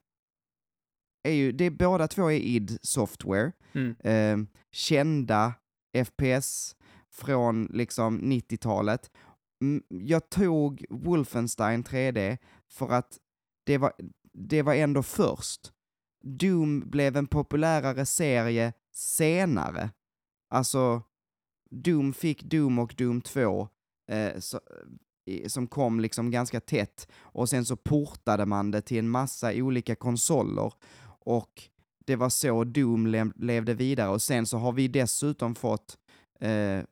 är 1.28 1.32
ju, 1.34 1.52
det 1.52 1.66
är 1.66 1.72
båda 1.72 2.08
två 2.08 2.32
är 2.32 2.40
id 2.40 2.80
Software 2.82 3.52
Mm. 3.74 3.96
eh, 4.00 4.48
kända 4.72 5.54
FPS 5.94 6.76
från 7.12 7.66
liksom 7.66 8.22
90-talet. 8.22 9.12
Jag 9.90 10.30
tog 10.30 10.86
Wolfenstein 10.90 11.84
3D 11.84 12.38
för 12.68 12.90
att 12.90 13.18
det 13.66 13.78
var, 13.78 13.94
det 14.34 14.62
var 14.62 14.74
ändå 14.74 15.04
först. 15.04 15.72
Doom 16.24 16.90
blev 16.90 17.18
en 17.18 17.28
populärare 17.28 18.06
serie 18.06 18.74
senare. 18.92 19.90
Alltså, 20.50 21.02
Doom 21.70 22.14
fick 22.14 22.44
Doom 22.44 22.80
och 22.80 22.96
Doom 22.98 23.22
2 23.22 23.68
eh, 24.12 24.40
så, 24.40 24.60
som 25.48 25.68
kom 25.68 26.00
liksom 26.00 26.32
ganska 26.32 26.60
tätt 26.60 27.08
och 27.14 27.50
sen 27.50 27.66
så 27.66 27.76
portade 27.76 28.46
man 28.46 28.72
det 28.72 28.82
till 28.82 29.00
en 29.00 29.10
massa 29.10 29.54
olika 29.54 29.96
konsoler 29.96 30.74
och 31.24 31.64
det 32.12 32.16
var 32.18 32.30
så 32.30 32.64
Doom 32.64 33.08
le- 33.08 33.32
levde 33.36 33.74
vidare. 33.74 34.10
Och 34.10 34.22
sen 34.22 34.46
så 34.46 34.58
har 34.58 34.72
vi 34.72 34.88
dessutom 34.88 35.56
fått 35.56 35.98
eh, 36.40 36.84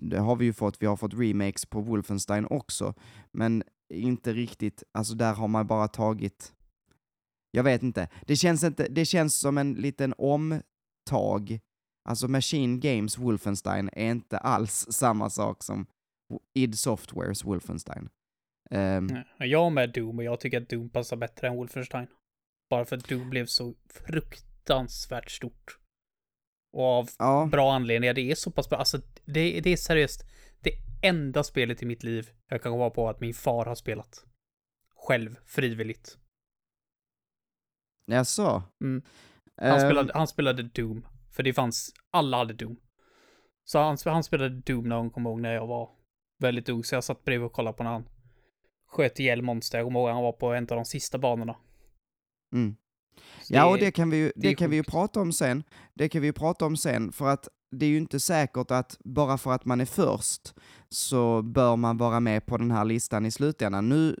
det 0.00 0.18
har 0.18 0.36
vi 0.36 0.44
ju 0.44 0.52
fått, 0.52 0.82
vi 0.82 0.86
har 0.86 0.96
fått 0.96 1.14
remakes 1.14 1.66
på 1.66 1.80
Wolfenstein 1.80 2.46
också, 2.50 2.94
men 3.32 3.62
inte 3.94 4.32
riktigt, 4.32 4.82
alltså 4.92 5.14
där 5.14 5.34
har 5.34 5.48
man 5.48 5.66
bara 5.66 5.88
tagit, 5.88 6.52
jag 7.50 7.62
vet 7.64 7.82
inte, 7.82 8.08
det 8.26 8.36
känns 8.36 8.64
inte, 8.64 8.86
det 8.90 9.04
känns 9.04 9.34
som 9.40 9.58
en 9.58 9.72
liten 9.74 10.14
omtag, 10.18 11.60
alltså 12.08 12.28
Machine 12.28 12.80
Games 12.80 13.18
Wolfenstein 13.18 13.90
är 13.92 14.10
inte 14.10 14.38
alls 14.38 14.86
samma 14.90 15.30
sak 15.30 15.62
som 15.62 15.86
id 16.54 16.78
Softwares 16.78 17.44
Wolfenstein. 17.44 18.08
Um, 18.70 19.08
Jag 19.38 19.72
med 19.72 19.92
Doom 19.92 20.18
och 20.18 20.24
jag 20.24 20.40
tycker 20.40 20.60
att 20.62 20.68
Doom 20.68 20.88
passar 20.90 21.16
bättre 21.16 21.48
än 21.48 21.56
Wolfenstein. 21.56 22.06
Bara 22.72 22.84
för 22.84 22.96
att 22.96 23.08
Doom 23.08 23.30
blev 23.30 23.46
så 23.46 23.74
fruktansvärt 23.88 25.30
stort. 25.30 25.78
Och 26.72 26.84
av 26.84 27.10
ja, 27.18 27.48
bra 27.52 27.72
anledningar. 27.72 28.14
Det 28.14 28.30
är 28.30 28.34
så 28.34 28.50
pass 28.50 28.68
bra. 28.68 28.78
Alltså, 28.78 28.98
det, 29.24 29.60
det 29.60 29.70
är 29.70 29.76
seriöst 29.76 30.24
det 30.60 30.70
enda 31.02 31.44
spelet 31.44 31.82
i 31.82 31.86
mitt 31.86 32.02
liv 32.02 32.30
jag 32.48 32.62
kan 32.62 32.72
komma 32.72 32.90
på 32.90 33.08
att 33.08 33.20
min 33.20 33.34
far 33.34 33.66
har 33.66 33.74
spelat. 33.74 34.24
Själv, 34.94 35.36
frivilligt. 35.46 36.18
jaså? 38.06 38.62
Mm. 38.80 39.02
Han, 39.56 39.70
Ehm, 39.70 39.80
spelade, 39.80 40.12
han 40.14 40.26
spelade 40.28 40.62
Doom. 40.62 41.06
För 41.30 41.42
det 41.42 41.52
fanns, 41.52 41.94
alla 42.10 42.36
hade 42.36 42.54
Doom. 42.54 42.76
Så 43.64 43.78
han, 43.78 43.96
han 44.04 44.24
spelade 44.24 44.60
Doom 44.60 44.88
när 44.88 44.96
jag 44.96 45.12
kommer 45.12 45.30
ihåg 45.30 45.40
när 45.40 45.54
jag 45.54 45.66
var 45.66 45.90
väldigt 46.38 46.68
ung. 46.68 46.84
Så 46.84 46.94
jag 46.94 47.04
satt 47.04 47.24
bredvid 47.24 47.46
och 47.46 47.52
kollade 47.52 47.76
på 47.76 47.82
när 47.82 47.90
han 47.90 48.08
sköt 48.86 49.20
ihjäl 49.20 49.42
monster. 49.42 49.78
Jag 49.78 49.86
kommer 49.86 50.00
ihåg 50.00 50.08
han 50.08 50.22
var 50.22 50.32
på 50.32 50.52
en 50.52 50.62
av 50.62 50.76
de 50.76 50.84
sista 50.84 51.18
banorna. 51.18 51.56
Mm. 52.52 52.76
Ja, 53.48 53.66
och 53.70 53.78
det 53.78 53.90
kan 53.90 54.10
vi 54.10 54.16
ju, 54.16 54.32
det 54.36 54.48
det 54.48 54.54
kan 54.54 54.70
vi 54.70 54.76
ju 54.76 54.82
prata 54.82 55.20
om 55.20 55.32
sen. 55.32 55.62
Det 55.94 56.08
kan 56.08 56.20
vi 56.20 56.26
ju 56.26 56.32
prata 56.32 56.64
om 56.66 56.76
sen, 56.76 57.12
för 57.12 57.28
att 57.28 57.48
det 57.70 57.86
är 57.86 57.90
ju 57.90 57.96
inte 57.96 58.20
säkert 58.20 58.70
att 58.70 58.96
bara 59.04 59.38
för 59.38 59.52
att 59.52 59.64
man 59.64 59.80
är 59.80 59.84
först 59.84 60.54
så 60.88 61.42
bör 61.42 61.76
man 61.76 61.96
vara 61.96 62.20
med 62.20 62.46
på 62.46 62.56
den 62.58 62.70
här 62.70 62.84
listan 62.84 63.26
i 63.26 63.30
slutändan. 63.30 63.88
Nu 63.88 64.16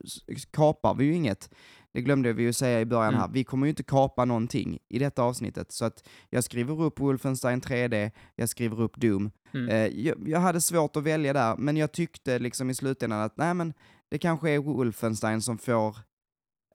kapar 0.50 0.94
vi 0.94 1.04
ju 1.04 1.14
inget. 1.14 1.50
Det 1.94 2.02
glömde 2.02 2.32
vi 2.32 2.42
ju 2.42 2.52
säga 2.52 2.80
i 2.80 2.84
början 2.84 3.08
Mm. 3.14 3.20
här. 3.20 3.28
Vi 3.32 3.44
kommer 3.44 3.66
ju 3.66 3.70
inte 3.70 3.82
kapa 3.82 4.24
någonting 4.24 4.78
i 4.88 4.98
detta 4.98 5.22
avsnittet. 5.22 5.72
Så 5.72 5.84
att 5.84 6.04
jag 6.30 6.44
skriver 6.44 6.82
upp 6.82 7.00
Wolfenstein 7.00 7.60
3D, 7.60 8.10
jag 8.36 8.48
skriver 8.48 8.80
upp 8.80 8.96
Doom. 8.96 9.30
Mm. 9.54 9.68
Eh, 9.68 9.86
jag, 9.86 10.28
jag 10.28 10.40
hade 10.40 10.60
svårt 10.60 10.96
att 10.96 11.02
välja 11.02 11.32
där, 11.32 11.56
men 11.56 11.76
jag 11.76 11.92
tyckte 11.92 12.38
liksom 12.38 12.70
i 12.70 12.74
slutändan 12.74 13.20
att 13.20 13.36
nej 13.36 13.54
men 13.54 13.72
det 14.10 14.18
kanske 14.18 14.50
är 14.50 14.58
Wolfenstein 14.58 15.42
som 15.42 15.58
får 15.58 15.96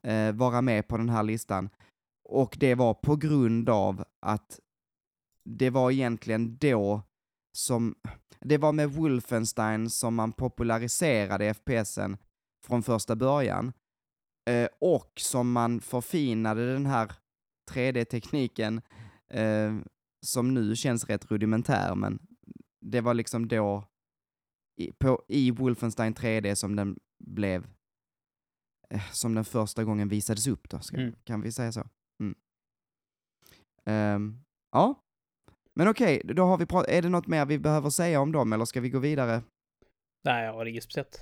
eh, 0.07 0.33
vara 0.33 0.61
med 0.61 0.87
på 0.87 0.97
den 0.97 1.09
här 1.09 1.23
listan. 1.23 1.69
Och 2.29 2.57
det 2.59 2.75
var 2.75 2.93
på 2.93 3.15
grund 3.15 3.69
av 3.69 4.03
att 4.21 4.59
det 5.43 5.69
var 5.69 5.91
egentligen 5.91 6.57
då 6.57 7.01
som, 7.57 7.95
det 8.39 8.57
var 8.57 8.71
med 8.71 8.91
Wolfenstein 8.91 9.89
som 9.89 10.15
man 10.15 10.31
populariserade 10.31 11.45
FPSen 11.45 12.17
från 12.65 12.83
första 12.83 13.15
början. 13.15 13.73
Eh, 14.49 14.67
och 14.81 15.11
som 15.15 15.51
man 15.51 15.81
förfinade 15.81 16.73
den 16.73 16.85
här 16.85 17.11
3D-tekniken 17.71 18.81
eh, 19.29 19.75
som 20.25 20.53
nu 20.53 20.75
känns 20.75 21.05
rätt 21.05 21.31
rudimentär, 21.31 21.95
men 21.95 22.19
det 22.81 23.01
var 23.01 23.13
liksom 23.13 23.47
då 23.47 23.83
i, 24.77 24.91
på, 24.91 25.23
i 25.27 25.51
Wolfenstein 25.51 26.15
3D 26.15 26.55
som 26.55 26.75
den 26.75 26.99
blev 27.19 27.63
eh, 27.63 27.69
som 29.11 29.35
den 29.35 29.45
första 29.45 29.83
gången 29.83 30.07
visades 30.09 30.47
upp 30.47 30.69
då, 30.69 30.79
ska, 30.79 30.97
Mm. 30.97 31.15
kan 31.23 31.41
vi 31.41 31.51
säga 31.51 31.71
så? 31.71 31.87
Mm. 32.23 32.35
Ehm, 33.85 34.43
ja, 34.71 35.01
men 35.75 35.87
okej, 35.87 36.21
då 36.23 36.43
har 36.45 36.57
vi 36.57 36.65
prat- 36.65 36.85
är 36.87 37.01
det 37.01 37.09
något 37.09 37.27
mer 37.27 37.45
vi 37.45 37.59
behöver 37.59 37.89
säga 37.89 38.19
om 38.21 38.31
dem 38.31 38.53
eller 38.53 38.65
ska 38.65 38.81
vi 38.81 38.89
gå 38.89 38.99
vidare? 38.99 39.43
Nej, 40.25 40.45
jag 40.45 40.53
har 40.53 40.65
inget 40.65 40.83
speciellt. 40.83 41.19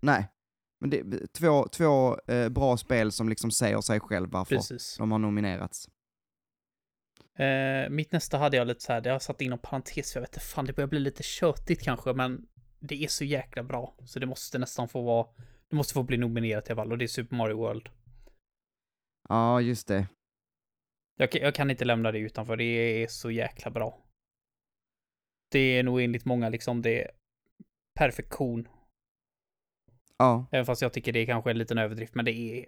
Nej, 0.00 0.28
men 0.80 0.90
det 0.90 0.98
är 1.00 1.26
två, 1.26 1.68
två 1.68 2.18
eh, 2.18 2.48
bra 2.48 2.76
spel 2.76 3.12
som 3.12 3.28
liksom 3.28 3.50
säger 3.50 3.80
sig 3.80 4.00
själv 4.00 4.30
varför 4.30 4.56
Precis. 4.56 4.96
de 4.98 5.12
har 5.12 5.18
nominerats. 5.18 5.88
Eh, 7.38 7.90
mitt 7.90 8.12
nästa 8.12 8.38
hade 8.38 8.56
jag 8.56 8.66
lite 8.66 8.80
så 8.80 8.92
här, 8.92 9.00
det 9.00 9.08
har 9.10 9.14
jag 9.14 9.22
satt 9.22 9.40
inom 9.40 9.58
parentes, 9.58 10.12
för 10.12 10.20
jag 10.20 10.22
vet 10.22 10.30
inte, 10.36 10.46
fan 10.46 10.64
det 10.64 10.72
börjar 10.72 10.88
bli 10.88 10.98
lite 11.00 11.22
tjötigt 11.22 11.82
kanske, 11.82 12.12
men 12.12 12.46
det 12.80 13.04
är 13.04 13.08
så 13.08 13.24
jäkla 13.24 13.62
bra. 13.62 13.94
Så 14.04 14.18
det 14.18 14.26
måste 14.26 14.58
nästan 14.58 14.88
få 14.88 15.02
vara, 15.02 15.26
det 15.72 15.76
måste 15.76 15.94
få 15.94 16.02
bli 16.02 16.16
nominerat 16.16 16.68
i 16.68 16.72
alla 16.72 16.82
fall, 16.82 16.92
och 16.92 16.98
det 16.98 17.04
är 17.04 17.08
Super 17.08 17.36
Mario 17.36 17.56
World. 17.56 17.88
Ja, 19.28 19.60
just 19.60 19.88
det. 19.88 20.08
Jag, 21.16 21.32
kan- 21.32 21.40
jag 21.42 21.54
kan 21.54 21.70
inte 21.70 21.84
lämna 21.84 22.12
det 22.12 22.18
utanför, 22.18 22.56
det 22.56 22.64
är 22.64 23.06
så 23.06 23.30
jäkla 23.30 23.70
bra. 23.70 24.04
Det 25.50 25.58
är 25.58 25.82
nog 25.82 26.02
enligt 26.02 26.24
många 26.24 26.48
liksom 26.48 26.82
det 26.82 27.10
perfektion. 27.98 28.68
Ja, 30.18 30.46
Även 30.52 30.66
fast 30.66 30.82
jag 30.82 30.92
tycker 30.92 31.12
det 31.12 31.18
är 31.20 31.26
kanske 31.26 31.50
en 31.50 31.58
liten 31.58 31.78
överdrift, 31.78 32.14
men 32.14 32.24
det 32.24 32.32
är... 32.32 32.66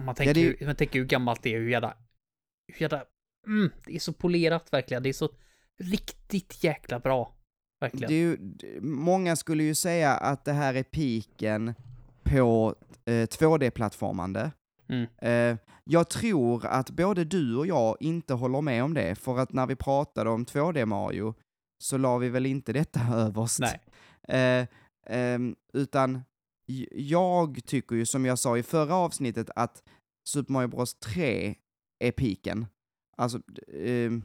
Man, 0.00 0.14
tänker, 0.14 0.34
det 0.34 0.40
är 0.40 0.60
ju, 0.60 0.66
man 0.66 0.76
tänker 0.76 0.98
hur 0.98 1.06
gammalt 1.06 1.42
det 1.42 1.54
är, 1.54 1.58
hur 1.58 1.70
jävla... 1.70 1.96
Hur 2.66 2.82
jävla... 2.82 3.04
Mm, 3.46 3.70
det 3.86 3.94
är 3.94 3.98
så 3.98 4.12
polerat 4.12 4.72
verkligen. 4.72 5.02
Det 5.02 5.08
är 5.08 5.12
så 5.12 5.28
riktigt 5.78 6.64
jäkla 6.64 7.00
bra. 7.00 7.33
Verkligen. 7.84 8.08
det 8.08 8.14
är 8.14 8.18
ju, 8.18 8.36
d- 8.36 8.66
många 8.80 9.36
skulle 9.36 9.62
ju 9.64 9.74
säga 9.74 10.12
att 10.16 10.44
det 10.44 10.52
här 10.52 10.74
är 10.74 10.82
piken 10.82 11.74
på 12.22 12.74
eh, 13.04 13.12
2D-plattformande. 13.12 14.50
Mm. 14.88 15.06
Eh, 15.18 15.58
jag 15.84 16.08
tror 16.10 16.66
att 16.66 16.90
både 16.90 17.24
du 17.24 17.56
och 17.56 17.66
jag 17.66 17.96
inte 18.00 18.34
håller 18.34 18.60
med 18.60 18.84
om 18.84 18.94
det, 18.94 19.14
för 19.14 19.38
att 19.38 19.52
när 19.52 19.66
vi 19.66 19.76
pratade 19.76 20.30
om 20.30 20.44
2D 20.44 20.86
Mario 20.86 21.34
så 21.84 21.98
la 21.98 22.18
vi 22.18 22.28
väl 22.28 22.46
inte 22.46 22.72
detta 22.72 23.00
överst. 23.14 23.60
Nej. 23.60 23.80
Eh, 24.28 24.66
ehm, 25.06 25.56
utan 25.72 26.22
jag 26.92 27.60
tycker 27.66 27.96
ju, 27.96 28.06
som 28.06 28.24
jag 28.24 28.38
sa 28.38 28.58
i 28.58 28.62
förra 28.62 28.94
avsnittet, 28.94 29.50
att 29.56 29.82
Super 30.28 30.52
Mario 30.52 30.68
Bros 30.68 30.94
3 30.94 31.54
är 32.04 32.10
piken. 32.12 32.66
Alltså, 33.16 33.40
ehm, 33.84 34.22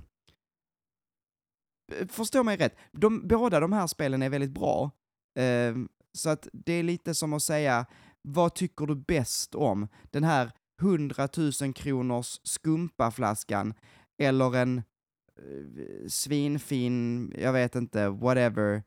förstå 2.09 2.43
mig 2.43 2.57
rätt, 2.57 2.75
de, 2.91 3.27
båda 3.27 3.59
de 3.59 3.73
här 3.73 3.87
spelen 3.87 4.21
är 4.21 4.29
väldigt 4.29 4.51
bra. 4.51 4.91
Ehm, 5.39 5.89
Så 6.13 6.29
att 6.29 6.47
det 6.53 6.73
är 6.73 6.83
lite 6.83 7.15
som 7.15 7.33
att 7.33 7.43
säga, 7.43 7.85
vad 8.21 8.55
tycker 8.55 8.85
du 8.85 8.95
bäst 8.95 9.55
om? 9.55 9.87
Den 10.11 10.23
här 10.23 10.51
100 10.81 11.27
000 11.61 11.73
kronors 11.73 12.39
skumpaflaskan 12.43 13.73
eller 14.21 14.55
en 14.57 14.77
eh, 14.77 16.07
svinfin, 16.07 17.33
jag 17.37 17.53
vet 17.53 17.75
inte, 17.75 18.09
whatever, 18.09 18.83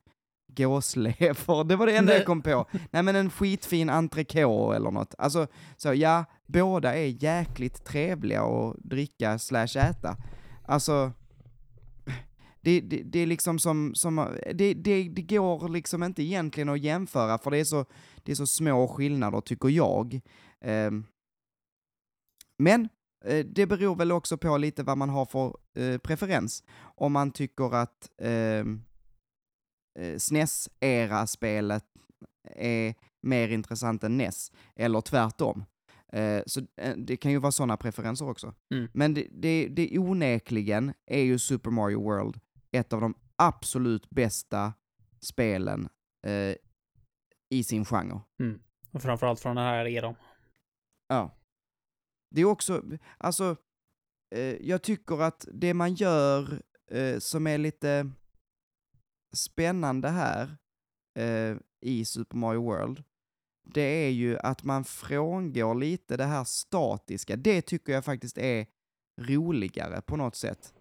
gåslever. 0.56 1.64
Det 1.64 1.76
var 1.76 1.86
det 1.86 1.96
enda 1.96 2.12
jag 2.12 2.26
kom 2.26 2.42
på. 2.42 2.66
Nej 2.90 3.02
men 3.02 3.16
en 3.16 3.30
skitfin 3.30 3.90
entrecote 3.90 4.76
eller 4.76 4.90
något. 4.90 5.14
Alltså, 5.18 5.46
så 5.76 5.94
ja, 5.94 6.24
båda 6.46 6.94
är 6.96 7.24
jäkligt 7.24 7.84
trevliga 7.84 8.42
att 8.42 8.76
dricka 8.78 9.38
slash 9.38 9.76
äta. 9.76 10.16
Alltså, 10.64 11.12
det, 12.62 12.80
det, 12.80 13.02
det 13.02 13.18
är 13.18 13.26
liksom 13.26 13.58
som, 13.58 13.94
som 13.94 14.36
det, 14.54 14.74
det, 14.74 15.08
det 15.08 15.22
går 15.22 15.68
liksom 15.68 16.02
inte 16.02 16.22
egentligen 16.22 16.68
att 16.68 16.80
jämföra 16.80 17.38
för 17.38 17.50
det 17.50 17.58
är 17.58 17.64
så, 17.64 17.84
det 18.22 18.32
är 18.32 18.36
så 18.36 18.46
små 18.46 18.88
skillnader 18.88 19.40
tycker 19.40 19.68
jag. 19.68 20.20
Um, 20.64 21.06
men 22.58 22.88
eh, 23.24 23.46
det 23.46 23.66
beror 23.66 23.96
väl 23.96 24.12
också 24.12 24.36
på 24.36 24.56
lite 24.56 24.82
vad 24.82 24.98
man 24.98 25.08
har 25.08 25.24
för 25.24 25.56
eh, 25.76 25.98
preferens. 25.98 26.64
Om 26.80 27.12
man 27.12 27.30
tycker 27.30 27.74
att 27.74 28.10
ehm, 28.22 28.82
eh, 29.98 30.16
SNES-era-spelet 30.18 31.84
är 32.56 32.94
mer 33.22 33.48
intressant 33.48 34.04
än 34.04 34.16
NES, 34.16 34.52
eller 34.76 35.00
tvärtom. 35.00 35.64
Eh, 36.12 36.42
så 36.46 36.60
eh, 36.76 36.96
det 36.96 37.16
kan 37.16 37.32
ju 37.32 37.38
vara 37.38 37.52
sådana 37.52 37.76
preferenser 37.76 38.28
också. 38.28 38.54
Mm. 38.74 38.88
Men 38.92 39.14
det, 39.14 39.26
det, 39.30 39.68
det 39.68 39.98
onekligen 39.98 40.92
är 41.06 41.22
ju 41.22 41.38
Super 41.38 41.70
Mario 41.70 42.02
World 42.02 42.40
ett 42.72 42.92
av 42.92 43.00
de 43.00 43.14
absolut 43.36 44.10
bästa 44.10 44.72
spelen 45.20 45.88
eh, 46.26 46.56
i 47.50 47.64
sin 47.64 47.84
genre. 47.84 48.20
Mm. 48.40 48.62
Och 48.90 49.02
framförallt 49.02 49.40
från 49.40 49.56
den 49.56 49.64
här 49.64 49.86
eran. 49.86 50.14
Ja. 51.08 51.38
Det 52.30 52.40
är 52.40 52.44
också, 52.44 52.82
alltså, 53.18 53.56
eh, 54.34 54.56
jag 54.68 54.82
tycker 54.82 55.22
att 55.22 55.46
det 55.52 55.74
man 55.74 55.94
gör 55.94 56.62
eh, 56.90 57.18
som 57.18 57.46
är 57.46 57.58
lite 57.58 58.10
spännande 59.34 60.08
här 60.08 60.56
eh, 61.18 61.56
i 61.80 62.04
Super 62.04 62.36
Mario 62.36 62.62
World, 62.62 63.04
det 63.64 64.06
är 64.06 64.10
ju 64.10 64.38
att 64.38 64.64
man 64.64 64.84
frångår 64.84 65.74
lite 65.74 66.16
det 66.16 66.24
här 66.24 66.44
statiska. 66.44 67.36
Det 67.36 67.62
tycker 67.62 67.92
jag 67.92 68.04
faktiskt 68.04 68.38
är 68.38 68.66
roligare 69.20 70.02
på 70.02 70.16
något 70.16 70.36
sätt. 70.36 70.74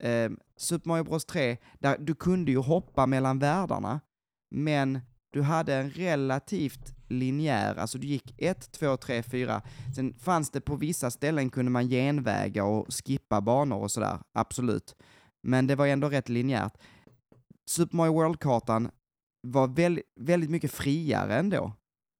Eh, 0.00 0.30
Super 0.56 0.88
Mario 0.88 1.04
Bros 1.04 1.24
3, 1.24 1.56
där 1.78 1.98
du 1.98 2.14
kunde 2.14 2.50
ju 2.50 2.58
hoppa 2.58 3.06
mellan 3.06 3.38
världarna, 3.38 4.00
men 4.50 5.00
du 5.30 5.42
hade 5.42 5.74
en 5.74 5.90
relativt 5.90 6.94
linjär, 7.08 7.76
alltså 7.76 7.98
du 7.98 8.06
gick 8.06 8.34
1, 8.38 8.72
2, 8.72 8.96
3, 8.96 9.22
4. 9.22 9.62
Sen 9.96 10.14
fanns 10.14 10.50
det 10.50 10.60
på 10.60 10.76
vissa 10.76 11.10
ställen 11.10 11.50
kunde 11.50 11.70
man 11.70 11.88
genväga 11.88 12.64
och 12.64 12.86
skippa 12.94 13.40
banor 13.40 13.78
och 13.82 13.90
sådär, 13.90 14.18
absolut. 14.32 14.96
Men 15.42 15.66
det 15.66 15.74
var 15.76 15.86
ändå 15.86 16.08
rätt 16.08 16.28
linjärt. 16.28 16.72
Super 17.66 17.96
Mario 17.96 18.12
World-kartan 18.12 18.90
var 19.42 19.68
väldigt, 19.68 20.04
väldigt 20.20 20.50
mycket 20.50 20.72
friare 20.72 21.38
ändå. 21.38 21.72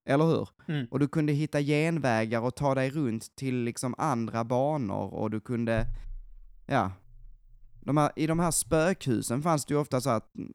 Eller 0.09 0.25
hur? 0.25 0.49
Mm. 0.69 0.87
Och 0.91 0.99
du 0.99 1.09
kunde 1.09 1.33
hitta 1.33 1.61
genvägar 1.61 2.41
och 2.41 2.55
ta 2.55 2.75
dig 2.75 2.91
runt 2.91 3.37
till 3.37 3.57
liksom 3.57 3.95
andra 3.99 4.45
banor 4.45 5.15
och 5.15 5.31
du 5.31 5.41
kunde, 5.41 5.87
ja. 6.67 6.93
De 7.81 7.97
här, 7.97 8.13
I 8.17 8.27
de 8.27 8.39
här 8.39 8.51
spökhusen 8.51 9.43
fanns 9.43 9.65
det 9.65 9.75
ju 9.75 9.81
ofta 9.81 10.01
så 10.01 10.11
att 10.11 10.37
mm, 10.37 10.53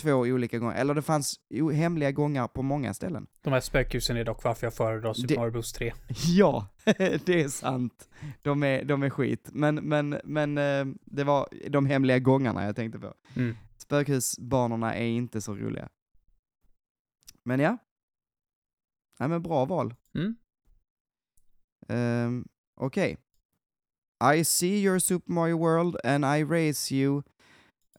två 0.00 0.14
olika 0.14 0.58
gånger, 0.58 0.74
eller 0.74 0.94
det 0.94 1.02
fanns 1.02 1.40
hemliga 1.74 2.12
gångar 2.12 2.48
på 2.48 2.62
många 2.62 2.94
ställen. 2.94 3.26
De 3.42 3.52
här 3.52 3.60
spökhusen 3.60 4.16
är 4.16 4.24
dock 4.24 4.44
varför 4.44 4.66
jag 4.66 4.74
föredrar 4.74 5.14
Super 5.14 5.36
Mario 5.36 5.50
Bros 5.50 5.72
3. 5.72 5.92
Ja, 6.26 6.68
det 7.24 7.40
är 7.40 7.48
sant. 7.48 8.08
De 8.42 8.62
är, 8.62 8.84
de 8.84 9.02
är 9.02 9.10
skit. 9.10 9.48
Men, 9.52 9.74
men, 9.74 10.20
men 10.24 10.58
eh, 10.58 10.86
det 11.04 11.24
var 11.24 11.48
de 11.68 11.86
hemliga 11.86 12.18
gångarna 12.18 12.64
jag 12.64 12.76
tänkte 12.76 12.98
på. 12.98 13.14
Mm. 13.36 13.56
Spökhusbanorna 13.76 14.94
är 14.94 15.06
inte 15.06 15.40
så 15.40 15.54
roliga. 15.54 15.88
Men 17.42 17.60
ja. 17.60 17.78
Nej 19.18 19.28
men 19.28 19.42
bra 19.42 19.64
val. 19.64 19.94
Mm. 20.14 20.36
Um, 21.88 22.48
Okej. 22.74 23.16
I 24.20 24.44
see 24.44 24.82
your 24.82 24.98
Super 24.98 25.32
Mario 25.32 25.58
World 25.58 25.96
and 26.04 26.24
I 26.24 26.44
raise 26.44 26.94
you... 26.94 27.22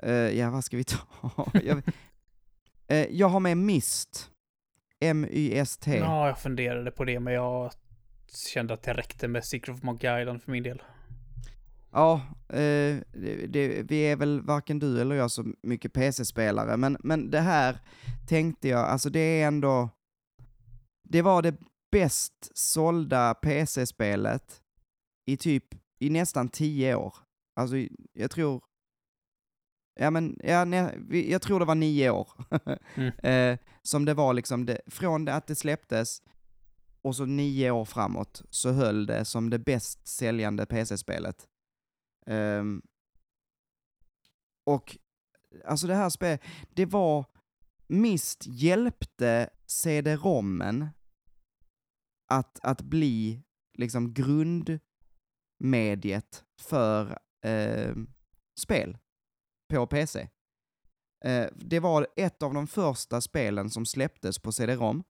Eh, 0.03 0.13
ja, 0.13 0.49
vad 0.49 0.63
ska 0.63 0.77
vi 0.77 0.83
ta? 0.83 0.97
jag, 1.63 1.81
Eh, 2.91 3.07
jag 3.11 3.29
har 3.29 3.39
med 3.39 3.57
Myst. 3.57 4.31
M-Y-S-T. 4.99 5.97
Ja, 5.97 6.27
jag 6.27 6.39
funderade 6.39 6.91
på 6.91 7.05
det, 7.05 7.19
men 7.19 7.33
jag 7.33 7.71
kände 8.53 8.73
att 8.73 8.83
det 8.83 8.93
räckte 8.93 9.27
med 9.27 9.45
Secret 9.45 9.77
of 9.77 9.83
Monkey 9.83 10.21
Island 10.21 10.41
för 10.41 10.51
min 10.51 10.63
del. 10.63 10.81
Ja, 11.91 12.21
eh, 12.49 12.97
det, 13.13 13.47
det, 13.47 13.83
vi 13.83 14.01
är 14.01 14.15
väl 14.15 14.41
varken 14.41 14.79
du 14.79 15.01
eller 15.01 15.15
jag 15.15 15.31
så 15.31 15.45
mycket 15.61 15.93
PC-spelare, 15.93 16.77
men, 16.77 16.97
men 16.99 17.31
det 17.31 17.39
här 17.39 17.79
tänkte 18.27 18.67
jag, 18.67 18.79
alltså 18.79 19.09
det 19.09 19.41
är 19.41 19.47
ändå, 19.47 19.89
det 21.03 21.21
var 21.21 21.41
det 21.41 21.55
bäst 21.91 22.51
sålda 22.53 23.33
PC-spelet 23.33 24.61
i 25.25 25.37
typ, 25.37 25.65
i 26.01 26.09
nästan 26.09 26.49
tio 26.49 26.95
år. 26.95 27.15
Alltså, 27.55 27.75
jag 28.13 28.31
tror, 28.31 28.63
ja 29.99 30.11
men, 30.11 30.39
ja, 30.43 30.65
jag 31.09 31.41
tror 31.41 31.59
det 31.59 31.65
var 31.65 31.75
nio 31.75 32.09
år. 32.09 32.29
Mm. 32.95 33.11
eh, 33.23 33.59
som 33.81 34.05
det 34.05 34.13
var 34.13 34.33
liksom, 34.33 34.65
det, 34.65 34.81
från 34.87 35.25
det 35.25 35.33
att 35.33 35.47
det 35.47 35.55
släpptes, 35.55 36.21
och 37.01 37.15
så 37.15 37.25
nio 37.25 37.71
år 37.71 37.85
framåt, 37.85 38.41
så 38.49 38.71
höll 38.71 39.05
det 39.05 39.25
som 39.25 39.49
det 39.49 39.59
bäst 39.59 40.07
säljande 40.07 40.65
PC-spelet. 40.65 41.47
Ehm, 42.25 42.81
och 44.65 44.97
alltså 45.65 45.87
det 45.87 45.95
här 45.95 46.09
spelet, 46.09 46.41
det 46.69 46.85
var, 46.85 47.25
Mist 47.87 48.45
hjälpte 48.47 49.49
CD-rommen 49.65 50.87
att, 52.27 52.59
att 52.63 52.81
bli 52.81 53.43
liksom 53.73 54.13
grundmediet 55.61 56.43
för 56.61 57.17
ehm, 57.45 58.07
spel 58.59 58.97
på 59.73 59.87
PC. 59.87 60.27
Eh, 61.25 61.47
det 61.55 61.79
var 61.79 62.07
ett 62.15 62.43
av 62.43 62.53
de 62.53 62.67
första 62.67 63.21
spelen 63.21 63.69
som 63.69 63.85
släpptes 63.85 64.39
på 64.39 64.51
CD-ROM. 64.51 65.03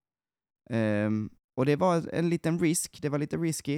Ehm, 0.69 1.29
och 1.55 1.65
det 1.65 1.75
var 1.75 2.09
en 2.13 2.29
liten 2.29 2.59
risk, 2.59 3.01
det 3.01 3.09
var 3.09 3.19
lite 3.19 3.37
risky. 3.37 3.77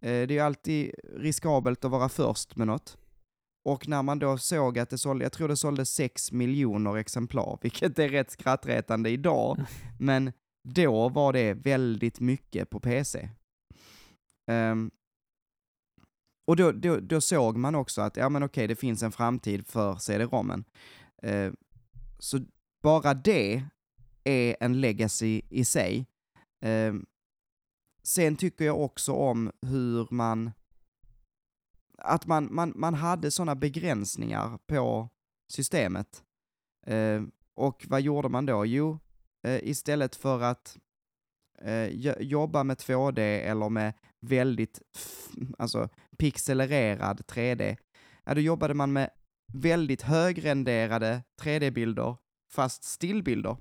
Eh, 0.00 0.26
det 0.26 0.30
är 0.30 0.30
ju 0.30 0.40
alltid 0.40 0.94
riskabelt 1.16 1.84
att 1.84 1.90
vara 1.90 2.08
först 2.08 2.56
med 2.56 2.66
något. 2.66 2.98
Och 3.64 3.88
när 3.88 4.02
man 4.02 4.18
då 4.18 4.38
såg 4.38 4.78
att 4.78 4.90
det 4.90 4.98
sålde, 4.98 5.24
jag 5.24 5.32
tror 5.32 5.48
det 5.48 5.56
sålde 5.56 5.86
6 5.86 6.32
miljoner 6.32 6.96
exemplar, 6.96 7.58
vilket 7.62 7.98
är 7.98 8.08
rätt 8.08 8.30
skrattretande 8.30 9.10
idag, 9.10 9.58
men 9.98 10.32
då 10.68 11.08
var 11.08 11.32
det 11.32 11.54
väldigt 11.54 12.20
mycket 12.20 12.70
på 12.70 12.80
PC. 12.80 13.28
Ehm, 14.50 14.90
och 16.48 16.56
då, 16.56 16.72
då, 16.72 17.00
då 17.00 17.20
såg 17.20 17.56
man 17.56 17.74
också 17.74 18.00
att, 18.00 18.16
ja 18.16 18.28
men 18.28 18.42
okej, 18.42 18.66
det 18.66 18.76
finns 18.76 19.02
en 19.02 19.12
framtid 19.12 19.66
för 19.66 19.96
CD-ROMen. 19.96 20.64
Eh, 21.22 21.52
så 22.18 22.40
bara 22.82 23.14
det 23.14 23.64
är 24.24 24.56
en 24.60 24.80
legacy 24.80 25.42
i 25.50 25.64
sig. 25.64 26.06
Eh, 26.60 26.94
sen 28.02 28.36
tycker 28.36 28.64
jag 28.64 28.80
också 28.80 29.12
om 29.12 29.52
hur 29.62 30.08
man, 30.10 30.50
att 31.98 32.26
man, 32.26 32.54
man, 32.54 32.72
man 32.76 32.94
hade 32.94 33.30
sådana 33.30 33.54
begränsningar 33.54 34.58
på 34.66 35.08
systemet. 35.48 36.24
Eh, 36.86 37.22
och 37.54 37.86
vad 37.88 38.00
gjorde 38.00 38.28
man 38.28 38.46
då? 38.46 38.66
Jo, 38.66 38.98
eh, 39.42 39.58
istället 39.62 40.16
för 40.16 40.42
att 40.42 40.78
eh, 41.58 41.86
jobba 42.20 42.64
med 42.64 42.76
2D 42.76 43.18
eller 43.20 43.68
med 43.68 43.92
väldigt, 44.20 44.82
alltså 45.58 45.88
pixelererad 46.18 47.20
3D, 47.20 47.76
ja 48.24 48.34
då 48.34 48.40
jobbade 48.40 48.74
man 48.74 48.92
med 48.92 49.10
väldigt 49.52 50.02
högrenderade 50.02 51.22
3D-bilder, 51.40 52.16
fast 52.50 52.84
stillbilder. 52.84 53.56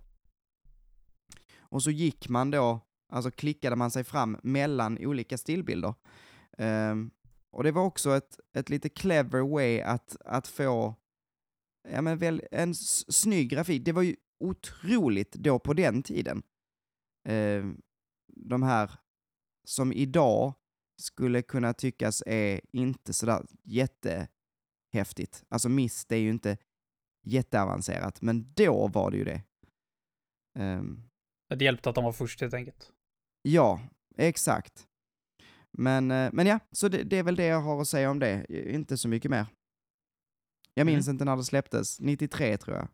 Och 1.59 1.83
så 1.83 1.91
gick 1.91 2.29
man 2.29 2.51
då, 2.51 2.79
alltså 3.09 3.31
klickade 3.31 3.75
man 3.75 3.91
sig 3.91 4.03
fram 4.03 4.37
mellan 4.43 4.97
olika 4.97 5.37
stillbilder. 5.37 5.93
Um, 6.57 7.11
och 7.51 7.63
det 7.63 7.71
var 7.71 7.83
också 7.83 8.15
ett, 8.15 8.39
ett 8.53 8.69
lite 8.69 8.89
clever 8.89 9.41
way 9.41 9.81
att, 9.81 10.17
att 10.25 10.47
få 10.47 10.95
ja, 11.91 12.01
men 12.01 12.17
väl, 12.17 12.41
en 12.51 12.75
snygg 12.75 13.49
grafik. 13.49 13.85
Det 13.85 13.91
var 13.91 14.01
ju 14.01 14.15
otroligt 14.39 15.31
då 15.31 15.59
på 15.59 15.73
den 15.73 16.03
tiden. 16.03 16.43
Ehm, 17.27 17.81
de 18.27 18.63
här 18.63 18.91
som 19.67 19.93
idag 19.93 20.53
skulle 21.01 21.41
kunna 21.41 21.73
tyckas 21.73 22.23
är 22.25 22.61
inte 22.73 23.13
sådär 23.13 23.45
jättehäftigt. 23.63 25.43
Alltså 25.49 25.69
Mist 25.69 26.11
är 26.11 26.15
ju 26.17 26.29
inte 26.29 26.57
jätteavancerat, 27.25 28.21
men 28.21 28.53
då 28.53 28.87
var 28.87 29.11
det 29.11 29.17
ju 29.17 29.23
det. 29.23 29.43
Ehm, 30.59 31.03
Det 31.49 31.65
hjälpte 31.65 31.89
att 31.89 31.95
de 31.95 32.03
var 32.03 32.11
först 32.11 32.41
helt 32.41 32.53
enkelt. 32.53 32.91
ja, 33.41 33.79
exakt. 34.17 34.87
Men, 35.71 36.11
eh, 36.11 36.29
men 36.33 36.47
ja, 36.47 36.59
så 36.71 36.87
det, 36.87 37.03
det 37.03 37.17
är 37.17 37.23
väl 37.23 37.35
det 37.35 37.45
jag 37.45 37.61
har 37.61 37.81
att 37.81 37.87
säga 37.87 38.11
om 38.11 38.19
det. 38.19 38.45
Inte 38.73 38.97
så 38.97 39.07
mycket 39.07 39.31
mer. 39.31 39.45
Jag 40.73 40.81
Mm. 40.81 40.93
minns 40.93 41.07
inte 41.07 41.25
när 41.25 41.37
det 41.37 41.43
släpptes. 41.43 41.99
93 41.99 42.57
tror 42.57 42.77
jag. 42.77 42.87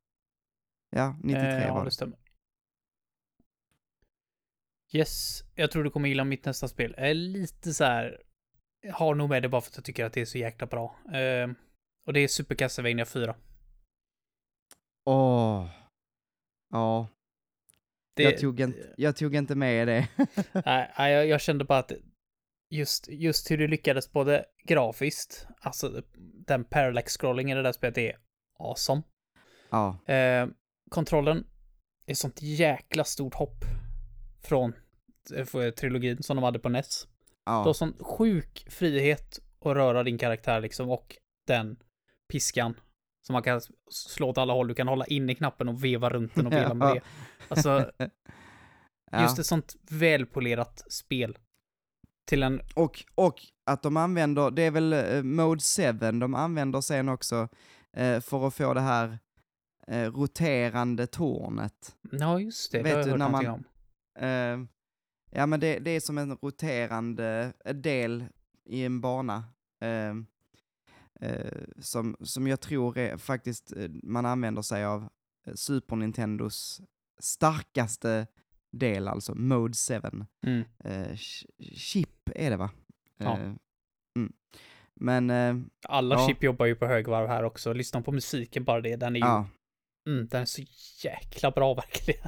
Ja, 0.89 1.17
93 1.23 1.47
Eh, 1.47 1.63
ja, 1.67 1.73
var 1.73 1.81
det 1.83 1.87
det. 1.87 1.91
stämmer. 1.91 2.17
Yes, 4.95 5.43
jag 5.55 5.71
tror 5.71 5.83
du 5.83 5.89
kommer 5.89 6.09
gilla 6.09 6.23
mitt 6.23 6.45
nästa 6.45 6.67
spel. 6.67 6.93
Jag 6.97 7.09
är 7.09 7.13
lite 7.13 7.73
så 7.73 7.83
här... 7.83 8.21
Har 8.93 9.15
nog 9.15 9.29
med 9.29 9.41
det 9.41 9.49
bara 9.49 9.61
för 9.61 9.69
att 9.69 9.77
jag 9.77 9.85
tycker 9.85 10.05
att 10.05 10.13
det 10.13 10.21
är 10.21 10.25
så 10.25 10.37
jäkla 10.37 10.67
bra. 10.67 10.95
Eh, 11.13 11.49
och 12.05 12.13
det 12.13 12.19
är 12.19 12.27
Super 12.27 12.55
Castlevania 12.55 13.05
4. 13.05 13.35
Åh. 15.05 15.69
Ja, 16.69 17.07
Det, 18.15 18.23
jag, 18.23 18.37
tog 18.37 18.59
inte, 18.59 18.93
jag 18.97 19.15
tog 19.15 19.35
inte 19.35 19.55
med 19.55 19.87
det. 19.87 20.07
Nej, 20.65 21.11
jag, 21.11 21.27
jag 21.27 21.41
kände 21.41 21.65
bara 21.65 21.79
att 21.79 21.91
just, 22.69 23.07
just 23.09 23.51
hur 23.51 23.57
det 23.57 23.67
lyckades 23.67 24.11
både 24.11 24.45
grafiskt, 24.63 25.47
alltså 25.61 26.03
den 26.47 26.63
parallax 26.63 27.17
scrolling 27.17 27.51
i 27.51 27.55
det 27.55 27.61
där 27.61 27.71
spelet 27.71 27.97
är 27.97 28.17
awesome. 28.59 29.01
ja, 29.69 30.13
Eh, 30.13 30.47
kontrollen 30.89 31.47
är 32.05 32.13
sånt 32.13 32.41
jäkla 32.41 33.03
stort 33.03 33.33
hopp 33.33 33.65
från 34.43 34.73
trilogin 35.77 36.23
som 36.23 36.35
de 36.37 36.43
hade 36.43 36.59
på 36.59 36.69
NES. 36.69 37.07
Du 37.45 37.51
har 37.51 37.65
ja, 37.67 37.73
sån 37.73 37.93
sjuk 37.99 38.65
frihet 38.69 39.39
att 39.65 39.75
röra 39.75 40.03
din 40.03 40.17
karaktär 40.17 40.61
liksom 40.61 40.89
och 40.89 41.15
den 41.47 41.77
piskan 42.31 42.75
som 43.27 43.33
man 43.33 43.43
kan 43.43 43.61
slå 43.91 44.29
åt 44.29 44.37
alla 44.37 44.53
håll. 44.53 44.67
Du 44.67 44.73
kan 44.75 44.87
hålla 44.87 45.05
in 45.05 45.29
i 45.29 45.35
knappen 45.35 45.69
och 45.69 45.83
veva 45.83 46.09
runt 46.09 46.35
den 46.35 46.47
och 46.47 46.53
vela 46.53 46.73
med 46.73 46.87
Ja. 46.87 46.93
det. 46.93 47.01
Alltså, 47.47 47.91
ja. 49.11 49.21
just 49.21 49.39
ett 49.39 49.45
sånt 49.45 49.75
välpolerat 49.89 50.91
spel. 50.93 51.37
Till 52.27 52.43
en 52.43 52.61
Och, 52.75 53.03
och 53.15 53.35
att 53.65 53.83
de 53.83 53.97
använder, 53.97 54.51
det 54.51 54.61
är 54.63 54.71
väl 54.71 54.93
eh, 54.93 55.23
Mode 55.23 55.61
7 55.77 55.91
de 56.19 56.35
använder 56.35 56.81
sen 56.81 57.09
också 57.09 57.47
eh, 57.97 58.19
för 58.19 58.47
att 58.47 58.53
få 58.53 58.73
det 58.73 58.81
här 58.81 59.19
eh, 59.87 60.11
roterande 60.11 61.07
tornet. 61.07 61.95
Ja, 62.11 62.39
just 62.39 62.71
det. 62.71 62.77
Vet 62.77 62.85
det 62.85 62.91
har 62.91 62.97
jag 62.97 63.05
du, 63.07 63.11
hört 63.11 63.19
när 63.19 63.29
man- 63.29 63.47
om. 63.47 64.67
Ja 65.35 65.45
men 65.45 65.59
det, 65.59 65.79
det 65.79 65.91
är 65.91 65.99
som 65.99 66.17
en 66.17 66.37
roterande 66.41 67.53
eh, 67.65 67.73
del 67.73 68.25
i 68.65 68.83
en 68.85 69.01
bana. 69.01 69.43
Eh, 69.81 70.15
eh, 71.29 71.51
som, 71.79 72.15
som 72.19 72.47
jag 72.47 72.59
tror 72.61 72.97
är 72.97 73.17
faktiskt 73.17 73.71
eh, 73.77 73.89
man 74.03 74.25
använder 74.25 74.61
sig 74.61 74.85
av 74.85 75.09
eh, 75.47 75.53
Super 75.53 75.95
Nintendos 75.95 76.81
starkaste 77.19 78.27
del, 78.71 79.07
alltså 79.07 79.35
Mode 79.35 79.73
7. 79.87 80.01
Mm. 80.45 80.63
Eh, 80.83 81.11
ch- 81.13 81.45
chip 81.75 82.29
är 82.35 82.49
det 82.49 82.57
va? 82.57 82.69
Ja. 83.17 83.37
Mm. 83.37 84.33
Men, 84.95 85.69
Alla 85.87 86.15
Ja. 86.15 86.27
chip 86.27 86.43
jobbar 86.43 86.65
ju 86.65 86.75
på 86.75 86.85
högvarv 86.85 87.27
här 87.27 87.43
också. 87.43 87.73
Lyssna 87.73 88.01
på 88.01 88.11
musiken 88.11 88.63
bara 88.63 88.81
det. 88.81 88.95
Den 88.95 89.15
är 89.15 89.19
ju, 89.19 89.25
ja, 89.25 89.47
mm, 90.07 90.27
den 90.27 90.41
är 90.41 90.45
så 90.45 90.61
jäkla 91.03 91.51
bra 91.51 91.73
verkligen. 91.83 92.27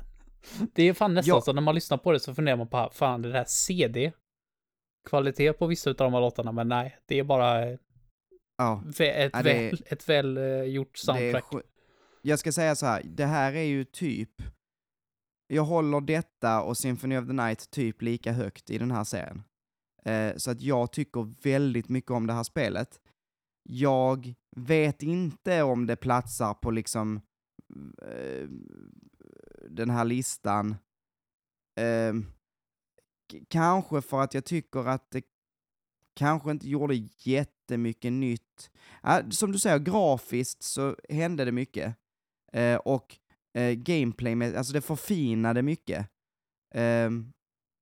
Det 0.73 0.83
är 0.83 0.93
fan 0.93 1.13
nästan 1.13 1.35
Ja. 1.35 1.41
så 1.41 1.53
när 1.53 1.61
man 1.61 1.75
lyssnar 1.75 1.97
på 1.97 2.11
det 2.11 2.19
så 2.19 2.35
funderar 2.35 2.57
man 2.57 2.67
på, 2.67 2.89
fan 2.93 3.21
det 3.21 3.31
där 3.31 3.45
CD? 3.47 4.11
Kvalitet 5.09 5.53
på 5.53 5.67
vissa 5.67 5.89
av 5.89 5.95
de 5.95 6.13
här 6.13 6.21
låtarna, 6.21 6.51
men 6.51 6.67
nej, 6.67 6.97
det 7.05 7.19
är 7.19 7.23
bara 7.23 7.77
ja. 8.57 8.83
ett, 8.99 9.31
Ja, 9.33 9.41
väl, 9.43 9.83
ett 9.85 10.09
väl 10.09 10.37
eh, 10.37 10.63
gjort 10.63 10.97
soundtrack. 10.97 11.45
jag 12.21 12.39
ska 12.39 12.51
säga 12.51 12.75
så 12.75 12.85
här, 12.85 13.01
det 13.05 13.25
här 13.25 13.53
är 13.53 13.63
ju 13.63 13.83
typ, 13.83 14.31
jag 15.47 15.63
håller 15.63 16.01
detta 16.01 16.61
och 16.61 16.77
Symphony 16.77 17.17
of 17.17 17.27
the 17.27 17.33
Night 17.33 17.69
typ 17.69 18.01
lika 18.01 18.31
högt 18.31 18.69
i 18.69 18.77
den 18.77 18.91
här 18.91 19.03
serien. 19.03 19.43
Eh, 20.05 20.35
så 20.35 20.51
att 20.51 20.61
jag 20.61 20.91
tycker 20.91 21.43
väldigt 21.43 21.89
mycket 21.89 22.11
om 22.11 22.27
det 22.27 22.33
här 22.33 22.43
spelet. 22.43 22.99
Jag 23.69 24.33
vet 24.55 25.03
inte 25.03 25.63
om 25.63 25.85
det 25.85 25.95
platsar 25.95 26.53
på 26.53 26.71
liksom 26.71 27.21
eh, 28.01 28.47
den 29.69 29.89
här 29.89 30.05
listan. 30.05 30.75
Eh, 31.79 32.13
kanske 33.47 34.01
för 34.01 34.21
att 34.21 34.33
jag 34.33 34.45
tycker 34.45 34.87
att 34.87 35.11
det 35.11 35.21
kanske 36.15 36.51
inte 36.51 36.69
gjorde 36.69 36.95
jättemycket 37.19 38.13
nytt. 38.13 38.71
Ja, 39.03 39.21
som 39.31 39.51
du 39.51 39.59
säger, 39.59 39.79
grafiskt 39.79 40.63
så 40.63 40.95
hände 41.09 41.45
det 41.45 41.51
mycket. 41.51 41.95
Eh, 42.53 42.75
och 42.75 43.15
eh, 43.57 43.71
gameplay, 43.73 44.35
med, 44.35 44.55
alltså 44.55 44.73
det 44.73 44.81
förfinade 44.81 45.61
mycket. 45.61 46.07
Ehm, 46.75 47.31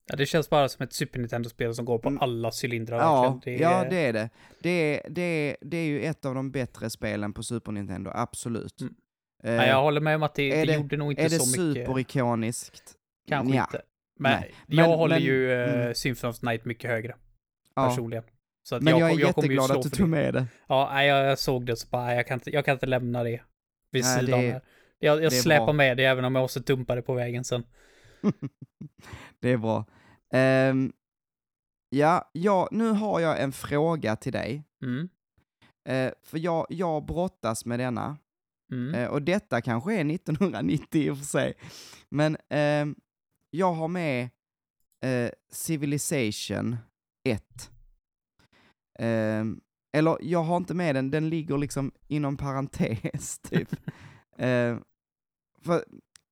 Ja, 0.05 0.15
det 0.15 0.25
känns 0.25 0.49
bara 0.49 0.69
som 0.69 0.83
ett 0.83 0.93
Super 0.93 1.19
Nintendo-spel 1.19 1.75
som 1.75 1.85
går 1.85 1.99
på 1.99 2.09
Mm. 2.09 2.21
alla 2.21 2.51
cylindrar 2.63 2.97
ja, 2.97 3.33
verkligen. 3.33 3.61
ja, 3.61 3.85
det 3.89 3.95
är 3.95 4.13
det. 4.13 4.29
Det 4.59 4.69
är, 4.69 5.09
det, 5.09 5.21
är, 5.21 5.57
det 5.61 5.77
är 5.77 5.85
ju 5.85 6.01
ett 6.01 6.25
av 6.25 6.35
de 6.35 6.51
bättre 6.51 6.89
spelen 6.89 7.33
på 7.33 7.43
Super 7.43 7.71
Nintendo, 7.71 8.11
absolut. 8.13 8.81
Mm. 8.81 8.95
Eh, 9.43 9.55
Nej, 9.55 9.69
jag 9.69 9.81
håller 9.81 10.01
med 10.01 10.15
om 10.15 10.23
att 10.23 10.35
det, 10.35 10.51
är 10.51 10.65
det, 10.65 10.71
det- 10.71 10.77
gjorde 10.77 10.97
nog 10.97 11.11
inte 11.11 11.21
är 11.23 11.29
det 11.29 11.39
så 11.39 11.61
mycket. 11.61 11.85
superikoniskt? 11.87 12.93
Kanske 13.27 13.53
Nja. 13.53 13.61
inte. 13.63 13.81
Men 14.19 14.39
Nej. 14.39 14.53
jag 14.67 14.89
Men- 14.89 14.97
håller 14.99 15.15
men- 15.15 15.23
ju 15.23 15.47
uh, 15.47 15.73
mm. 15.81 15.95
Symphony 15.95 16.31
of 16.31 16.41
Night 16.41 16.65
mycket 16.65 16.89
högre, 16.91 17.15
Ja. 17.75 17.87
personligen. 17.89 18.23
Så 18.63 18.75
Men 18.81 18.87
jag, 18.87 19.09
kom- 19.09 19.17
är 19.17 19.21
ju 19.21 19.27
jätteglad 19.27 19.71
att 19.71 19.81
du 19.81 19.89
tog 19.89 20.07
det. 20.07 20.11
med 20.11 20.33
det. 20.33 20.45
Ja, 20.67 20.89
nej, 20.93 21.07
jag, 21.07 21.25
jag 21.25 21.39
såg 21.39 21.65
det 21.65 21.75
så 21.75 21.87
bara, 21.87 22.15
jag 22.15 22.27
kan 22.27 22.33
inte, 22.35 22.49
jag 22.51 22.65
kan 22.65 22.73
inte 22.73 22.85
lämna 22.85 23.23
det 23.23 23.41
vid 23.91 24.03
Nej, 24.03 24.19
sidan 24.19 24.39
det 24.39 24.47
är- 24.47 24.51
här. 24.51 24.61
Jag, 24.99 25.15
jag 25.23 25.31
det 25.31 25.37
är 25.37 25.41
släpar 25.41 25.65
bra. 25.65 25.73
med 25.73 25.97
det 25.97 26.05
även 26.05 26.25
om 26.25 26.35
jag 26.35 26.41
måste 26.41 26.59
dumpa 26.59 26.95
det 26.95 27.01
på 27.01 27.13
vägen 27.13 27.43
sen. 27.43 27.63
det 29.39 29.49
är 29.49 29.57
bra. 29.57 29.85
Ehm, 30.33 30.93
ja, 31.89 32.29
ja, 32.33 32.67
nu 32.71 32.89
har 32.89 33.19
jag 33.19 33.41
en 33.41 33.51
fråga 33.51 34.15
till 34.15 34.33
dig. 34.33 34.63
Mm. 34.83 35.09
Eh, 35.89 36.13
för 36.23 36.37
jag, 36.37 36.65
jag 36.69 37.05
brottas 37.05 37.65
med 37.65 37.79
denna. 37.79 38.17
Mm. 38.73 38.95
Eh, 38.95 39.07
och 39.09 39.21
detta 39.21 39.61
kanske 39.61 39.93
är 39.93 40.11
1990 40.11 41.01
i 41.01 41.09
och 41.09 41.17
för 41.17 41.25
sig. 41.25 41.53
Men 42.09 42.37
ehm, 42.49 42.95
jag 43.49 43.73
har 43.73 43.87
med 43.87 44.29
eh, 45.05 45.29
Civilization 45.51 46.77
1. 47.23 47.71
Ehm, 48.99 49.61
eller 49.93 50.17
jag 50.21 50.43
har 50.43 50.57
inte 50.57 50.73
med 50.73 50.95
den, 50.95 51.11
den 51.11 51.29
ligger 51.29 51.57
liksom 51.57 51.91
inom 52.07 52.37
parentes 52.37 53.39
typ. 53.49 53.75
Eh, 54.37 54.77
för 55.61 55.83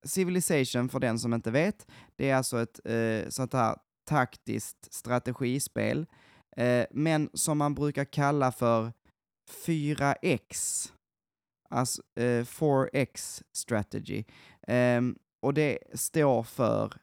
Civilization, 0.04 0.88
för 0.88 1.00
den 1.00 1.18
som 1.18 1.34
inte 1.34 1.50
vet, 1.50 1.86
det 2.16 2.30
är 2.30 2.36
alltså 2.36 2.62
ett 2.62 2.80
eh, 2.84 3.28
sånt 3.28 3.52
här 3.52 3.76
taktiskt 4.04 4.94
strategispel, 4.94 6.06
eh, 6.56 6.84
men 6.90 7.30
som 7.34 7.58
man 7.58 7.74
brukar 7.74 8.04
kalla 8.04 8.52
för 8.52 8.92
4X. 9.66 10.88
Alltså 11.72 12.02
eh, 12.16 12.44
4X 12.44 13.42
strategy. 13.52 14.24
Um, 14.68 15.18
och 15.42 15.54
det 15.54 15.78
står 15.94 16.42
för 16.42 16.94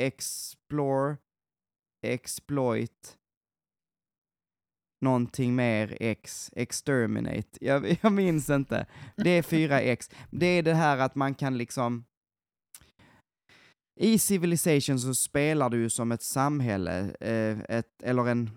explore, 0.00 1.16
exploit, 2.06 3.18
någonting 5.04 5.54
mer 5.54 5.96
X, 6.00 6.50
exterminate. 6.56 7.48
Jag, 7.60 7.98
jag 8.02 8.12
minns 8.12 8.50
inte. 8.50 8.86
Det 9.16 9.30
är 9.30 9.42
4X. 9.42 10.12
Det 10.30 10.46
är 10.46 10.62
det 10.62 10.74
här 10.74 10.98
att 10.98 11.14
man 11.14 11.34
kan 11.34 11.58
liksom 11.58 12.04
i 14.00 14.18
Civilization 14.18 15.00
så 15.00 15.14
spelar 15.14 15.70
du 15.70 15.78
ju 15.78 15.90
som 15.90 16.12
ett 16.12 16.22
samhälle, 16.22 17.16
eh, 17.20 17.60
ett, 17.68 18.02
eller 18.02 18.28
en, 18.28 18.50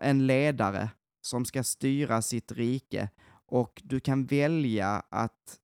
en 0.00 0.26
ledare 0.26 0.90
som 1.26 1.44
ska 1.44 1.62
styra 1.64 2.22
sitt 2.22 2.52
rike 2.52 3.08
och 3.50 3.82
du 3.84 4.00
kan 4.00 4.26
välja 4.26 5.02
att 5.08 5.58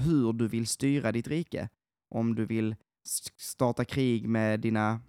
hur 0.00 0.32
du 0.32 0.48
vill 0.48 0.66
styra 0.66 1.12
ditt 1.12 1.28
rike. 1.28 1.68
Om 2.14 2.34
du 2.34 2.46
vill 2.46 2.76
starta 3.36 3.84
krig 3.84 4.28
med 4.28 4.60
dina 4.60 5.00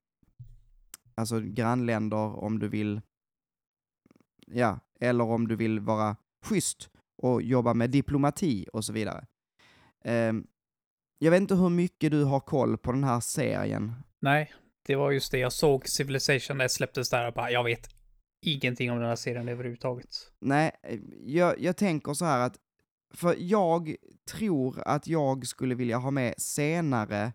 alltså 1.15 1.39
grannländer, 1.39 2.43
om 2.43 2.59
du 2.59 2.67
vill 2.67 3.01
ja, 4.47 4.79
eller 4.99 5.23
om 5.23 5.47
du 5.47 5.55
vill 5.55 5.79
vara 5.79 6.15
schysst 6.45 6.89
och 7.21 7.41
jobba 7.41 7.73
med 7.73 7.89
diplomati 7.89 8.67
och 8.73 8.85
så 8.85 8.93
vidare. 8.93 9.25
Um, 10.05 10.47
jag 11.17 11.31
vet 11.31 11.41
inte 11.41 11.55
hur 11.55 11.69
mycket 11.69 12.11
du 12.11 12.23
har 12.23 12.39
koll 12.39 12.77
på 12.77 12.91
den 12.91 13.03
här 13.03 13.19
serien. 13.19 13.93
Nej, 14.19 14.53
det 14.85 14.95
var 14.95 15.11
just 15.11 15.31
det. 15.31 15.37
Jag 15.37 15.53
såg 15.53 15.87
Civilization 15.87 16.57
när 16.57 16.65
det 16.65 16.69
släpptes 16.69 17.09
där 17.09 17.27
och 17.27 17.33
bara, 17.33 17.51
jag 17.51 17.63
vet 17.63 17.98
ingenting 18.41 18.91
om 18.91 18.99
den 18.99 19.09
här 19.09 19.15
serien 19.15 19.49
överhuvudtaget. 19.49 20.31
Nej, 20.39 20.71
jag, 21.25 21.59
jag 21.59 21.77
tänker 21.77 22.13
så 22.13 22.25
här 22.25 22.39
att, 22.39 22.57
för 23.13 23.35
jag 23.39 23.95
tror 24.31 24.83
att 24.85 25.07
jag 25.07 25.47
skulle 25.47 25.75
vilja 25.75 25.97
ha 25.97 26.11
med 26.11 26.33
senare, 26.37 27.33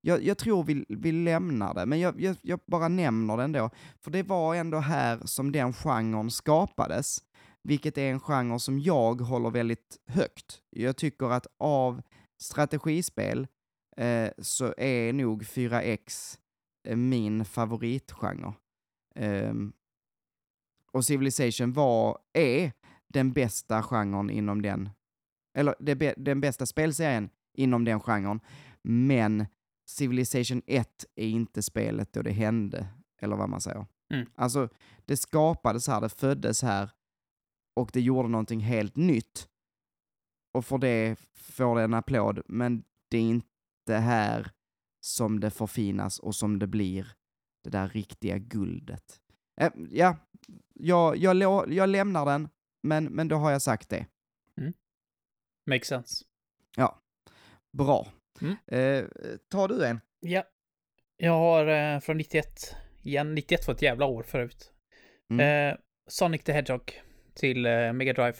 jag, 0.00 0.22
jag 0.22 0.38
tror 0.38 0.64
vi, 0.64 0.84
vi 0.88 1.12
lämnar 1.12 1.74
det, 1.74 1.86
men 1.86 2.00
jag, 2.00 2.20
jag, 2.20 2.36
jag 2.42 2.60
bara 2.66 2.88
nämner 2.88 3.36
det 3.36 3.42
ändå, 3.42 3.70
för 4.00 4.10
det 4.10 4.22
var 4.22 4.54
ändå 4.54 4.78
här 4.78 5.20
som 5.24 5.52
den 5.52 5.72
genren 5.72 6.30
skapades, 6.30 7.18
vilket 7.62 7.98
är 7.98 8.10
en 8.10 8.20
genre 8.20 8.58
som 8.58 8.80
jag 8.80 9.20
håller 9.20 9.50
väldigt 9.50 9.96
högt. 10.06 10.62
Jag 10.70 10.96
tycker 10.96 11.26
att 11.30 11.46
av 11.58 12.02
strategispel, 12.40 13.46
eh, 13.96 14.30
så 14.38 14.74
är 14.76 15.12
nog 15.12 15.42
4X 15.42 16.38
eh, 16.88 16.96
min 16.96 17.44
favoritgenre. 17.44 18.52
Ehm, 19.14 19.72
och 20.94 21.04
Civilization 21.04 21.72
var, 21.72 22.18
är 22.32 22.72
den 23.08 23.32
bästa 23.32 23.82
genren 23.82 24.30
inom 24.30 24.62
den, 24.62 24.90
eller 25.58 25.74
det, 25.80 26.14
den 26.16 26.40
bästa 26.40 26.66
spelserien 26.66 27.30
inom 27.54 27.84
den 27.84 28.00
genren, 28.00 28.40
men 28.82 29.46
Civilization 29.86 30.62
1 30.66 31.04
är 31.14 31.26
inte 31.26 31.62
spelet 31.62 32.12
då 32.12 32.22
det 32.22 32.32
hände, 32.32 32.86
eller 33.20 33.36
vad 33.36 33.48
man 33.48 33.60
säger. 33.60 33.86
Mm. 34.14 34.26
Alltså, 34.34 34.68
det 35.04 35.16
skapades 35.16 35.88
här, 35.88 36.00
det 36.00 36.08
föddes 36.08 36.62
här 36.62 36.90
och 37.76 37.90
det 37.92 38.00
gjorde 38.00 38.28
någonting 38.28 38.60
helt 38.60 38.96
nytt. 38.96 39.48
Och 40.54 40.64
för 40.64 40.78
det 40.78 41.18
får 41.34 41.76
det 41.76 41.82
en 41.82 41.94
applåd, 41.94 42.42
men 42.46 42.84
det 43.10 43.18
är 43.18 43.22
inte 43.22 43.94
här 43.94 44.50
som 45.00 45.40
det 45.40 45.50
förfinas 45.50 46.18
och 46.18 46.34
som 46.34 46.58
det 46.58 46.66
blir 46.66 47.12
det 47.64 47.70
där 47.70 47.88
riktiga 47.88 48.38
guldet. 48.38 49.20
Eh, 49.60 49.72
ja, 49.90 50.16
jag, 50.74 51.16
jag, 51.16 51.72
jag 51.72 51.88
lämnar 51.88 52.26
den, 52.26 52.48
men, 52.82 53.04
men 53.04 53.28
då 53.28 53.36
har 53.36 53.50
jag 53.50 53.62
sagt 53.62 53.88
det. 53.88 54.06
Makes 55.66 55.88
sense. 55.88 56.24
Bra. 57.72 58.06
Mm. 58.40 58.56
Eh, 58.66 59.04
tar 59.50 59.68
du 59.68 59.86
en? 59.86 60.00
Ja. 60.20 60.44
Jag 61.16 61.32
har 61.32 61.66
eh, 61.66 62.00
från 62.00 62.16
91. 62.16 62.46
Igen, 63.02 63.34
91 63.34 63.66
var 63.66 63.74
ett 63.74 63.82
jävla 63.82 64.06
år 64.06 64.22
förut. 64.22 64.72
Mm. 65.30 65.70
Eh, 65.70 65.76
Sonic 66.06 66.42
the 66.44 66.52
Hedgehog 66.52 67.02
till 67.34 67.66
eh, 67.66 67.92
Mega 67.92 68.12
Drive. 68.12 68.36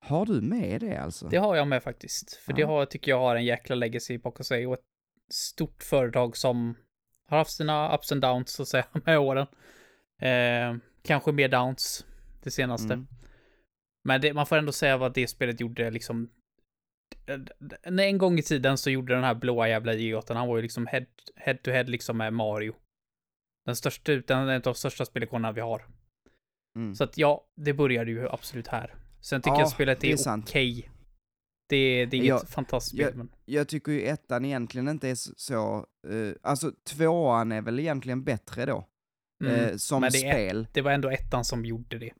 Har 0.00 0.26
du 0.26 0.40
med 0.40 0.80
det 0.80 0.96
alltså? 0.96 1.28
Det 1.28 1.36
har 1.36 1.56
jag 1.56 1.68
med 1.68 1.82
faktiskt. 1.82 2.34
För 2.34 2.52
det 2.52 2.60
Ja. 2.60 2.66
har, 2.66 2.86
tycker 2.86 3.10
jag 3.10 3.18
har 3.18 3.36
en 3.36 3.44
jäkla 3.44 3.74
legacy 3.74 4.18
bakom 4.18 4.44
sig 4.44 4.66
och 4.66 4.74
ett 4.74 4.84
stort 5.32 5.82
företag 5.82 6.36
som 6.36 6.74
har 7.26 7.38
haft 7.38 7.56
sina 7.56 7.94
ups 7.94 8.12
and 8.12 8.20
downs 8.22 8.50
så 8.50 8.62
att 8.62 8.68
säga 8.68 8.86
med 9.04 9.18
åren. 9.18 9.46
Eh, 10.24 10.76
kanske 11.02 11.32
mer 11.32 11.48
downs 11.48 12.06
det 12.42 12.50
senaste. 12.50 12.92
Mm. 12.94 13.06
Men 14.04 14.20
det, 14.20 14.32
man 14.34 14.46
får 14.46 14.56
ändå 14.56 14.72
säga 14.72 14.96
vad 14.96 15.14
det 15.14 15.26
spelet 15.28 15.60
gjorde 15.60 15.90
liksom. 15.90 16.30
En 17.82 18.18
gång 18.18 18.38
i 18.38 18.42
tiden 18.42 18.78
så 18.78 18.90
gjorde 18.90 19.14
den 19.14 19.24
här 19.24 19.34
blåa 19.34 19.68
jävla 19.68 19.94
idioten, 19.94 20.36
han 20.36 20.48
var 20.48 20.56
ju 20.56 20.62
liksom 20.62 20.86
head, 20.86 21.06
head 21.36 21.54
to 21.54 21.70
head 21.70 21.84
liksom 21.84 22.16
med 22.16 22.32
Mario. 22.32 22.74
Den 23.66 23.76
största, 23.76 24.12
den 24.12 24.38
är 24.38 24.46
en 24.48 24.56
av 24.56 24.60
de 24.62 24.74
största 24.74 25.04
spelikonerna 25.04 25.52
vi 25.52 25.60
har. 25.60 25.86
Mm. 26.76 26.94
Så 26.94 27.04
att 27.04 27.18
ja, 27.18 27.46
det 27.56 27.72
började 27.74 28.10
ju 28.10 28.28
absolut 28.28 28.66
här. 28.68 28.94
Sen 29.20 29.42
tycker 29.42 29.54
Ja, 29.54 29.60
jag 29.60 29.68
spelet 29.70 30.04
är 30.04 30.28
är, 30.28 30.38
okej. 30.40 30.90
Det, 31.68 32.06
det 32.06 32.16
är 32.16 32.18
inget 32.18 32.28
Jag- 32.28 32.48
fantastiskt 32.48 32.94
jag- 33.00 33.08
spel, 33.08 33.18
men... 33.18 33.30
Jag 33.44 33.68
tycker 33.68 33.92
ju 33.92 34.02
ettan 34.02 34.44
egentligen 34.44 34.88
inte 34.88 35.08
är 35.08 35.14
så, 35.14 35.32
så 35.36 35.86
eh, 36.08 36.34
alltså 36.42 36.72
tvåan 36.84 37.52
är 37.52 37.62
väl 37.62 37.80
egentligen 37.80 38.24
bättre 38.24 38.66
då, 38.66 38.88
Mm. 39.44 39.54
eh, 39.54 39.76
som 39.76 40.00
men 40.00 40.10
det 40.12 40.24
är- 40.24 40.32
spel. 40.32 40.66
Det 40.72 40.80
var 40.82 40.90
ändå 40.90 41.10
ettan 41.10 41.44
som 41.44 41.64
gjorde 41.64 41.98
det. 41.98 42.12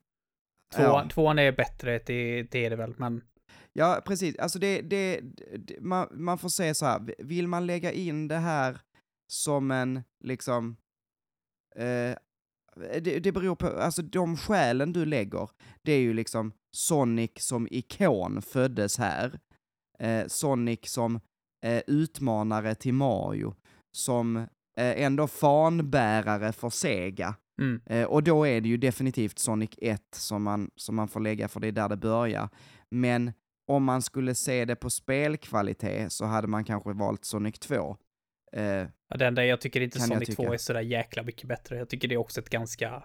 Tvåan, 0.74 1.04
Ja. 1.04 1.08
tvåan 1.10 1.38
är 1.38 1.52
bättre, 1.52 2.00
det, 2.06 2.42
det 2.42 2.64
är 2.66 2.70
det 2.70 2.76
väl, 2.76 2.94
men... 2.98 3.24
Ja, 3.72 4.02
precis. 4.06 4.38
Alltså 4.38 4.58
det, 4.58 4.80
det, 4.80 5.20
det 5.58 5.80
man, 5.80 6.08
man 6.12 6.38
får 6.38 6.48
säga 6.48 6.74
så 6.74 6.86
här, 6.86 7.14
vill 7.18 7.48
man 7.48 7.66
lägga 7.66 7.92
in 7.92 8.28
det 8.28 8.36
här 8.36 8.80
som 9.32 9.70
en, 9.70 10.02
liksom, 10.24 10.76
eh, 11.76 12.16
det, 13.00 13.18
det 13.18 13.32
beror 13.32 13.54
på, 13.56 13.66
alltså 13.66 14.02
de 14.02 14.36
skälen 14.36 14.92
du 14.92 15.04
lägger, 15.06 15.50
det 15.82 15.92
är 15.92 16.00
ju 16.00 16.12
liksom 16.14 16.52
Sonic 16.76 17.30
som 17.36 17.68
ikon 17.70 18.42
föddes 18.42 18.98
här, 18.98 19.40
eh, 19.98 20.26
Sonic 20.26 20.80
som 20.92 21.20
eh, 21.66 21.82
utmanare 21.86 22.74
till 22.74 22.94
Mario, 22.94 23.54
som 23.96 24.46
ändå 24.76 25.26
fanbärare 25.26 26.52
för 26.52 26.70
Sega. 26.70 27.34
Mm. 27.60 27.80
Eh, 27.86 28.04
och 28.04 28.22
då 28.22 28.46
är 28.46 28.60
det 28.60 28.68
ju 28.68 28.76
definitivt 28.76 29.38
Sonic 29.38 29.70
1 29.78 30.00
som 30.14 30.42
man, 30.42 30.70
som 30.76 30.96
man 30.96 31.08
får 31.08 31.20
lägga, 31.20 31.48
för 31.48 31.60
det 31.60 31.68
är 31.68 31.72
där 31.72 31.88
det 31.88 31.96
börjar. 31.96 32.48
Men 32.90 33.32
om 33.66 33.84
man 33.84 34.02
skulle 34.02 34.34
se 34.34 34.64
det 34.64 34.76
på 34.76 34.90
spelkvalitet 34.90 36.12
så 36.12 36.24
hade 36.24 36.48
man 36.48 36.64
kanske 36.64 36.92
valt 36.92 37.24
Sonic 37.24 37.58
2. 37.58 37.96
Eh, 38.56 38.86
Ja, 39.08 39.16
det 39.16 39.26
enda 39.26 39.44
jag 39.44 39.60
tycker 39.60 39.80
inte 39.80 40.00
Sonic 40.00 40.28
2 40.28 40.42
tycka. 40.42 40.54
är 40.54 40.58
sådär 40.58 40.80
jäkla 40.80 41.22
mycket 41.22 41.48
bättre. 41.48 41.76
Jag 41.76 41.88
tycker 41.88 42.08
det 42.08 42.14
är 42.14 42.18
också 42.18 42.40
ett 42.40 42.50
ganska 42.50 43.02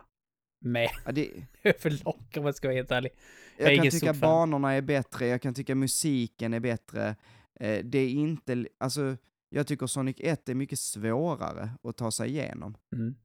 med 0.61 0.89
ja, 1.05 1.11
det, 1.11 1.29
överlag 1.63 2.23
om 2.37 2.45
jag 2.45 2.55
ska 2.55 2.67
vara 2.67 2.75
helt 2.75 2.91
ärlig. 2.91 3.11
Jag 3.57 3.73
jag 3.73 3.83
kan 3.83 3.91
tycka 3.91 4.13
fan. 4.13 4.19
banorna 4.19 4.73
är 4.73 4.81
bättre, 4.81 5.27
jag 5.27 5.41
kan 5.41 5.53
tycka 5.53 5.75
musiken 5.75 6.53
är 6.53 6.59
bättre. 6.59 7.15
Eh, 7.59 7.79
det 7.83 7.99
är 7.99 8.09
inte, 8.09 8.65
alltså, 8.77 9.17
jag 9.49 9.67
tycker 9.67 9.87
Sonic 9.87 10.15
1 10.19 10.49
är 10.49 10.55
mycket 10.55 10.79
svårare 10.79 11.69
att 11.83 11.97
ta 11.97 12.11
sig 12.11 12.29
igenom. 12.29 12.77
Mm. 12.95 13.15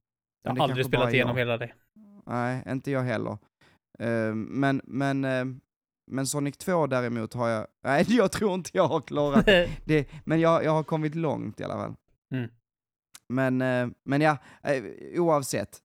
Jag 0.43 0.55
det 0.55 0.61
har 0.61 0.69
aldrig 0.69 0.85
spelat 0.85 1.13
igenom 1.13 1.37
jag. 1.37 1.45
hela 1.45 1.57
det. 1.57 1.73
Nej, 2.25 2.63
inte 2.67 2.91
jag 2.91 3.03
heller. 3.03 3.37
Eh, 3.99 4.35
men, 4.35 4.81
men, 4.83 5.25
eh, 5.25 5.45
men 6.11 6.27
Sonic 6.27 6.57
2 6.57 6.87
däremot 6.87 7.33
har 7.33 7.49
jag, 7.49 7.67
nej 7.83 8.05
jag 8.07 8.31
tror 8.31 8.53
inte 8.53 8.69
jag 8.73 8.87
har 8.87 9.01
klarat 9.01 9.45
det, 9.85 10.09
men 10.23 10.39
jag, 10.39 10.63
jag 10.63 10.71
har 10.71 10.83
kommit 10.83 11.15
långt 11.15 11.59
i 11.59 11.63
alla 11.63 11.73
fall. 11.73 11.95
Mm. 12.33 12.49
Men, 13.29 13.61
eh, 13.61 13.87
men 14.03 14.21
ja, 14.21 14.37
eh, 14.63 14.83
oavsett. 15.21 15.81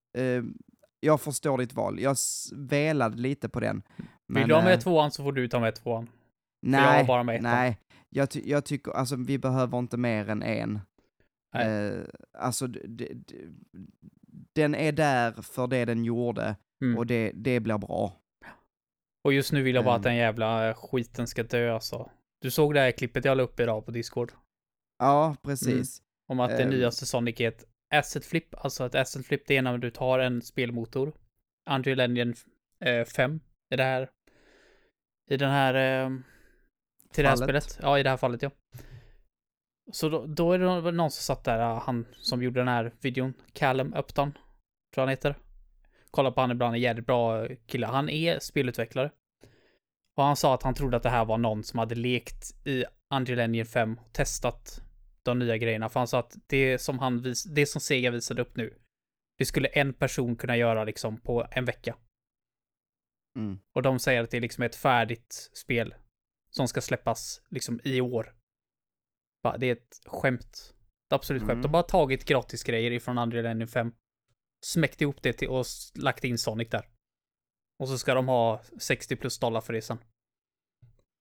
Jag 1.00 1.20
förstår 1.20 1.58
ditt 1.58 1.72
val. 1.72 2.00
Jag 2.00 2.16
velade 2.52 3.16
lite 3.16 3.48
på 3.48 3.60
den. 3.60 3.82
Vill 4.28 4.48
du 4.48 4.54
ha 4.54 4.62
med 4.62 4.80
tvåan 4.80 5.10
så 5.10 5.22
får 5.22 5.32
du 5.32 5.48
ta 5.48 5.60
med 5.60 5.74
tvåan. 5.74 6.08
Nej, 6.62 7.06
nej. 7.40 7.78
Jag, 8.10 8.30
ty- 8.30 8.42
jag 8.50 8.64
tycker, 8.64 8.92
alltså 8.92 9.16
vi 9.16 9.38
behöver 9.38 9.78
inte 9.78 9.96
mer 9.96 10.28
än 10.30 10.42
en. 10.42 10.80
Eh, 11.56 12.04
alltså, 12.38 12.66
den 14.54 14.74
är 14.74 14.92
där 14.92 15.32
för 15.32 15.66
det 15.66 15.84
den 15.84 16.04
gjorde 16.04 16.56
Mm. 16.82 16.98
och 16.98 17.06
det, 17.06 17.32
det 17.34 17.60
blir 17.60 17.78
bra. 17.78 18.16
Och 19.24 19.32
just 19.32 19.52
nu 19.52 19.62
vill 19.62 19.74
jag 19.74 19.84
bara 19.84 19.94
att 19.94 19.98
Ehm. 20.06 20.10
den 20.10 20.16
jävla 20.16 20.68
eh, 20.68 20.74
skiten 20.74 21.26
ska 21.26 21.42
dö 21.42 21.74
alltså. 21.74 22.10
Du 22.42 22.50
såg 22.50 22.74
det 22.74 22.80
här 22.80 22.90
klippet 22.90 23.24
jag 23.24 23.36
la 23.36 23.42
upp 23.42 23.60
idag 23.60 23.84
på 23.84 23.90
Discord? 23.90 24.32
Ja, 24.98 25.36
precis. 25.42 26.02
Om 26.28 26.40
att 26.40 26.50
det 26.50 26.62
Ehm. 26.62 26.70
nyaste 26.70 27.06
Sonic 27.06 27.40
är 27.40 27.48
ett 27.48 27.64
asset 27.94 28.24
flip. 28.24 28.54
Alltså 28.64 28.86
ett 28.86 28.94
asset 28.94 29.26
flip 29.26 29.42
det 29.46 29.56
är 29.56 29.62
när 29.62 29.78
du 29.78 29.90
tar 29.90 30.18
en 30.18 30.42
spelmotor. 30.42 31.12
Unreal 31.70 32.00
Engine 32.00 32.34
eh, 32.84 33.04
5 33.04 33.40
i 33.70 33.76
det 33.76 33.82
här. 33.84 34.10
I 35.30 35.36
den 35.36 35.50
här. 35.50 35.74
Till 37.14 37.24
det 37.24 37.30
här 37.30 37.36
Fallet. 37.36 37.64
spelet. 37.64 37.78
Ja, 37.82 37.98
i 37.98 38.02
det 38.02 38.10
här 38.10 38.16
fallet 38.16 38.42
ja. 38.42 38.50
Så 39.92 40.08
då, 40.08 40.26
då 40.26 40.52
är 40.52 40.58
det 40.58 40.92
någon 40.92 41.10
som 41.10 41.22
satt 41.22 41.44
där, 41.44 41.58
ah, 41.58 41.78
han 41.78 42.06
som 42.12 42.42
gjorde 42.42 42.60
den 42.60 42.68
här 42.68 42.92
videon. 43.00 43.34
Callum 43.52 43.94
Upton. 43.94 44.32
Tror 44.94 45.02
han 45.02 45.08
heter. 45.08 45.34
Kolla 46.10 46.30
på 46.30 46.40
han 46.40 46.50
ibland, 46.50 46.74
en 46.74 46.80
jävligt 46.80 47.06
bra 47.06 47.48
kille. 47.66 47.86
Han 47.86 48.08
är 48.08 48.38
spelutvecklare. 48.38 49.10
Och 50.16 50.24
han 50.24 50.36
sa 50.36 50.54
att 50.54 50.62
han 50.62 50.74
trodde 50.74 50.96
att 50.96 51.02
det 51.02 51.10
här 51.10 51.24
var 51.24 51.38
någon 51.38 51.64
som 51.64 51.78
hade 51.78 51.94
lekt 51.94 52.66
i 52.66 52.84
Unreal 53.14 53.40
Engine 53.40 53.64
5 53.64 53.98
och 53.98 54.12
testat 54.12 54.82
de 55.22 55.38
nya 55.38 55.56
grejerna. 55.56 55.88
För 55.88 56.00
han 56.00 56.06
sa 56.06 56.18
att 56.18 56.36
det 56.46 56.78
som 56.78 56.98
han 56.98 57.22
vis 57.22 57.44
det 57.44 57.66
som 57.66 57.80
Sega 57.80 58.10
visade 58.10 58.42
upp 58.42 58.56
nu, 58.56 58.74
det 59.38 59.44
skulle 59.44 59.68
en 59.68 59.92
person 59.92 60.36
kunna 60.36 60.56
göra 60.56 60.84
liksom 60.84 61.20
på 61.20 61.46
en 61.50 61.64
vecka. 61.64 61.96
Mm. 63.38 63.58
Och 63.74 63.82
de 63.82 63.98
säger 63.98 64.22
att 64.22 64.30
det 64.30 64.36
är 64.36 64.40
liksom 64.40 64.64
ett 64.64 64.76
färdigt 64.76 65.50
spel 65.52 65.94
som 66.50 66.68
ska 66.68 66.80
släppas 66.80 67.42
liksom 67.50 67.80
i 67.84 68.00
år. 68.00 68.34
Bara, 69.42 69.58
Det 69.58 69.66
är 69.66 69.72
ett 69.72 70.00
skämt. 70.06 70.74
Är 71.10 71.14
absolut 71.14 71.42
skämt. 71.42 71.50
Mm. 71.50 71.62
De 71.62 71.68
har 71.68 71.72
bara 71.72 71.82
tagit 71.82 72.24
gratis 72.24 72.62
grejer 72.62 72.90
ifrån 72.90 73.18
Unreal 73.18 73.46
Engine 73.46 73.66
5. 73.66 73.92
Smäckt 74.64 75.00
ihop 75.00 75.22
det 75.22 75.32
till 75.32 75.48
och 75.48 75.64
lagt 75.94 76.24
in 76.24 76.38
Sonic 76.38 76.68
där. 76.68 76.88
Och 77.78 77.88
så 77.88 77.98
ska 77.98 78.14
de 78.14 78.28
ha 78.28 78.62
60 78.78 79.16
plus 79.16 79.38
dollar 79.38 79.60
för 79.60 79.72
det 79.72 79.82
sen. 79.82 79.98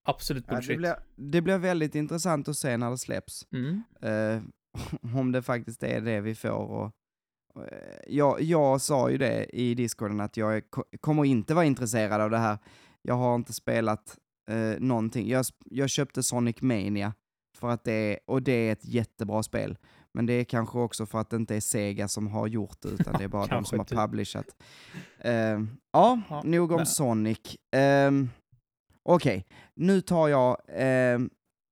Absolut 0.08 0.44
Ja, 0.48 0.52
det, 0.54 0.58
bullshit. 0.58 0.78
blir, 0.78 0.96
det 1.16 1.42
blir 1.42 1.58
väldigt 1.58 1.96
intressant 1.96 2.48
att 2.48 2.58
se 2.58 2.78
när 2.78 2.90
det 2.90 2.98
släpps. 2.98 3.48
Mm. 3.52 3.84
Eh, 4.02 4.42
om 5.20 5.32
det 5.32 5.42
faktiskt 5.42 5.84
är 5.84 6.02
det 6.02 6.22
vi 6.22 6.36
får. 6.36 6.50
Och, 6.50 6.92
eh, 7.72 8.00
jag, 8.08 8.42
jag 8.42 8.82
sa 8.82 9.10
ju 9.10 9.18
det 9.18 9.46
i 9.46 9.76
discorden 9.76 10.20
att 10.20 10.38
jag 10.38 10.64
kommer 11.02 11.26
inte 11.26 11.54
vara 11.54 11.66
intresserad 11.66 12.22
av 12.22 12.30
det 12.30 12.38
här. 12.38 12.58
Jag 13.02 13.16
har 13.16 13.36
inte 13.36 13.54
spelat 13.54 14.18
eh, 14.50 14.80
någonting. 14.80 15.28
Jag, 15.30 15.46
jag 15.66 15.90
köpte 15.90 16.24
Sonic 16.24 16.62
Mania 16.62 17.14
för 17.58 17.70
att 17.70 17.84
det 17.84 17.92
är, 17.94 18.20
och 18.26 18.42
det 18.44 18.52
är 18.52 18.72
ett 18.72 18.86
jättebra 18.86 19.44
spel. 19.44 19.78
Men 20.14 20.26
det 20.26 20.34
är 20.34 20.44
kanske 20.44 20.80
också 20.80 21.06
för 21.06 21.20
att 21.20 21.30
det 21.30 21.36
inte 21.36 21.56
är 21.56 21.60
Sega 21.60 22.08
som 22.08 22.28
har 22.28 22.48
gjort 22.48 22.82
det, 22.82 22.90
utan 22.90 23.14
det 23.18 23.24
är 23.24 23.28
bara 23.28 23.46
de 23.56 23.66
som 23.66 23.78
har 23.80 23.86
typ. 23.86 23.98
publishat. 23.98 24.46
Eh, 25.20 25.34
ja, 25.92 26.22
Ja, 26.30 26.42
nog 26.46 26.72
om 26.72 26.78
men- 26.78 26.86
Sonic. 26.86 27.58
Um, 28.08 28.30
Okej, 29.04 29.46
nu 29.76 30.02
tar 30.02 30.28
jag 30.28 30.58
ehm, 30.68 31.30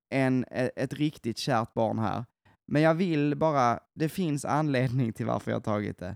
en, 0.10 0.46
e- 0.52 0.72
ett 0.76 0.94
riktigt 0.94 1.38
kärt 1.38 1.74
barn 1.74 2.00
här. 2.00 2.26
Men 2.72 2.82
jag 2.82 2.96
vill 2.96 3.36
bara, 3.38 3.80
det 3.96 4.10
finns 4.10 4.46
anledning 4.46 5.14
till 5.14 5.26
varför 5.26 5.52
jag 5.52 5.56
har 5.56 5.62
tagit 5.62 5.98
det. 5.98 6.16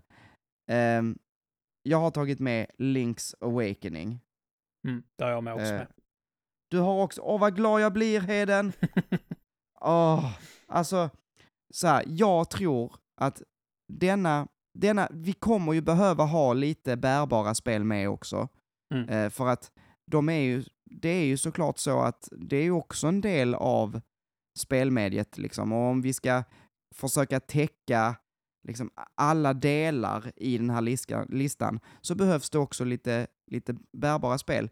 Ehm, 0.71 1.17
jag 1.83 1.97
har 1.97 2.11
tagit 2.11 2.39
med 2.39 2.67
Link's 2.77 3.33
Awakening. 3.41 4.19
Mm. 4.87 5.03
Det 5.17 5.23
har 5.23 5.31
jag 5.31 5.43
med 5.43 5.53
också 5.53 5.65
Eh, 5.65 5.73
med. 5.77 5.87
Du 6.71 6.79
har 6.79 7.03
också, 7.03 7.21
åh 7.21 7.39
vad 7.39 7.55
glad 7.55 7.81
jag 7.81 7.93
blir 7.93 8.21
Heden! 8.21 8.73
åh, 9.81 10.31
alltså, 10.67 11.09
så 11.73 11.87
här, 11.87 12.03
jag 12.07 12.49
tror 12.49 12.95
att 13.21 13.41
denna, 13.93 14.47
denna, 14.79 15.07
vi 15.11 15.33
kommer 15.33 15.73
ju 15.73 15.81
behöva 15.81 16.23
ha 16.23 16.53
lite 16.53 16.97
bärbara 16.97 17.55
spel 17.55 17.83
med 17.83 18.09
också. 18.09 18.47
Mm. 18.93 19.09
Eh, 19.09 19.29
för 19.29 19.47
att 19.47 19.71
de 20.11 20.29
är 20.29 20.39
ju, 20.39 20.63
det 20.85 21.09
är 21.09 21.25
ju 21.25 21.37
såklart 21.37 21.77
så 21.77 21.99
att 21.99 22.29
det 22.31 22.57
är 22.57 22.63
ju 22.63 22.71
också 22.71 23.07
en 23.07 23.21
del 23.21 23.55
av 23.55 24.01
spelmediet 24.59 25.37
liksom. 25.37 25.73
Och 25.73 25.89
om 25.89 26.01
vi 26.01 26.13
ska 26.13 26.43
försöka 26.95 27.39
täcka 27.39 28.15
liksom 28.67 28.89
alla 29.15 29.53
delar 29.53 30.31
i 30.35 30.57
den 30.57 30.69
här 30.69 30.81
liska, 30.81 31.25
listan 31.29 31.79
så 32.01 32.15
behövs 32.15 32.49
det 32.49 32.59
också 32.59 32.83
lite, 32.83 33.27
lite 33.51 33.75
bärbara 33.97 34.37
spel. 34.37 34.69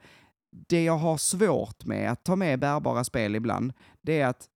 Det 0.51 0.83
jag 0.83 0.97
har 0.97 1.17
svårt 1.17 1.85
med 1.85 2.11
att 2.11 2.23
ta 2.23 2.35
med 2.35 2.59
bärbara 2.59 3.03
spel 3.03 3.35
ibland, 3.35 3.73
det 4.01 4.19
är 4.21 4.27
att 4.27 4.49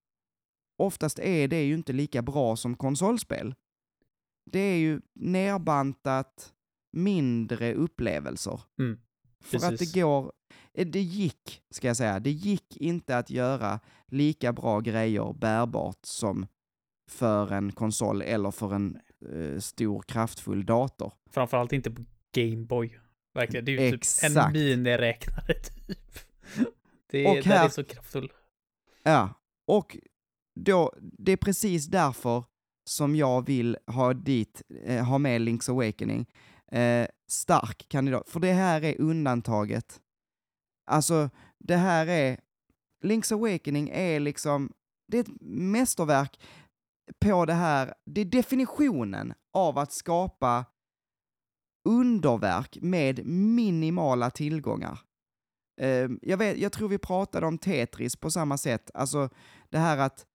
oftast 0.78 1.18
är 1.18 1.48
det 1.48 1.62
ju 1.64 1.74
inte 1.74 1.92
lika 1.92 2.22
bra 2.22 2.56
som 2.56 2.76
konsolspel. 2.76 3.54
Det 4.50 4.58
är 4.58 4.76
ju 4.76 5.00
nerbantat 5.14 6.52
mindre 6.92 7.74
upplevelser. 7.74 8.60
Mm, 8.78 8.98
För 9.40 9.56
att 9.56 9.78
det 9.78 9.94
går, 9.94 10.32
eh, 10.74 10.86
det 10.86 11.00
gick, 11.00 11.62
ska 11.70 11.86
jag 11.86 11.96
säga, 11.96 12.20
det 12.20 12.30
gick 12.30 12.76
inte 12.76 13.18
att 13.18 13.30
göra 13.30 13.80
lika 14.06 14.52
bra 14.52 14.80
grejer 14.80 15.32
bärbart 15.32 15.98
som 16.02 16.46
för 17.10 17.52
en 17.52 17.72
konsol 17.72 18.22
eller 18.22 18.50
för 18.50 18.74
en 18.74 18.98
eh, 19.32 19.58
stor 19.60 20.02
kraftfull 20.02 20.66
dator. 20.66 21.12
Framförallt 21.30 21.72
inte 21.72 21.90
på 21.90 22.04
Gameboy. 22.32 22.98
Verkligen, 23.34 23.64
det 23.64 23.72
är 23.72 23.80
ju 23.84 23.90
typ 23.90 23.92
en 24.22 24.30
Exakt. 24.32 24.52
miniräknare 24.52 25.54
typ. 25.86 26.18
Det 27.10 27.24
är, 27.26 27.38
Och 27.38 27.44
här- 27.44 27.64
är 27.64 27.68
så 27.68 27.84
kraftfull. 27.84 28.32
Ja, 29.02 29.28
och 29.66 29.96
då, 30.60 30.94
det 31.00 31.32
är 31.32 31.36
precis 31.36 31.86
därför 31.86 32.44
som 32.90 33.16
jag 33.16 33.46
vill 33.46 33.76
ha 33.86 34.12
dit, 34.14 34.62
eh, 34.84 35.04
ha 35.04 35.18
med 35.18 35.40
Link's 35.40 35.70
Awakening. 35.70 36.26
Eh, 36.72 37.06
stark 37.30 37.86
kandidat, 37.88 38.30
för 38.30 38.40
det 38.40 38.52
här 38.52 38.84
är 38.84 39.00
undantaget. 39.00 40.00
Alltså, 40.90 41.30
det 41.58 41.76
här 41.76 42.06
är, 42.06 42.40
Link's 43.04 43.34
Awakening 43.34 43.88
är 43.92 44.20
liksom, 44.20 44.72
det 45.08 45.16
är 45.18 45.20
ett 45.20 45.40
mästerverk 45.50 46.40
på 47.20 47.44
det 47.44 47.52
här, 47.52 47.94
det 48.06 48.20
är 48.20 48.24
definitionen 48.24 49.34
av 49.52 49.78
att 49.78 49.92
skapa 49.92 50.64
underverk 51.84 52.78
med 52.80 53.26
minimala 53.26 54.30
tillgångar. 54.30 55.00
Eh, 55.80 56.08
jag, 56.22 56.36
vet, 56.36 56.58
jag 56.58 56.72
tror 56.72 56.88
vi 56.88 56.98
pratade 56.98 57.46
om 57.46 57.58
Tetris 57.58 58.16
på 58.16 58.30
samma 58.30 58.58
sätt, 58.58 58.90
alltså 58.94 59.28
det 59.68 59.78
här 59.78 59.98
att, 59.98 60.26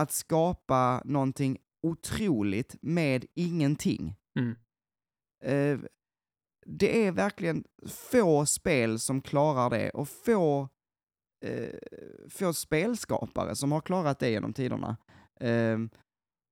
att 0.00 0.12
skapa 0.12 1.02
någonting 1.04 1.58
otroligt 1.82 2.76
med 2.82 3.24
ingenting. 3.34 4.14
Mm. 4.38 4.56
Eh, 5.44 5.90
det 6.66 7.06
är 7.06 7.12
verkligen 7.12 7.64
få 7.86 8.46
spel 8.46 8.98
som 8.98 9.20
klarar 9.20 9.70
det 9.70 9.90
och 9.90 10.08
få, 10.08 10.68
eh, 11.44 11.78
få 12.30 12.52
spelskapare 12.52 13.56
som 13.56 13.72
har 13.72 13.80
klarat 13.80 14.18
det 14.18 14.30
genom 14.30 14.52
tiderna. 14.52 14.96
Eh, 15.40 15.78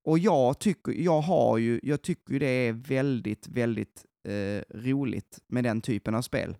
och 0.06 0.18
jag 0.18 0.58
tycker, 0.58 0.92
jag 0.92 1.20
har 1.20 1.58
ju, 1.58 1.80
jag 1.82 2.02
tycker 2.02 2.40
det 2.40 2.46
är 2.46 2.72
väldigt, 2.72 3.48
väldigt 3.48 4.04
eh, 4.26 4.62
roligt 4.74 5.38
med 5.46 5.64
den 5.64 5.80
typen 5.80 6.14
av 6.14 6.22
spel. 6.22 6.56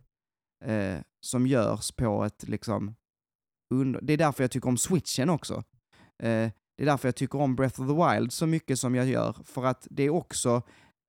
Eh, 0.64 0.99
som 1.21 1.47
görs 1.47 1.93
på 1.93 2.25
ett 2.25 2.49
liksom, 2.49 2.95
under, 3.75 4.01
det 4.01 4.12
är 4.12 4.17
därför 4.17 4.45
jag 4.45 4.51
tycker 4.51 4.69
om 4.69 4.79
switchen 4.79 5.31
också. 5.31 5.55
Eh, 6.23 6.51
det 6.77 6.83
är 6.83 6.87
därför 6.87 7.09
jag 7.09 7.17
tycker 7.17 7.41
om 7.41 7.57
Breath 7.57 7.81
of 7.81 7.89
the 7.89 7.95
Wild 7.95 8.33
så 8.33 8.47
mycket 8.47 8.79
som 8.79 8.95
jag 8.95 9.07
gör, 9.07 9.37
för 9.45 9.64
att 9.64 9.87
det 9.91 10.03
är 10.03 10.11
också 10.11 10.62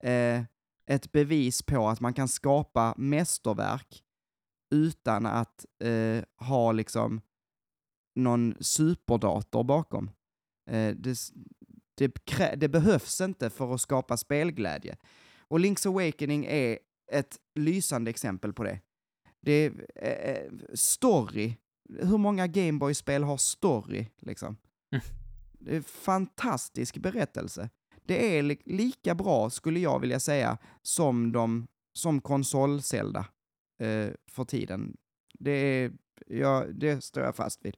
eh, 0.03 0.43
ett 0.85 1.11
bevis 1.11 1.61
på 1.61 1.89
att 1.89 1.99
man 1.99 2.13
kan 2.13 2.27
skapa 2.27 2.93
mästerverk 2.97 4.03
utan 4.75 5.25
att 5.25 5.65
eh, 5.83 6.23
ha 6.47 6.71
liksom 6.71 7.21
någon 8.15 8.55
superdator 8.59 9.63
bakom. 9.63 10.11
Eh, 10.69 10.95
det, 10.95 11.17
det, 11.97 12.11
det 12.55 12.67
behövs 12.67 13.21
inte 13.21 13.49
för 13.49 13.73
att 13.73 13.81
skapa 13.81 14.17
spelglädje. 14.17 14.97
Och 15.49 15.59
Link's 15.59 15.87
Awakening 15.87 16.45
är 16.45 16.79
ett 17.11 17.37
lysande 17.59 18.09
exempel 18.09 18.53
på 18.53 18.63
det. 18.63 18.79
Det 19.41 19.51
är 19.51 19.85
eh, 19.95 20.31
eh, 20.35 20.51
story. 20.73 21.53
Hur 21.89 22.17
många 22.17 22.47
Gameboy-spel 22.47 23.23
har 23.23 23.37
story, 23.37 24.07
liksom? 24.21 24.57
Mm. 24.91 25.05
Det 25.59 25.75
är 25.75 25.81
fantastisk 25.81 26.97
berättelse. 26.97 27.69
Det 28.03 28.37
är 28.37 28.43
li- 28.43 28.61
lika 28.65 29.15
bra, 29.15 29.49
skulle 29.49 29.79
jag 29.79 29.99
vilja 29.99 30.19
säga, 30.19 30.57
som, 30.81 31.31
de, 31.31 31.67
som 31.97 32.21
konsol-Zelda 32.21 33.25
eh, 33.83 34.09
för 34.31 34.43
tiden. 34.43 34.97
Det, 35.39 35.51
är, 35.51 35.91
ja, 36.27 36.65
det 36.73 37.03
står 37.03 37.23
jag 37.23 37.35
fast 37.35 37.65
vid. 37.65 37.77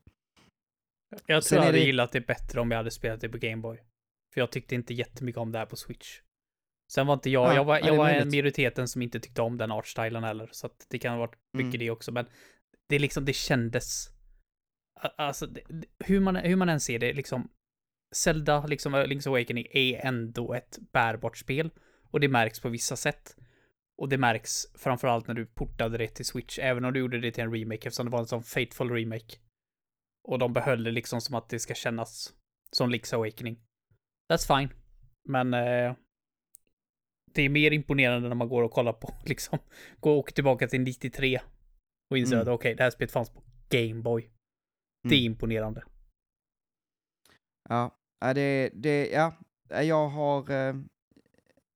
Jag 1.25 1.43
Sen 1.43 1.49
tror 1.49 1.59
jag 1.59 1.65
hade 1.65 1.77
det- 1.77 1.85
gillat 1.85 2.11
det 2.11 2.21
bättre 2.21 2.59
om 2.61 2.71
jag 2.71 2.77
hade 2.77 2.91
spelat 2.91 3.21
det 3.21 3.29
på 3.29 3.37
Gameboy. 3.37 3.77
För 4.33 4.41
jag 4.41 4.51
tyckte 4.51 4.75
inte 4.75 4.93
jättemycket 4.93 5.39
om 5.39 5.51
det 5.51 5.57
här 5.59 5.65
på 5.65 5.75
Switch. 5.75 6.21
Sen 6.91 7.07
var 7.07 7.13
inte 7.13 7.29
jag, 7.29 7.47
Ja, 7.49 7.55
jag 7.55 7.65
var, 7.65 7.79
jag 7.79 7.95
var 7.95 8.09
en 8.09 8.29
minoriteten 8.29 8.87
som 8.87 9.01
inte 9.01 9.19
tyckte 9.19 9.41
om 9.41 9.57
den 9.57 9.71
artstylen 9.71 10.23
heller, 10.23 10.49
så 10.51 10.67
att 10.67 10.85
det 10.89 10.99
kan 10.99 11.11
ha 11.11 11.19
varit 11.19 11.35
mycket 11.53 11.73
Mm. 11.75 11.79
det 11.79 11.89
också, 11.91 12.11
men 12.11 12.25
det 12.89 12.95
är 12.95 12.99
liksom, 12.99 13.25
det 13.25 13.33
kändes... 13.33 14.07
Alltså, 15.17 15.47
det- 15.47 15.63
hur, 15.99 16.19
man, 16.19 16.35
hur 16.35 16.55
man 16.55 16.69
än 16.69 16.79
ser 16.79 16.99
det, 16.99 17.13
liksom, 17.13 17.49
Zelda, 18.15 18.65
liksom 18.65 18.95
Link's 18.95 19.27
Awakening, 19.27 19.65
är 19.71 20.05
ändå 20.05 20.53
ett 20.53 20.77
bärbart 20.93 21.37
spel. 21.37 21.69
Och 22.11 22.19
det 22.19 22.27
märks 22.27 22.59
på 22.59 22.69
vissa 22.69 22.95
sätt. 22.95 23.35
Och 23.97 24.09
det 24.09 24.17
märks 24.17 24.51
framförallt 24.77 25.27
när 25.27 25.35
du 25.35 25.45
portade 25.45 25.97
det 25.97 26.07
till 26.07 26.25
Switch, 26.25 26.59
även 26.59 26.85
om 26.85 26.93
du 26.93 26.99
gjorde 26.99 27.19
det 27.19 27.31
till 27.31 27.43
en 27.43 27.53
remake, 27.53 27.87
eftersom 27.87 28.05
det 28.05 28.11
var 28.11 28.19
en 28.19 28.27
sån 28.27 28.43
fateful 28.43 28.89
remake. 28.91 29.35
Och 30.23 30.39
de 30.39 30.53
behöll 30.53 30.83
det 30.83 30.91
liksom 30.91 31.21
som 31.21 31.35
att 31.35 31.49
det 31.49 31.59
ska 31.59 31.73
kännas 31.73 32.33
som 32.71 32.89
Link's 32.93 33.15
Awakening. 33.15 33.59
That's 34.31 34.57
fine. 34.59 34.69
Men 35.29 35.53
eh, 35.53 35.95
det 37.33 37.41
är 37.41 37.49
mer 37.49 37.71
imponerande 37.71 38.27
när 38.29 38.35
man 38.35 38.49
går 38.49 38.63
och 38.63 38.71
kollar 38.71 38.93
på, 38.93 39.13
liksom, 39.25 39.59
går 39.99 40.11
och 40.11 40.17
åker 40.17 40.33
tillbaka 40.33 40.67
till 40.67 40.81
93 40.81 41.39
och 42.11 42.17
inser 42.17 42.35
Mm. 42.35 42.41
att 42.47 42.53
okej, 42.53 42.75
det 42.75 42.83
här 42.83 42.91
spelet 42.91 43.11
fanns 43.11 43.29
på 43.29 43.41
Gameboy. 43.69 44.29
Det 45.09 45.15
är 45.15 45.19
Mm. 45.19 45.31
imponerande. 45.31 45.83
Ja, 47.69 47.95
det, 48.33 48.69
det, 48.73 49.07
ja, 49.09 49.33
jag 49.83 50.07
har, 50.09 50.51
eh, 50.51 50.75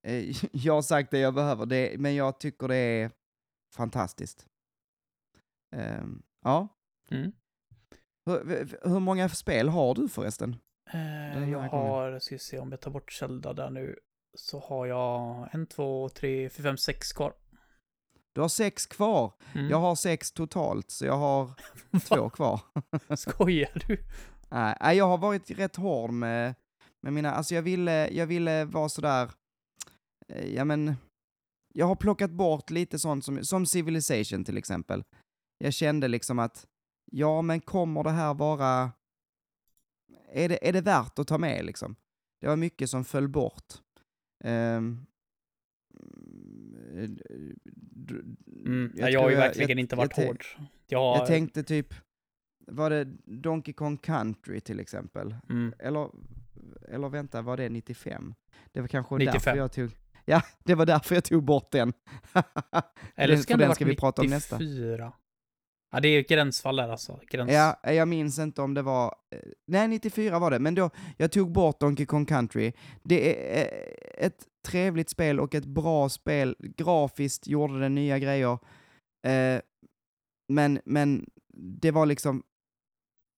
eh, 0.08 0.24
jag 0.52 0.74
har 0.74 0.82
sagt 0.82 1.12
det 1.12 1.20
jag 1.20 1.34
behöver, 1.34 1.66
det, 1.66 1.96
men 2.00 2.16
jag 2.16 2.40
tycker 2.40 2.68
det 2.68 2.76
är 2.76 3.12
fantastiskt. 3.76 4.48
Ehm, 5.76 6.22
ja. 6.46 6.68
Mm. 7.12 7.32
Hur, 8.26 8.78
hur 8.90 9.00
många 9.00 9.30
spel 9.30 9.70
har 9.70 9.96
du 9.96 10.10
förresten? 10.10 10.56
Här 10.90 11.40
jag 11.42 11.52
gången. 11.52 11.70
har, 11.70 12.20
ska 12.20 12.36
vi 12.36 12.40
se 12.40 12.60
om 12.60 12.72
jag 12.72 12.82
tar 12.82 12.92
bort 12.92 13.12
Zelda 13.14 13.54
där 13.54 13.70
nu, 13.70 14.00
så 14.34 14.60
har 14.60 14.86
jag 14.86 15.50
en, 15.52 15.66
två, 15.66 16.10
tre, 16.10 16.50
fyra, 16.50 16.64
fem, 16.64 16.78
sex 16.78 17.14
kvar. 17.14 17.34
Du 18.34 18.42
har 18.42 18.50
sex 18.50 18.86
kvar. 18.86 19.34
Mm. 19.54 19.70
Jag 19.70 19.80
har 19.80 19.96
sex 19.96 20.32
totalt, 20.32 20.92
så 20.92 21.06
jag 21.06 21.18
har 21.18 21.52
två 22.08 22.30
kvar. 22.30 22.62
Skojar 23.16 23.84
du? 23.88 23.98
Nej, 24.50 24.98
jag 24.98 25.08
har 25.08 25.18
varit 25.18 25.52
rätt 25.52 25.76
hård 25.76 26.12
med, 26.12 26.56
med 27.02 27.14
mina, 27.14 27.32
alltså 27.32 27.56
jag 27.56 27.62
ville, 27.62 28.10
jag 28.10 28.28
ville 28.28 28.66
vara 28.66 28.90
sådär, 28.90 29.32
eh, 30.28 30.54
ja 30.54 30.66
men, 30.66 30.96
jag 31.74 31.86
har 31.86 31.96
plockat 31.96 32.32
bort 32.32 32.70
lite 32.70 33.00
sånt 33.00 33.26
som, 33.26 33.44
som 33.44 33.66
Civilization 33.66 34.44
till 34.44 34.58
exempel. 34.58 35.04
Jag 35.58 35.74
kände 35.74 36.08
liksom 36.08 36.40
att, 36.40 36.68
ja 37.12 37.42
men 37.42 37.62
kommer 37.62 38.04
det 38.04 38.12
här 38.12 38.34
vara, 38.34 38.92
är 40.32 40.50
det, 40.50 40.70
är 40.70 40.74
det 40.74 40.82
värt 40.82 41.20
att 41.20 41.28
ta 41.28 41.38
med 41.38 41.66
liksom? 41.66 41.96
Det 42.42 42.48
var 42.48 42.56
mycket 42.56 42.90
som 42.90 43.06
föll 43.06 43.28
bort. 43.28 43.74
Ehm, 44.44 45.06
d- 47.96 48.14
Mm. 48.66 48.92
jag 48.96 49.12
Jag, 49.12 49.22
har 49.22 49.30
ju 49.30 49.36
jag- 49.36 49.42
verkligen 49.42 49.70
jag- 49.70 49.80
inte 49.80 49.94
jag 49.96 49.98
varit 49.98 50.14
tän- 50.14 50.28
hård. 50.28 50.46
Jag, 50.88 51.18
Jag 51.18 51.28
tänkte 51.28 51.64
typ, 51.64 51.94
var 52.68 52.90
det 52.90 53.04
Donkey 53.26 53.74
Kong 53.74 53.98
Country 53.98 54.62
till 54.62 54.80
exempel? 54.80 55.36
mm. 55.50 55.74
Eller, 55.80 56.10
eller 56.90 57.10
vänta, 57.10 57.42
var 57.42 57.58
det 57.58 57.70
95? 57.70 58.34
Det 58.72 58.82
var 58.82 58.88
kanske 58.88 59.16
95. 59.16 59.34
därför 59.34 59.58
jag 59.58 59.72
tog... 59.72 59.92
Ja, 60.26 60.42
det 60.64 60.76
var 60.76 60.86
därför 60.86 61.16
jag 61.16 61.24
tog 61.24 61.44
bort 61.44 61.72
den. 61.72 61.94
Eller 63.16 63.38
ska 63.38 63.54
det 63.54 63.60
den 63.64 63.68
ha 63.70 63.76
ska 63.76 63.86
varit 63.86 63.94
vi 63.94 64.00
prata 64.00 64.22
om 64.22 64.28
nästa. 64.28 64.58
94? 64.58 65.14
Ja, 65.94 66.00
det 66.00 66.08
är 66.08 66.20
ett 66.20 66.30
gränsfall 66.30 66.76
där 66.76 66.90
alltså. 66.90 67.20
Gräns... 67.30 67.52
Ja, 67.52 67.80
jag 67.84 68.08
minns 68.08 68.40
inte 68.40 68.62
om 68.62 68.74
det 68.74 68.82
var... 68.82 69.16
eh, 69.36 69.40
Nej, 69.68 69.88
94 69.88 70.40
var 70.40 70.52
det, 70.52 70.60
men 70.60 70.76
då, 70.76 70.90
jag 71.18 71.32
tog 71.32 71.52
bort 71.52 71.80
Donkey 71.80 72.06
Kong 72.06 72.26
Country. 72.26 72.72
Det 73.04 73.36
är 73.58 73.62
eh, 73.62 74.26
ett 74.26 74.46
trevligt 74.68 75.10
spel 75.10 75.40
och 75.40 75.56
ett 75.56 75.66
bra 75.66 76.10
spel. 76.10 76.56
Grafiskt 76.60 77.48
gjorde 77.48 77.80
det 77.80 77.90
nya 77.90 78.20
grejer. 78.20 78.58
Eh, 79.28 79.62
men, 80.54 80.80
men 80.86 81.26
det 81.82 81.92
var 81.92 82.06
liksom... 82.06 82.44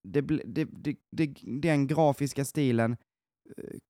det, 0.07 0.21
det, 0.21 0.65
det, 0.65 0.97
det, 1.11 1.35
den 1.43 1.87
grafiska 1.87 2.45
stilen 2.45 2.97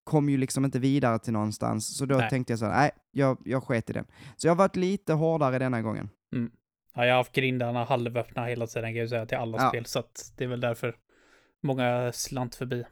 kom 0.03 0.30
ju 0.30 0.38
liksom 0.38 0.66
inte 0.66 0.80
vidare 0.80 1.20
till 1.20 1.34
någonstans, 1.34 1.97
så 1.97 2.05
då 2.05 2.18
Nej. 2.18 2.30
tänkte 2.30 2.53
jag 2.53 2.59
så 2.59 2.66
här, 2.66 2.82
nej, 2.82 2.91
jag, 3.11 3.38
jag 3.45 3.63
sket 3.63 3.89
i 3.89 3.93
den. 3.93 4.05
Så 4.36 4.47
jag 4.47 4.51
har 4.51 4.57
varit 4.57 4.76
lite 4.76 5.13
hårdare 5.13 5.59
denna 5.59 5.82
gången. 5.82 6.09
Ja, 6.95 7.05
jag 7.05 7.13
har 7.13 7.17
haft 7.17 7.31
grindarna 7.35 7.83
halvöppna 7.83 8.45
hela 8.45 8.67
tiden 8.67 8.89
kan 8.89 8.95
jag 8.95 9.09
säga 9.09 9.25
till 9.25 9.37
alla 9.37 9.57
Ja. 9.57 9.69
spel, 9.69 9.85
så 9.85 9.99
att 9.99 10.33
det 10.37 10.43
är 10.43 10.47
väl 10.47 10.61
därför 10.61 10.97
många 11.63 12.11
slant 12.13 12.55
förbi. 12.55 12.85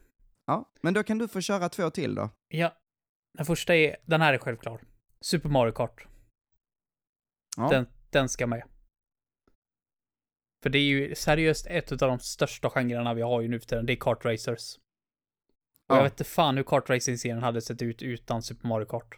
Ja, 0.46 0.72
men 0.82 0.94
då 0.94 1.04
kan 1.04 1.18
du 1.18 1.28
få 1.28 1.42
köra 1.42 1.70
två 1.70 1.90
till 1.90 2.16
då. 2.16 2.30
Ja, 2.48 2.78
den 3.38 3.46
första 3.46 3.76
är, 3.76 3.96
den 4.06 4.22
här 4.22 4.34
är 4.34 4.38
självklar. 4.38 4.82
Super 5.22 5.50
Mario 5.50 5.72
Kart. 5.72 6.08
Ja. 7.58 7.70
Den, 7.70 7.88
den 8.10 8.30
ska 8.30 8.48
med. 8.48 8.64
För 10.64 10.70
det 10.70 10.78
är 10.78 10.84
ju 10.84 11.16
seriöst 11.16 11.68
ett 11.68 11.92
av 11.92 11.98
de 11.98 12.20
största 12.20 12.70
genrerna 12.70 13.14
vi 13.14 13.22
har 13.22 13.42
ju 13.42 13.48
nu 13.48 13.60
för 13.60 13.68
tiden, 13.68 13.86
det 13.86 13.94
är 13.94 13.98
kart 13.98 14.26
racers. 14.26 14.78
Och 14.78 14.84
Ja. 15.88 15.96
jag 15.96 16.04
vet 16.04 16.14
inte 16.14 16.24
fan 16.24 16.58
hur 16.58 16.64
kartracing-serien 16.64 17.44
hade 17.44 17.62
sett 17.62 17.82
ut 17.82 18.02
utan 18.02 18.42
Super 18.44 18.68
Mario 18.68 18.86
Kart. 18.86 19.18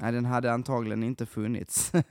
Nej, 0.00 0.12
den 0.12 0.24
hade 0.24 0.52
antagligen 0.52 1.02
inte 1.02 1.26
funnits. 1.26 1.92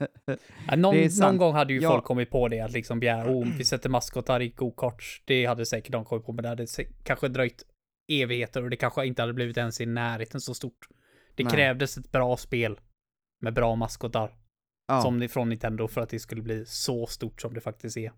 Ja, 0.66 0.76
någon, 0.76 0.96
någon 1.20 1.36
gång 1.36 1.54
hade 1.54 1.72
ju 1.72 1.80
Ja. 1.80 1.90
folk 1.90 2.04
kommit 2.04 2.30
på 2.30 2.48
det, 2.48 2.60
att 2.60 2.72
liksom 2.72 3.00
begära, 3.00 3.30
oh, 3.30 3.46
vi 3.58 3.64
sätter 3.64 3.88
maskotar 3.88 4.42
i 4.42 4.48
go-karts. 4.48 5.22
Det 5.24 5.46
hade 5.46 5.66
säkert 5.66 5.92
de 5.92 6.04
kommit 6.04 6.26
på, 6.26 6.32
men 6.32 6.42
det 6.42 6.48
hade 6.48 6.66
kanske 7.04 7.28
dröjt 7.28 7.64
evigheter 8.12 8.62
och 8.62 8.70
det 8.70 8.76
kanske 8.76 9.06
inte 9.06 9.22
hade 9.22 9.32
blivit 9.34 9.56
ens 9.56 9.80
i 9.80 9.86
närheten 9.86 10.40
så 10.40 10.54
stort. 10.54 10.88
Det 11.34 11.44
Nej. 11.44 11.52
krävdes 11.52 11.98
ett 11.98 12.12
bra 12.12 12.36
spel 12.36 12.80
med 13.42 13.54
bra 13.54 13.76
maskotar, 13.76 14.34
ja. 14.88 15.02
som 15.02 15.28
från 15.28 15.48
Nintendo, 15.48 15.88
för 15.88 16.00
att 16.00 16.08
det 16.08 16.18
skulle 16.18 16.42
bli 16.42 16.64
så 16.66 17.06
stort 17.06 17.40
som 17.40 17.54
det 17.54 17.60
faktiskt 17.60 17.96
är. 17.96 18.12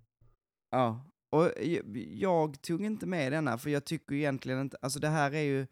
Ja, 0.71 1.13
och 1.33 1.51
jag, 1.63 1.97
jag 2.11 2.63
tog 2.63 2.85
inte 2.85 3.07
med 3.07 3.33
denna 3.33 3.59
för 3.59 3.71
jag 3.71 3.85
tycker 3.85 4.15
egentligen 4.15 4.61
inte, 4.61 4.77
alltså 4.83 4.99
det 5.01 5.09
här 5.09 5.35
är 5.35 5.43
ju, 5.43 5.67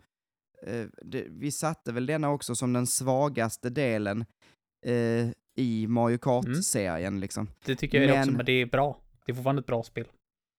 eh, 0.66 0.86
det, 1.02 1.26
vi 1.30 1.50
satte 1.52 1.92
väl 1.92 2.06
denna 2.06 2.30
också 2.30 2.54
som 2.54 2.72
den 2.72 2.86
svagaste 2.86 3.70
delen 3.70 4.24
eh, 4.86 5.28
i 5.56 5.86
Mario 5.88 6.18
Kart-serien 6.18 7.20
liksom. 7.20 7.50
Det 7.64 7.76
tycker 7.76 8.00
jag 8.00 8.10
är 8.16 8.20
också, 8.20 8.30
Men- 8.30 8.36
men 8.36 8.46
det 8.46 8.52
är 8.52 8.66
bra. 8.66 9.00
Det 9.26 9.32
är 9.32 9.36
fortfarande 9.36 9.60
ett 9.60 9.66
bra 9.66 9.82
spel. 9.82 10.06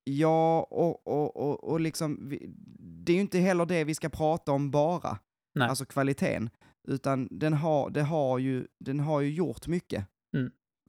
Ja, 0.04 0.62
och, 0.72 1.08
och, 1.08 1.38
och, 1.38 1.64
och 1.64 1.80
liksom, 1.80 2.30
vi, 2.30 2.46
det 2.80 3.12
är 3.12 3.16
ju 3.16 3.22
inte 3.22 3.40
heller 3.40 3.66
det 3.66 3.84
vi 3.84 3.96
ska 3.96 4.10
prata 4.10 4.52
om 4.52 4.72
bara, 4.72 5.20
Nej. 5.56 5.70
alltså 5.70 5.86
kvaliteten, 5.86 6.50
utan 6.88 7.28
den 7.32 7.54
har, 7.54 7.90
det 7.90 8.02
har 8.02 8.38
ju, 8.40 8.68
den 8.80 9.00
har 9.00 9.22
ju 9.22 9.32
gjort 9.34 9.68
mycket. 9.68 10.06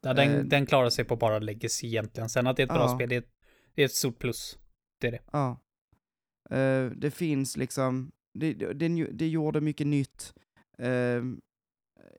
Ja, 0.04 0.14
den, 0.14 0.28
Eh, 0.30 0.44
den 0.44 0.66
klarar 0.66 0.90
sig 0.90 1.04
på 1.04 1.16
bara 1.16 1.38
legacy 1.38 1.86
egentligen. 1.86 2.28
Sen 2.28 2.46
att 2.46 2.56
det 2.56 2.62
är 2.62 2.64
ett 2.66 2.72
bra 2.72 2.82
Ja. 2.88 2.94
spel, 2.94 3.08
det 3.08 3.16
är, 3.16 3.24
det 3.74 3.82
är 3.82 3.86
ett 3.86 3.94
stort 3.94 4.18
plus. 4.18 4.58
Det 5.00 5.06
är 5.06 5.12
det. 5.12 5.20
Ja. 5.32 5.60
Eh, 6.56 6.90
det 6.90 7.10
finns 7.10 7.56
liksom, 7.56 8.12
det, 8.32 8.52
det, 8.54 8.88
det 9.12 9.28
gjorde 9.28 9.60
mycket 9.60 9.86
nytt 9.86 10.34
eh, 10.78 11.22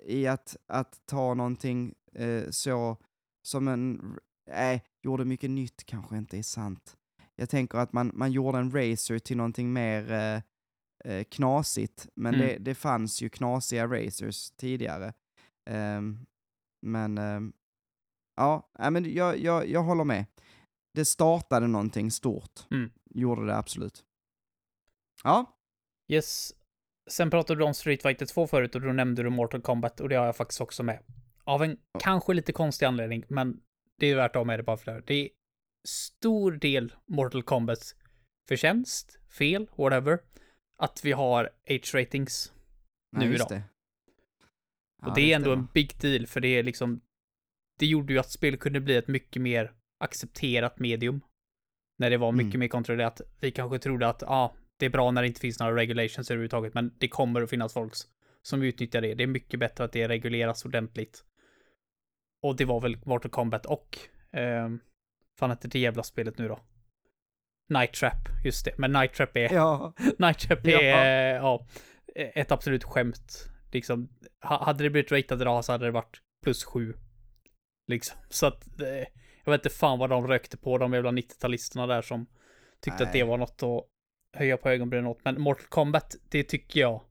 i 0.05 0.27
att, 0.27 0.55
att 0.67 1.01
ta 1.05 1.33
någonting 1.33 1.93
eh, 2.13 2.49
så 2.49 2.97
som 3.47 3.67
en, 3.67 4.15
nej, 4.49 4.83
gjorde 5.03 5.25
mycket 5.25 5.49
nytt 5.49 5.83
kanske 5.83 6.17
inte 6.17 6.37
är 6.37 6.43
sant. 6.43 6.97
Jag 7.35 7.49
tänker 7.49 7.77
att 7.77 7.93
man, 7.93 8.11
man 8.13 8.31
gjorde 8.31 8.57
en 8.57 8.71
racer 8.71 9.19
till 9.19 9.37
någonting 9.37 9.73
mer 9.73 10.11
eh, 10.11 10.41
eh, 11.05 11.23
knasigt, 11.23 12.07
men 12.15 12.35
Mm. 12.35 12.47
det, 12.47 12.57
det 12.57 12.75
fanns 12.75 13.21
ju 13.21 13.29
knasiga 13.29 13.87
racers 13.87 14.51
tidigare. 14.51 15.13
Ehm, 15.69 16.25
men 16.81 17.17
ehm, 17.17 17.53
ja, 18.35 18.69
men 18.91 19.13
jag, 19.13 19.39
jag, 19.39 19.67
jag 19.69 19.83
håller 19.83 20.03
med. 20.03 20.25
Det 20.93 21.05
startade 21.05 21.67
någonting 21.67 22.11
stort. 22.11 22.67
Mm. 22.71 22.91
Gjorde 23.09 23.45
det 23.45 23.57
absolut. 23.57 24.05
Ja, 25.23 25.57
Yes. 26.07 26.53
Sen 27.09 27.29
pratade 27.29 27.59
du 27.59 27.63
om 27.65 27.73
Street 27.73 28.01
Fighter 28.01 28.25
2 28.25 28.47
förut 28.47 28.75
och 28.75 28.81
då 28.81 28.93
nämnde 28.93 29.23
du 29.23 29.29
Mortal 29.29 29.61
Kombat 29.61 29.99
och 30.01 30.09
det 30.09 30.15
har 30.15 30.25
jag 30.25 30.35
faktiskt 30.35 30.61
också 30.61 30.83
med. 30.83 30.99
Av 31.43 31.63
en 31.63 31.77
kanske 31.99 32.33
lite 32.33 32.51
konstig 32.53 32.85
anledning, 32.85 33.25
men 33.27 33.61
det 33.99 34.07
är 34.07 34.15
värt 34.15 34.31
att 34.31 34.35
ha 34.39 34.43
med 34.43 34.59
det 34.59 34.63
bara 34.63 34.77
för 34.77 34.91
det. 34.91 35.01
Det 35.05 35.13
är 35.13 35.29
stor 35.87 36.51
del 36.51 36.93
Mortal 37.07 37.43
Kombats 37.43 37.95
förtjänst, 38.47 39.19
fel, 39.29 39.69
whatever, 39.75 40.19
att 40.77 41.05
vi 41.05 41.11
har 41.11 41.49
H-ratings 41.69 42.53
nu 43.11 43.35
idag. 43.35 43.47
det. 43.49 43.63
Ja, 45.01 45.07
och 45.07 45.15
det 45.15 45.31
är 45.31 45.35
ändå 45.35 45.45
stämmer. 45.49 45.61
en 45.61 45.67
big 45.73 45.97
deal, 46.01 46.27
för 46.27 46.39
det 46.41 46.47
är 46.47 46.63
liksom, 46.63 47.01
det 47.79 47.85
gjorde 47.85 48.13
ju 48.13 48.19
att 48.19 48.31
spel 48.31 48.57
kunde 48.57 48.79
bli 48.79 48.95
ett 48.95 49.07
mycket 49.07 49.41
mer 49.41 49.73
accepterat 49.99 50.79
medium. 50.79 51.21
När 51.97 52.09
det 52.09 52.17
var 52.17 52.31
mycket 52.31 52.49
Mm. 52.55 52.59
mer 52.59 52.67
kontrollerat. 52.67 53.21
Vi 53.39 53.51
kanske 53.51 53.79
trodde 53.79 54.07
att, 54.07 54.21
ja, 54.21 54.27
ah, 54.27 54.55
det 54.79 54.85
är 54.85 54.89
bra 54.89 55.11
när 55.11 55.21
det 55.21 55.27
inte 55.27 55.39
finns 55.39 55.59
några 55.59 55.75
regulations 55.75 56.31
överhuvudtaget, 56.31 56.73
men 56.73 56.93
det 56.99 57.07
kommer 57.07 57.41
att 57.41 57.49
finnas 57.49 57.73
folk 57.73 57.93
som 58.41 58.61
utnyttjar 58.61 59.01
det. 59.01 59.13
Det 59.13 59.23
är 59.23 59.27
mycket 59.27 59.59
bättre 59.59 59.83
att 59.83 59.91
det 59.91 60.07
regleras 60.07 60.65
ordentligt. 60.65 61.23
Och 62.41 62.55
det 62.55 62.65
var 62.65 62.81
väl 62.81 62.97
Mortal 63.05 63.31
Kombat 63.31 63.65
och, 63.65 63.97
eh, 64.33 64.69
fan 65.39 65.49
heter 65.49 65.69
det 65.69 65.79
jävla 65.79 66.03
spelet 66.03 66.37
nu 66.37 66.47
då? 66.47 66.59
Night 67.69 67.93
Trap, 67.93 68.29
just 68.43 68.65
det. 68.65 68.77
Men 68.77 68.91
Night 68.91 69.13
Trap 69.13 69.37
är, 69.37 69.53
Ja, 69.53 69.93
Night 70.17 70.39
Trap 70.39 70.67
är, 70.67 70.81
Ja. 71.35 71.35
ja. 71.35 71.67
ett 72.15 72.51
absolut 72.51 72.83
skämt. 72.83 73.49
Liksom, 73.71 74.09
ha- 74.43 74.65
hade 74.65 74.83
det 74.83 74.89
blivit 74.89 75.11
ratat 75.11 75.41
idag 75.41 75.65
så 75.65 75.71
hade 75.71 75.85
det 75.85 75.91
varit 75.91 76.21
plus 76.43 76.63
sju. 76.63 76.93
Liksom, 77.87 78.17
så 78.29 78.45
att, 78.45 78.81
eh, 78.81 79.05
jag 79.45 79.51
vet 79.51 79.65
inte 79.65 79.75
fan 79.77 79.99
vad 79.99 80.09
de 80.09 80.27
rökte 80.27 80.57
på, 80.57 80.77
de 80.77 80.93
jävla 80.93 81.11
90-talisterna 81.11 81.87
där 81.87 82.01
som 82.01 82.25
tyckte 82.81 83.03
att 83.03 83.13
det 83.13 83.19
Nej. 83.19 83.27
var 83.27 83.37
något 83.37 83.63
att 83.63 83.89
höja 84.33 84.57
på 84.57 84.69
ögonbrynen 84.69 85.05
åt. 85.07 85.19
Men 85.25 85.41
Mortal 85.41 85.65
Kombat, 85.69 86.15
det 86.29 86.43
tycker 86.43 86.79
jag. 86.79 87.01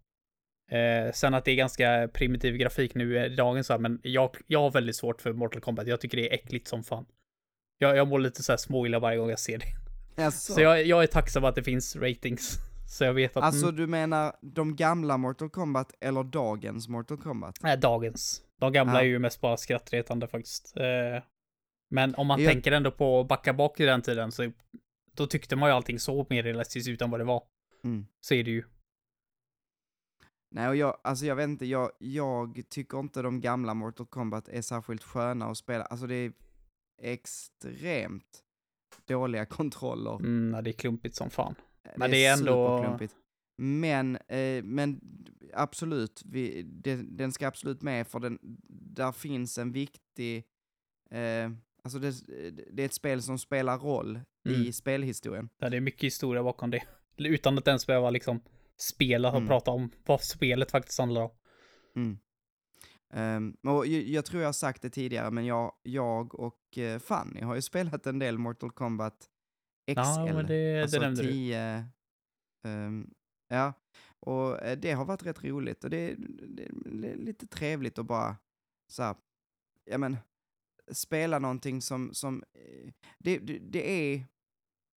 Eh, 0.71 1.13
sen 1.13 1.35
att 1.35 1.45
det 1.45 1.51
är 1.51 1.57
ganska 1.57 2.09
primitiv 2.13 2.57
grafik 2.57 2.95
nu 2.95 3.25
i 3.25 3.29
dagens 3.29 3.69
här, 3.69 3.79
men 3.79 4.01
jag, 4.03 4.37
jag 4.47 4.61
har 4.61 4.71
väldigt 4.71 4.97
svårt 4.97 5.21
för 5.23 5.33
Mortal 5.33 5.61
Kombat. 5.63 5.87
Jag 5.87 6.01
tycker 6.01 6.17
det 6.17 6.31
är 6.31 6.35
äckligt 6.35 6.69
som 6.69 6.83
fan. 6.85 7.07
Jag, 7.79 7.97
jag 7.97 8.09
mår 8.09 8.19
lite 8.19 8.43
så 8.43 8.53
här 8.53 8.57
småilla 8.57 8.99
varje 8.99 9.19
gång 9.19 9.31
jag 9.31 9.39
ser 9.39 9.59
det. 9.59 10.25
alltså, 10.25 10.53
Så 10.53 10.61
jag, 10.61 10.87
jag 10.87 11.03
är 11.03 11.07
tacksam 11.07 11.45
att 11.45 11.55
det 11.55 11.63
finns 11.63 11.97
ratings. 11.97 12.59
Så 12.89 13.05
jag 13.05 13.15
vet 13.15 13.37
att... 13.37 13.43
alltså 13.43 13.65
mm, 13.65 13.77
du 13.77 13.87
menar 13.87 14.37
de 14.41 14.77
gamla 14.77 15.17
Mortal 15.17 15.51
Kombat 15.51 15.95
eller 16.01 16.23
dagens 16.25 16.89
Mortal 16.89 17.19
Kombat? 17.19 17.59
Nej, 17.63 17.77
dagens. 17.79 18.43
De 18.61 18.73
gamla 18.73 18.95
Ja. 18.95 19.01
är 19.01 19.05
ju 19.05 19.19
mest 19.19 19.41
bara 19.41 19.57
skrattretande 19.57 20.27
faktiskt. 20.27 20.77
Eh, 20.77 21.23
men 21.91 22.15
om 22.15 22.27
man 22.27 22.43
Jag- 22.43 22.53
tänker 22.53 22.73
ändå 22.73 22.91
på 22.91 23.21
att 23.21 23.29
backa 23.29 23.53
bak 23.53 23.81
i 23.81 23.85
den 23.85 24.03
tiden 24.03 24.33
så 24.33 24.53
då 25.17 25.27
tyckte 25.27 25.57
man 25.57 25.69
ju 25.69 25.75
allting 25.75 25.99
så 25.99 26.27
mer 26.31 26.43
realistiskt 26.43 26.89
ut 26.89 27.03
än 27.03 27.11
vad 27.11 27.21
det 27.21 27.25
var. 27.25 27.43
Mm. 27.85 28.07
Så 28.21 28.35
är 28.35 28.45
det 28.45 28.51
ju. 28.51 28.65
Nej, 30.55 30.69
och 30.69 30.77
jag, 30.77 30.99
alltså 31.05 31.27
jag 31.27 31.37
vet 31.37 31.49
inte, 31.49 31.67
jag, 31.67 31.91
jag 31.99 32.63
tycker 32.69 33.01
inte 33.01 33.23
de 33.23 33.41
gamla 33.41 33.75
Mortal 33.75 34.07
Kombat 34.07 34.49
är 34.49 34.63
särskilt 34.63 35.03
sköna 35.03 35.47
att 35.47 35.57
spela. 35.57 35.85
Alltså 35.85 36.07
det 36.07 36.15
är 36.15 36.33
extremt 37.03 38.43
dåliga 39.05 39.47
kontroller. 39.47 40.15
Mm, 40.15 40.51
nej, 40.51 40.63
det 40.63 40.71
är 40.71 40.73
klumpigt 40.73 41.15
som 41.15 41.31
fan. 41.31 41.55
Men 41.97 42.11
det, 42.11 42.17
det 42.17 42.27
är 42.27 42.33
ändå-. 42.39 42.99
Men, 43.57 44.17
eh, 44.17 44.65
men 44.65 45.01
absolut, 45.55 46.23
vi, 46.25 46.63
det, 46.63 46.97
den 46.97 47.33
ska 47.33 47.49
absolut 47.49 47.83
med 47.83 48.07
för 48.07 48.21
den, 48.21 48.39
där 48.69 49.13
finns 49.13 49.59
en 49.59 49.73
viktig, 49.73 50.45
eh, 51.11 51.51
alltså 51.83 51.99
det, 51.99 52.11
det 52.73 52.83
är 52.83 52.87
ett 52.87 52.95
spel 52.95 53.23
som 53.23 53.39
spelar 53.39 53.79
roll 53.79 54.21
Mm. 54.45 54.63
i 54.63 54.73
spelhistorien. 54.73 55.49
Ja, 55.59 55.69
det 55.69 55.77
är 55.77 55.81
mycket 55.81 56.03
historia 56.03 56.43
bakom 56.43 56.71
det. 56.71 56.83
Utan 57.17 57.59
att 57.59 57.69
ens 57.69 57.87
behöva 57.87 58.11
liksom 58.11 58.41
spela 58.77 59.29
och 59.31 59.37
Mm. 59.37 59.49
prata 59.49 59.71
om 59.71 59.91
vad 60.07 60.21
spelet 60.23 60.71
faktiskt 60.71 60.99
handlar 60.99 61.23
om. 61.23 61.31
Mm. 61.97 62.19
Ehm, 63.15 63.57
och 63.63 63.87
jag, 63.87 64.03
jag 64.03 64.25
tror 64.25 64.43
jag 64.43 64.49
har 64.49 64.53
sagt 64.53 64.83
det 64.83 64.91
tidigare, 64.91 65.31
men 65.31 65.47
jag, 65.47 65.73
jag 65.83 66.35
och 66.35 66.79
eh, 66.79 66.99
Fanny 66.99 67.41
har 67.41 67.55
ju 67.55 67.63
spelat 67.73 68.07
en 68.07 68.19
del 68.19 68.39
Mortal 68.39 68.71
Kombat 68.71 69.29
XL. 69.87 69.99
Ja, 69.99 70.35
men 70.35 70.47
det, 70.47 70.83
alltså 70.83 70.99
det 70.99 71.07
nämnde 71.07 71.23
du. 71.23 71.29
10, 71.29 71.85
ehm, 72.65 73.11
ja, 73.49 73.73
och 74.21 74.63
eh, 74.63 74.79
det 74.79 74.93
har 74.93 75.05
varit 75.05 75.27
rätt 75.27 75.45
roligt 75.45 75.85
och 75.85 75.91
det, 75.91 76.15
det, 76.49 76.69
det 77.01 77.13
är 77.13 77.17
lite 77.17 77.47
trevligt 77.47 77.99
att 77.99 78.07
bara 78.07 78.37
så 78.89 79.03
här, 79.03 79.17
ja 79.85 79.99
men, 79.99 80.17
spela 80.93 81.39
någonting 81.39 81.83
som, 81.83 82.15
som 82.15 82.43
eh, 82.53 82.93
det, 83.19 83.39
det, 83.39 83.59
det 83.59 83.91
är 83.91 84.25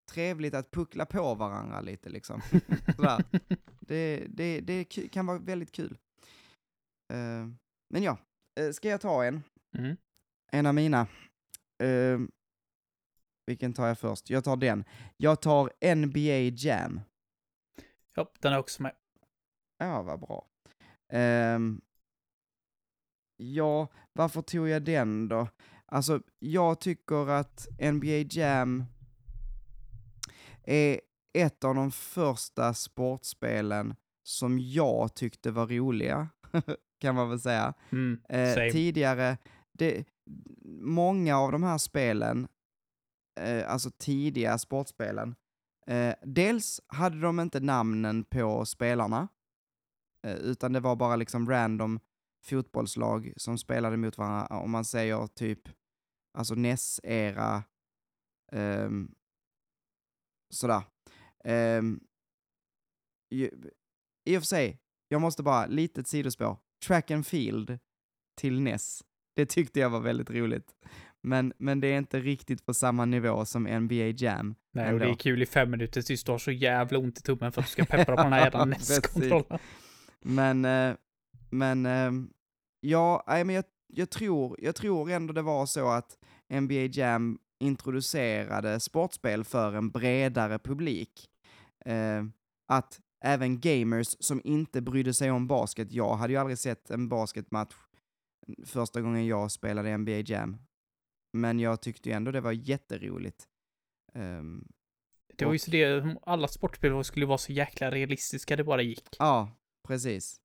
trevligt 0.06 0.53
att 0.53 0.72
puckla 0.72 1.06
på 1.06 1.36
varandra 1.36 1.82
lite 1.82 2.10
liksom. 2.10 2.41
Det, 3.88 4.26
det, 4.30 4.62
det 4.62 4.84
kan 4.86 5.26
vara 5.26 5.39
väldigt 5.39 5.72
kul. 5.72 5.97
Eh, 7.14 7.47
men 7.89 8.03
ja, 8.03 8.18
uh, 8.60 8.72
ska 8.72 8.89
jag 8.89 9.01
ta 9.01 9.26
en? 9.26 9.43
Mm. 9.78 9.97
En 10.51 10.66
av 10.66 10.76
mina. 10.76 11.08
Eh, 11.84 12.20
vilken 13.45 13.74
tar 13.74 13.88
jag 13.88 13.99
först? 13.99 14.30
Jag 14.30 14.43
tar 14.43 14.58
den. 14.58 14.84
Jag 15.18 15.41
tar 15.41 15.95
NBA 15.95 16.56
Jam. 16.58 17.01
Ja, 18.16 18.32
den 18.39 18.53
är 18.53 18.58
också 18.58 18.84
med. 18.84 18.95
Ja, 19.78 20.01
vad 20.01 20.20
bra. 20.20 20.47
Ehm, 21.10 21.82
ja, 23.38 23.88
varför 24.14 24.41
tog 24.41 24.68
jag 24.68 24.84
den 24.84 25.28
då? 25.28 25.47
Alltså, 25.86 26.22
jag 26.39 26.80
tycker 26.80 27.30
att 27.30 27.68
NBA 27.80 28.26
Jam... 28.30 28.86
är 30.68 31.01
ett 31.34 31.63
av 31.63 31.76
de 31.76 31.91
första 31.91 32.74
sportspelen 32.74 33.95
som 34.24 34.59
jag 34.59 35.16
tyckte 35.16 35.51
var 35.51 35.68
roliga, 35.68 36.30
kan 36.99 37.16
man 37.16 37.30
väl 37.30 37.39
säga. 37.39 37.74
Mm, 37.91 38.22
Eh, 38.30 38.72
tidigare, 38.72 39.38
det, 39.74 40.07
många 40.82 41.38
av 41.38 41.51
de 41.51 41.63
här 41.63 41.78
spelen, 41.78 42.47
eh, 43.39 43.72
alltså 43.72 43.91
tidiga 43.97 44.57
sportspelen, 44.57 45.36
eh, 45.88 46.16
dels 46.24 46.82
hade 46.88 47.20
de 47.22 47.39
inte 47.39 47.59
namnen 47.59 48.24
på 48.24 48.66
spelarna, 48.66 49.28
eh, 50.24 50.36
utan 50.36 50.74
det 50.74 50.80
var 50.80 50.95
bara 50.95 51.16
liksom 51.16 51.49
random 51.49 51.99
fotbollslag 52.45 53.34
som 53.38 53.57
spelade 53.57 53.97
mot 53.97 54.18
varandra, 54.18 54.59
om 54.59 54.72
man 54.72 54.86
säger 54.86 55.28
typ, 55.28 55.61
alltså 56.38 56.55
NES-era, 56.55 57.63
ehm, 58.51 59.11
sådär. 60.56 60.84
Um, 61.80 61.99
i, 63.32 63.49
I 64.26 64.38
och 64.38 64.41
för 64.41 64.47
sig, 64.47 64.80
jag 65.08 65.22
måste 65.22 65.43
bara, 65.43 65.66
litet 65.66 66.08
sidospår, 66.08 66.58
track 66.88 67.12
and 67.12 67.28
field 67.28 67.80
till 68.38 68.62
NES, 68.62 69.03
det 69.36 69.45
tyckte 69.45 69.80
jag 69.80 69.89
var 69.89 69.99
väldigt 69.99 70.30
roligt. 70.30 70.76
Men, 71.22 71.53
men 71.58 71.80
det 71.80 71.88
är 71.88 71.97
inte 71.97 72.20
riktigt 72.20 72.66
på 72.66 72.74
samma 72.74 73.06
nivå 73.06 73.45
som 73.45 73.64
NBA 73.64 73.95
Jam. 73.95 74.56
Nej, 74.74 74.93
och 74.93 74.99
det 74.99 75.06
är 75.06 75.10
ändå. 75.10 75.18
kul 75.18 75.41
i 75.41 75.45
fem 75.45 75.72
minuter 75.72 76.01
tills 76.01 76.24
du 76.24 76.32
har 76.32 76.39
så 76.39 76.51
jävla 76.51 76.97
ont 76.97 77.20
i 77.20 77.22
tummen 77.22 77.51
för 77.51 77.62
att 77.62 77.68
du 77.68 77.72
ska 77.72 77.86
peppra 77.86 78.16
på 78.16 78.24
den 78.24 78.34
här 78.34 78.43
jävla. 78.43 78.66
NES-kontrollen. 78.66 79.60
Men, 80.22 80.66
eh, 80.66 80.95
men, 81.49 81.86
ehm, 81.86 82.30
ja, 82.80 83.24
nej, 83.28 83.43
men 83.43 83.56
jag, 83.56 83.66
jag, 83.88 84.10
tror, 84.10 84.58
jag 84.62 84.76
tror 84.76 85.12
ändå 85.12 85.34
det 85.34 85.41
var 85.41 85.66
så 85.66 85.89
att 85.89 86.18
NBA 86.49 86.74
Jam 86.74 87.39
introducerade 87.60 88.80
sportspel 88.80 89.43
för 89.43 89.74
en 89.74 89.89
bredare 89.89 90.60
publik. 90.60 91.30
Eh, 91.86 92.24
att 92.68 92.99
även 93.26 93.60
gamers 93.60 94.16
som 94.20 94.41
inte 94.43 94.82
brydde 94.82 95.14
sig 95.14 95.32
om 95.32 95.47
basket, 95.47 95.91
jag 95.91 96.16
hade 96.16 96.34
ju 96.34 96.39
aldrig 96.39 96.58
sett 96.58 96.89
en 96.89 97.10
basketmatch 97.10 97.74
första 98.66 99.01
gången 99.01 99.28
jag 99.28 99.51
spelade 99.51 99.97
NBA 99.97 100.12
Jam. 100.12 100.58
Men 101.34 101.60
jag 101.60 101.82
tyckte 101.82 102.10
ju 102.10 102.16
ändå 102.16 102.32
det 102.32 102.41
var 102.41 102.51
jätteroligt. 102.51 103.47
Ehm, 104.14 104.68
Det 105.36 105.45
var 105.45 105.53
ju 105.53 105.60
så 105.60 105.72
det, 105.72 106.16
alla 106.24 106.47
sportspel 106.47 107.03
skulle 107.03 107.26
vara 107.26 107.38
så 107.38 107.51
jäkla 107.51 107.91
realistiska 107.91 108.56
det 108.56 108.64
bara 108.64 108.82
gick. 108.82 109.16
ja, 109.20 109.51
precis. 109.88 110.41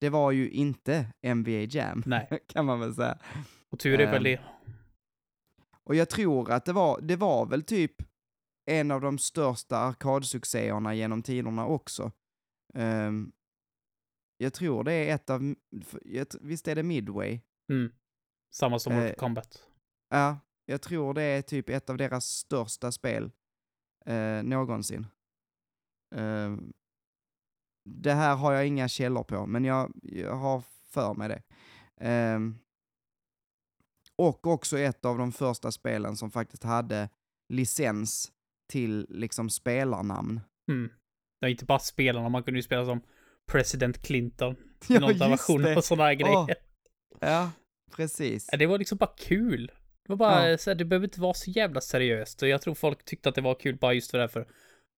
Det 0.00 0.08
var 0.08 0.30
ju 0.32 0.50
inte 0.50 1.06
NBA 1.34 1.50
Jam, 1.50 2.02
Nej. 2.06 2.28
kan 2.48 2.64
man 2.64 2.80
väl 2.80 2.94
säga. 2.94 3.18
Och 3.70 3.78
tur 3.78 4.00
är 4.00 4.12
väl 4.12 4.26
Ehm, 4.26 4.32
det. 4.32 4.40
Och 5.86 5.94
jag 5.94 6.10
tror 6.10 6.50
att 6.50 6.64
det 6.64 6.72
var, 6.72 7.00
det 7.00 7.16
var 7.16 7.46
väl 7.46 7.62
typ 7.62 8.02
en 8.64 8.90
av 8.90 9.00
de 9.00 9.18
största 9.18 9.76
arkadsuccéerna 9.76 10.94
genom 10.94 11.22
tiderna 11.22 11.66
också. 11.66 12.12
Ehm, 12.74 13.32
jag 14.36 14.52
tror 14.52 14.84
det 14.84 14.92
är 14.92 15.14
ett 15.14 15.30
av, 15.30 15.54
visst 16.40 16.68
är 16.68 16.74
det 16.74 16.82
Midway? 16.82 17.40
Mm. 17.70 17.92
Samma 18.54 18.78
som 18.78 18.92
eh, 18.92 18.98
Mortal 18.98 19.14
Kombat. 19.14 19.64
Ja, 20.08 20.38
jag 20.64 20.82
tror 20.82 21.14
det 21.14 21.22
är 21.22 21.42
typ 21.42 21.68
ett 21.68 21.90
av 21.90 21.96
deras 21.96 22.24
största 22.24 22.92
spel 22.92 23.30
eh, 24.06 24.42
någonsin. 24.42 25.06
Ehm, 26.14 26.72
det 27.84 28.12
här 28.12 28.36
har 28.36 28.52
jag 28.52 28.66
inga 28.66 28.88
källor 28.88 29.24
på, 29.24 29.46
men 29.46 29.64
jag, 29.64 29.92
jag 30.02 30.36
har 30.36 30.62
för 30.90 31.14
mig 31.14 31.28
det. 31.28 31.42
Ehm, 31.96 32.58
och 34.18 34.46
också 34.46 34.78
ett 34.78 35.04
av 35.04 35.18
de 35.18 35.32
första 35.32 35.72
spelen 35.72 36.16
som 36.16 36.30
faktiskt 36.30 36.62
hade 36.64 37.08
licens 37.52 38.32
till 38.72 39.06
liksom 39.10 39.50
spelarnamn. 39.50 40.40
Mm. 40.70 40.88
Det 41.40 41.46
var 41.46 41.48
inte 41.48 41.64
bara 41.64 41.78
spelarna, 41.78 42.28
man 42.28 42.42
kunde 42.42 42.58
ju 42.58 42.62
spela 42.62 42.84
som 42.84 43.00
President 43.52 44.02
Clinton. 44.02 44.56
Ja, 44.88 44.96
I 44.96 44.98
någon 45.18 45.30
version 45.30 45.62
det. 45.62 45.76
och 45.76 45.84
sådana 45.84 46.04
här 46.04 46.14
grejer. 46.14 46.36
Åh. 46.36 46.48
Ja, 47.20 47.50
precis. 47.96 48.48
Ja, 48.52 48.58
Det 48.58 48.66
var 48.66 48.78
liksom 48.78 48.98
bara 48.98 49.12
kul. 49.18 49.66
Det 50.06 50.12
var 50.12 50.16
bara 50.16 50.50
Ja. 50.50 50.58
så 50.58 50.70
här, 50.70 50.74
det 50.74 50.84
behöver 50.84 51.06
inte 51.06 51.20
vara 51.20 51.34
så 51.34 51.50
jävla 51.50 51.80
seriöst. 51.80 52.42
Och 52.42 52.48
jag 52.48 52.62
tror 52.62 52.74
folk 52.74 53.04
tyckte 53.04 53.28
att 53.28 53.34
det 53.34 53.40
var 53.40 53.54
kul 53.54 53.76
bara 53.76 53.92
just 53.94 54.10
för 54.10 54.18
därför. 54.18 54.48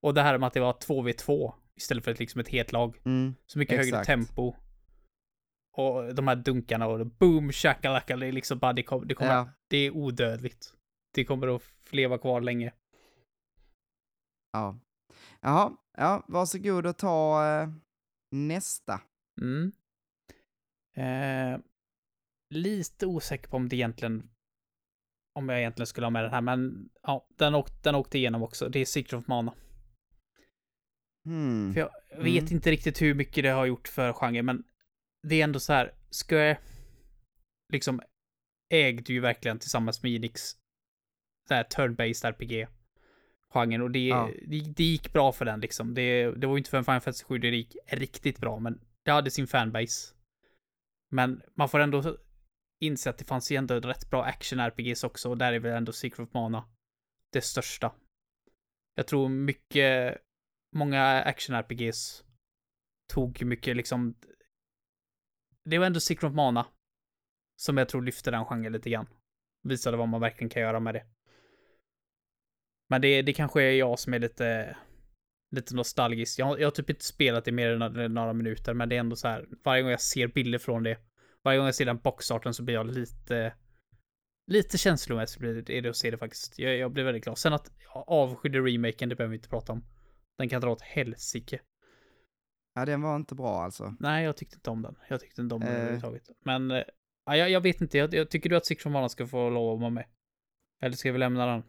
Och 0.02 0.14
det 0.14 0.22
här 0.22 0.38
med 0.38 0.46
att 0.46 0.52
det 0.54 0.60
var 0.60 0.72
2v2 0.72 1.52
istället 1.76 2.04
för 2.04 2.10
ett, 2.10 2.18
liksom 2.18 2.40
ett 2.40 2.48
helt 2.48 2.72
lag. 2.72 2.96
Mm, 3.04 3.34
Så 3.46 3.58
mycket 3.58 3.76
högre 3.76 3.88
Exakt. 3.88 4.06
tempo. 4.06 4.54
Och 5.78 6.14
de 6.14 6.28
här 6.28 6.36
dunkarna 6.36 6.86
och 6.86 7.06
boom 7.06 7.52
shakalaka, 7.52 8.16
det 8.16 8.26
är 8.26 8.32
liksom 8.32 8.58
bara, 8.58 8.72
det, 8.72 8.82
kom, 8.82 9.08
det 9.08 9.14
kommer, 9.14 9.32
ja, 9.34 9.48
det 9.68 9.76
är 9.76 9.90
odödligt. 9.90 10.74
Det 11.14 11.24
kommer 11.24 11.56
att 11.56 11.62
leva 11.90 12.18
kvar 12.18 12.40
länge. 12.40 12.72
ja. 14.52 14.78
Jaha, 15.40 15.76
ja, 15.98 16.24
varsågod 16.28 16.86
och 16.86 16.96
ta 16.98 17.46
eh, 17.46 17.68
nästa. 18.30 19.00
Mm. 19.40 19.72
Eh, 20.96 21.60
lite 22.54 23.06
osäker 23.06 23.48
på 23.48 23.56
om 23.56 23.68
det 23.68 23.76
egentligen 23.76 24.30
om 25.38 25.48
jag 25.48 25.58
egentligen 25.58 25.86
skulle 25.86 26.06
ha 26.06 26.10
med 26.10 26.24
den 26.24 26.30
här, 26.32 26.40
men 26.40 26.90
ja, 27.02 27.26
den, 27.36 27.54
åkt, 27.54 27.82
den 27.84 27.94
åkte 27.94 28.18
igenom 28.18 28.42
också. 28.42 28.68
Det 28.68 28.78
är 28.78 28.84
Secret 28.84 29.12
of 29.20 29.26
Mana. 29.26 29.54
Hmm. 31.24 31.74
För 31.74 31.80
jag 31.80 31.90
vet 32.22 32.42
Mm. 32.42 32.54
inte 32.54 32.70
riktigt 32.70 33.02
hur 33.02 33.14
mycket 33.14 33.44
det 33.44 33.48
har 33.50 33.66
gjort 33.66 33.88
för 33.88 34.12
genren, 34.12 34.46
men 34.46 34.64
det 35.28 35.40
är 35.40 35.44
ändå 35.44 35.60
så 35.60 35.72
här, 35.72 35.94
Square 36.10 36.58
liksom 37.72 38.00
ägde 38.74 39.12
ju 39.12 39.20
verkligen 39.20 39.58
tillsammans 39.58 40.02
med 40.02 40.12
Enix 40.12 40.50
så 41.48 41.54
här 41.54 41.64
turn-based 41.64 42.26
RPG-genren 42.26 43.82
och 43.82 43.90
det, 43.90 44.06
Ja. 44.06 44.30
det, 44.46 44.60
det 44.76 44.84
gick 44.84 45.12
bra 45.12 45.32
för 45.32 45.44
den 45.44 45.60
liksom. 45.60 45.94
Det, 45.94 46.30
det 46.30 46.46
var 46.46 46.54
ju 46.54 46.58
inte 46.58 46.70
för 46.70 46.78
en 46.78 46.84
Final 46.84 47.00
Fantasy 47.00 47.24
7 47.24 47.38
det 47.38 47.48
gick 47.48 47.76
riktigt 47.86 48.38
bra, 48.38 48.58
men 48.58 48.80
det 49.04 49.10
hade 49.10 49.30
sin 49.30 49.46
fanbase. 49.46 50.14
Men 51.10 51.42
man 51.54 51.68
får 51.68 51.78
ändå 51.80 52.16
inse 52.84 53.10
att 53.10 53.18
det 53.18 53.24
fanns 53.24 53.52
ju 53.52 53.56
ändå 53.56 53.80
rätt 53.80 54.10
bra 54.10 54.24
action-RPGs 54.24 55.04
också 55.06 55.30
och 55.30 55.38
där 55.38 55.52
är 55.52 55.58
väl 55.58 55.76
ändå 55.76 55.92
Secret 55.92 56.28
of 56.28 56.34
Mana 56.34 56.68
det 57.32 57.40
största. 57.40 57.92
Jag 58.94 59.06
tror 59.06 59.28
mycket, 59.28 60.18
många 60.76 61.22
action-RPGs 61.22 62.24
tog 63.12 63.42
mycket 63.44 63.76
liksom 63.76 64.14
det 65.70 65.78
var 65.78 65.86
ändå 65.86 66.00
Secret 66.00 66.24
of 66.30 66.34
Mana 66.34 66.66
som 67.56 67.76
jag 67.78 67.88
tror 67.88 68.02
lyfte 68.02 68.30
den 68.30 68.44
genren 68.44 68.72
lite 68.72 68.90
grann. 68.90 69.06
Visade 69.62 69.96
vad 69.96 70.08
man 70.08 70.20
verkligen 70.20 70.50
kan 70.50 70.62
göra 70.62 70.80
med 70.80 70.94
det. 70.94 71.04
Men 72.88 73.00
det, 73.00 73.22
det 73.22 73.32
kanske 73.32 73.62
är 73.62 73.72
jag 73.72 73.98
som 73.98 74.14
är 74.14 74.18
lite, 74.18 74.76
lite 75.50 75.74
nostalgisk. 75.74 76.38
Jag, 76.38 76.46
har- 76.46 76.58
jag 76.58 76.66
har 76.66 76.70
typ 76.70 76.90
inte 76.90 77.04
spelat 77.04 77.44
det 77.44 77.52
mer 77.52 77.70
än 77.70 77.78
några, 77.78 78.08
några 78.08 78.32
minuter, 78.32 78.74
men 78.74 78.88
det 78.88 78.96
är 78.96 79.00
ändå 79.00 79.16
så 79.16 79.28
här, 79.28 79.46
varje 79.64 79.82
gång 79.82 79.90
jag 79.90 80.00
ser 80.00 80.26
bilder 80.28 80.58
från 80.58 80.82
det, 80.82 80.98
varje 81.44 81.58
gång 81.58 81.66
jag 81.66 81.74
ser 81.74 81.84
den 81.86 81.98
boxarten 81.98 82.54
så 82.54 82.62
blir 82.62 82.74
jag 82.74 82.86
lite, 82.86 83.54
lite 84.46 84.78
känslomässig 84.78 85.40
blir 85.40 85.54
det, 85.54 85.78
är 85.78 85.82
det 85.82 85.88
att 85.88 85.96
se 85.96 86.10
det 86.10 86.18
faktiskt. 86.18 86.58
Jag, 86.58 86.76
jag 86.76 86.92
blir 86.92 87.04
väldigt 87.04 87.24
glad. 87.24 87.38
Sen 87.38 87.52
att 87.52 87.72
jag 87.94 88.04
avskydde 88.06 88.58
remaken, 88.58 89.08
det 89.08 89.16
behöver 89.16 89.30
vi 89.30 89.36
inte 89.36 89.48
prata 89.48 89.72
om. 89.72 89.84
Den 90.38 90.48
kan 90.48 90.60
dra 90.60 90.70
åt 90.70 90.82
helsike. 90.82 91.60
Ja, 92.78 92.84
den 92.84 93.02
var 93.02 93.16
inte 93.16 93.34
bra 93.34 93.62
alltså. 93.62 93.94
Nej, 94.00 94.24
jag 94.24 94.36
tyckte 94.36 94.56
inte 94.56 94.70
om 94.70 94.82
den. 94.82 94.96
Jag 95.08 95.20
tyckte 95.20 95.40
inte 95.40 95.54
om 95.54 95.60
den 95.60 95.70
Eh. 95.70 95.76
överhuvudtaget. 95.76 96.30
Men, 96.44 96.70
eh, 96.70 96.82
ja, 97.26 97.36
jag, 97.36 97.50
jag 97.50 97.60
vet 97.60 97.80
inte. 97.80 97.98
Jag, 97.98 98.14
jag 98.14 98.30
tycker 98.30 98.50
du 98.50 98.56
att 98.56 98.66
Six 98.66 98.82
from 98.82 98.92
Mana 98.92 99.08
ska 99.08 99.26
få 99.26 99.50
lov 99.50 99.74
att 99.74 99.80
vara 99.80 99.90
med? 99.90 100.06
Eller 100.82 100.96
ska 100.96 101.12
vi 101.12 101.18
lämna 101.18 101.46
den? 101.46 101.62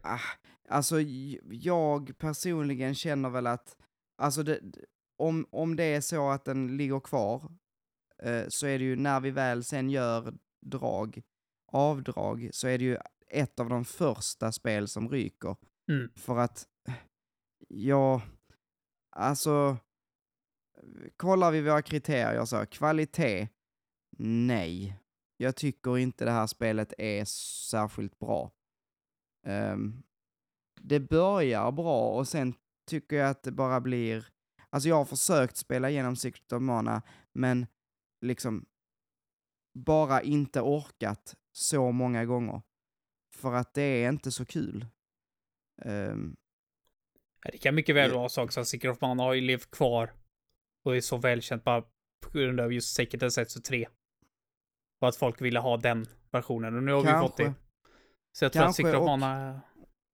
Ah, 0.00 0.18
alltså, 0.68 1.00
jag 1.50 2.18
personligen 2.18 2.94
känner 2.94 3.30
väl 3.30 3.46
att, 3.46 3.76
alltså 4.18 4.42
det, 4.42 4.60
om, 5.18 5.46
om 5.50 5.76
det 5.76 5.84
är 5.84 6.00
så 6.00 6.30
att 6.30 6.44
den 6.44 6.76
ligger 6.76 7.00
kvar, 7.00 7.52
eh, 8.22 8.44
så 8.48 8.66
är 8.66 8.78
det 8.78 8.84
ju 8.84 8.96
när 8.96 9.20
vi 9.20 9.30
väl 9.30 9.64
sen 9.64 9.90
gör 9.90 10.34
drag, 10.66 11.22
avdrag, 11.72 12.48
så 12.52 12.68
är 12.68 12.78
det 12.78 12.84
ju 12.84 12.98
ett 13.28 13.60
av 13.60 13.68
de 13.68 13.84
första 13.84 14.52
spel 14.52 14.88
som 14.88 15.08
ryker. 15.10 15.56
Mm. 15.88 16.10
För 16.16 16.38
att, 16.38 16.68
ja, 17.68 18.22
alltså, 19.16 19.76
kollar 21.16 21.50
vi 21.50 21.60
våra 21.60 21.82
kriterier 21.82 22.44
så, 22.44 22.66
kvalitet, 22.66 23.48
nej. 24.18 25.00
Jag 25.36 25.56
tycker 25.56 25.98
inte 25.98 26.24
det 26.24 26.30
här 26.30 26.46
spelet 26.46 26.92
är 26.98 27.24
särskilt 27.70 28.18
bra. 28.18 28.52
Ehm, 29.46 30.02
det 30.80 31.00
börjar 31.00 31.72
bra 31.72 32.08
och 32.08 32.28
sen 32.28 32.54
tycker 32.86 33.16
jag 33.16 33.30
att 33.30 33.42
det 33.42 33.52
bara 33.52 33.80
blir, 33.80 34.26
alltså 34.70 34.88
jag 34.88 34.96
har 34.96 35.04
försökt 35.04 35.56
spela 35.56 35.90
igenom 35.90 36.16
Secret 36.16 36.52
of 36.52 36.62
Mana, 36.62 37.02
men 37.32 37.66
liksom 38.20 38.66
bara 39.74 40.22
inte 40.22 40.60
orkat 40.60 41.36
så 41.52 41.92
många 41.92 42.24
gånger. 42.24 42.62
För 43.36 43.52
att 43.52 43.74
det 43.74 43.82
är 43.82 44.08
inte 44.08 44.32
så 44.32 44.44
kul. 44.44 44.86
Ja, 45.84 47.50
Det 47.52 47.58
kan 47.58 47.74
mycket 47.74 47.96
väl 47.96 48.12
vara 48.12 48.24
också 48.24 48.60
att 48.60 48.68
Secret 48.68 48.92
of 48.92 49.00
Mana 49.00 49.22
har 49.22 49.34
ju 49.34 49.40
levt 49.40 49.70
kvar 49.70 50.12
och 50.84 50.96
är 50.96 51.00
så 51.00 51.16
välkänt 51.16 51.64
bara 51.64 51.82
på 52.26 52.30
grund 52.38 52.60
av 52.60 52.72
just 52.72 52.94
Secret 52.94 53.22
of 53.22 53.32
Setsu 53.32 53.60
3. 53.60 53.86
Och 55.00 55.08
att 55.08 55.16
folk 55.16 55.40
ville 55.40 55.60
ha 55.60 55.76
den 55.76 56.06
versionen 56.30 56.76
och 56.76 56.82
nu 56.82 56.92
har 56.92 57.00
vi 57.00 57.06
fått 57.08 57.36
Kanske. 57.36 57.44
det. 57.44 57.54
Så 58.38 58.44
jag 58.44 58.52
tror 58.52 58.62
att 58.62 58.66
Kanske, 58.76 58.96
of 58.96 59.02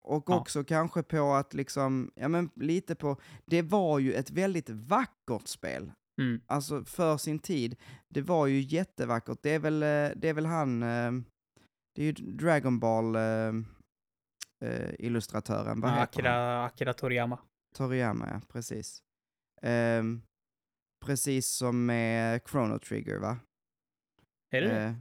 och- 0.02 0.16
och 0.16 0.24
Ja. 0.26 0.40
också 0.40 0.64
kanske 0.64 1.02
på 1.02 1.32
att 1.32 1.54
liksom, 1.54 2.12
ja 2.14 2.28
men 2.28 2.50
lite 2.54 2.94
på, 2.94 3.20
det 3.46 3.62
var 3.62 3.98
ju 3.98 4.12
ett 4.12 4.30
väldigt 4.30 4.68
vackert 4.70 5.46
spel. 5.46 5.92
Mm. 6.20 6.40
Alltså 6.46 6.84
för 6.84 7.16
sin 7.16 7.38
tid. 7.38 7.76
Det 8.08 8.22
var 8.22 8.46
ju 8.46 8.60
jättevackert. 8.60 9.38
Det 9.42 9.50
är 9.54 9.58
väl, 9.58 9.82
eh, 9.82 10.16
det 10.16 10.28
är 10.28 10.34
väl 10.34 10.46
han, 10.46 10.82
eh, 10.82 11.12
det 11.94 12.02
är 12.02 12.06
ju 12.06 12.12
Dragon 12.12 12.78
Ball 12.80 13.16
eh, 13.16 13.52
illustratören, 14.98 15.80
vad 15.80 15.90
Ja, 15.90 15.94
heter 15.94 16.22
han? 16.22 16.32
Akira, 16.32 16.64
Akira 16.64 16.92
Toriyama. 16.92 17.38
Toriyama, 17.74 18.28
ja, 18.32 18.40
precis. 18.48 19.02
Ehm, 19.62 20.22
precis 21.00 21.46
som 21.48 21.86
med 21.86 22.40
Chrono 22.48 22.78
Trigger, 22.78 23.18
va? 23.18 23.38
Är 24.50 24.60
det 24.60 24.68
det? 24.68 24.82
Eh, 24.84 24.94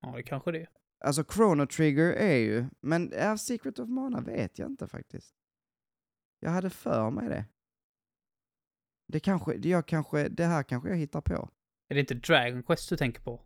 Ja, 0.00 0.12
det 0.16 0.22
kanske 0.22 0.52
det 0.52 0.60
är. 0.60 0.68
alltså 1.04 1.24
Chrono 1.24 1.66
Trigger 1.66 2.12
är 2.12 2.36
ju, 2.36 2.64
men 2.80 3.12
är 3.12 3.36
Secret 3.36 3.78
of 3.78 3.88
Mana 3.88 4.20
vet 4.20 4.58
jag 4.58 4.70
inte 4.70 4.86
faktiskt. 4.88 5.34
Jag 6.40 6.50
hade 6.50 6.70
för 6.70 7.10
mig 7.10 7.28
det. 7.28 7.44
Det 9.08 9.20
kanske, 9.20 9.56
det, 9.56 9.68
jag 9.68 9.86
kanske, 9.86 10.28
det 10.28 10.44
här 10.44 10.62
kanske 10.62 10.88
jag 10.88 10.96
hittar 10.96 11.20
på. 11.20 11.50
Är 11.88 11.94
det 11.94 12.00
inte 12.00 12.14
Dragon 12.14 12.62
Quest 12.62 12.88
du 12.88 12.96
tänker 12.96 13.20
på? 13.20 13.42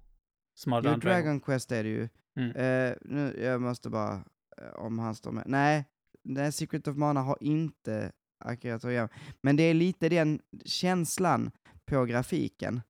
Som 0.55 0.73
har 0.73 0.83
Jo, 0.83 0.91
den 0.91 1.01
Dragon 1.01 1.41
Quest 1.41 1.73
är 1.73 1.83
det 1.85 1.89
ju. 1.91 2.09
Mm. 2.37 2.51
Eh, 2.57 2.97
nu, 3.01 3.37
jag 3.43 3.61
måste 3.61 3.91
bara, 3.91 4.25
eh, 4.57 4.73
om 4.75 4.99
han 4.99 5.15
står 5.15 5.33
med. 5.33 5.45
Nej, 5.47 5.85
nej, 6.23 6.53
Secret 6.53 6.89
of 6.89 6.97
Mana 6.97 7.21
har 7.21 7.39
inte 7.41 8.13
Akira 8.41 9.09
Men 9.43 9.57
det 9.57 9.63
är 9.63 9.75
lite 9.75 10.09
den 10.09 10.41
känslan 10.65 11.51
på 11.85 12.05
grafiken. 12.05 12.81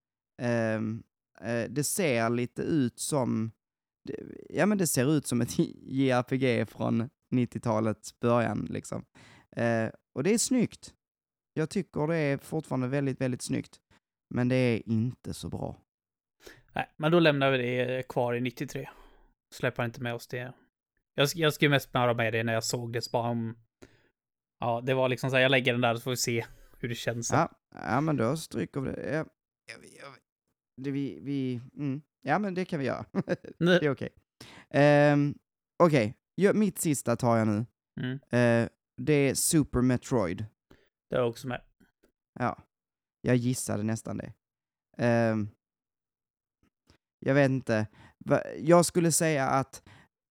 Um, 0.42 1.02
uh, 1.42 1.64
det 1.70 1.84
ser 1.84 2.30
lite 2.30 2.62
ut 2.62 2.98
som, 2.98 3.50
det, 4.04 4.16
ja 4.50 4.66
men 4.66 4.78
det 4.78 4.86
ser 4.86 5.12
ut 5.12 5.26
som 5.26 5.40
ett 5.40 5.58
JRPG 5.82 6.68
från 6.68 7.10
90-talets 7.34 8.20
början 8.20 8.66
liksom. 8.70 9.04
Uh, 9.58 9.90
och 10.14 10.22
det 10.22 10.34
är 10.34 10.38
snyggt. 10.38 10.94
Jag 11.54 11.70
tycker 11.70 12.06
det 12.06 12.16
är 12.16 12.38
fortfarande 12.38 12.88
väldigt, 12.88 13.20
väldigt 13.20 13.42
snyggt. 13.42 13.80
Men 14.34 14.48
det 14.48 14.56
är 14.56 14.88
inte 14.88 15.34
så 15.34 15.48
bra. 15.48 15.76
Nej, 16.72 16.88
men 16.96 17.12
då 17.12 17.20
lämnar 17.20 17.50
vi 17.50 17.58
det 17.58 17.96
eh, 17.96 18.02
kvar 18.02 18.34
i 18.34 18.40
93. 18.40 18.88
Släpper 19.54 19.84
inte 19.84 20.02
med 20.02 20.14
oss 20.14 20.26
det. 20.26 20.52
Jag, 21.14 21.28
jag 21.34 21.54
skrev 21.54 21.70
mest 21.70 21.92
bara 21.92 22.14
med 22.14 22.32
det 22.32 22.44
när 22.44 22.52
jag 22.52 22.64
såg 22.64 22.92
det, 22.92 23.02
så 23.02 23.10
bara 23.10 23.28
om... 23.28 23.56
Ja, 24.60 24.80
det 24.80 24.94
var 24.94 25.08
liksom 25.08 25.30
så 25.30 25.36
här, 25.36 25.42
jag 25.42 25.50
lägger 25.50 25.72
den 25.72 25.80
där 25.80 25.94
så 25.94 26.00
får 26.00 26.10
vi 26.10 26.16
se 26.16 26.46
hur 26.78 26.88
det 26.88 26.94
känns. 26.94 27.30
Ja, 27.32 27.52
ja 27.74 28.00
men 28.00 28.16
då 28.16 28.36
stryker 28.36 28.80
vi 28.80 28.90
det. 28.92 29.26
Ja, 29.66 29.74
det 30.76 30.90
vi, 30.90 31.20
vi, 31.20 31.60
mm. 31.76 32.02
ja 32.22 32.38
men 32.38 32.54
det 32.54 32.64
kan 32.64 32.78
vi 32.80 32.86
göra. 32.86 33.04
Det 33.58 33.86
är 33.86 33.90
okej. 33.90 34.08
Ehm, 34.70 35.34
Okej, 35.82 36.14
ja, 36.34 36.52
mitt 36.52 36.78
sista 36.78 37.16
tar 37.16 37.36
jag 37.36 37.48
nu. 37.48 37.66
Mm, 38.00 38.18
Eh, 38.30 38.68
det 39.02 39.12
är 39.12 39.34
Super 39.34 39.80
Metroid. 39.82 40.46
det 41.10 41.16
är 41.16 41.22
också 41.22 41.48
med. 41.48 41.62
Ja, 42.38 42.58
jag 43.20 43.36
gissade 43.36 43.82
nästan 43.82 44.16
det. 44.18 44.32
Ehm, 44.98 45.48
jag 47.18 47.34
vet 47.34 47.50
inte. 47.50 47.86
Jag 48.58 48.86
skulle 48.86 49.12
säga 49.12 49.46
att 49.48 49.82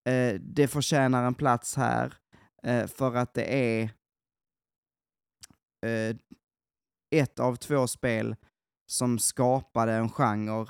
eh, 0.10 0.34
det 0.42 0.68
förtjänar 0.68 1.24
en 1.28 1.36
plats 1.36 1.76
här 1.76 2.14
eh, 2.64 2.88
för 2.88 3.16
att 3.16 3.34
det 3.34 3.54
är 3.80 3.90
ett 7.16 7.40
av 7.40 7.56
två 7.56 7.88
spel 7.88 8.36
som 8.92 9.20
skapade 9.20 9.94
en 9.94 10.10
genre 10.10 10.68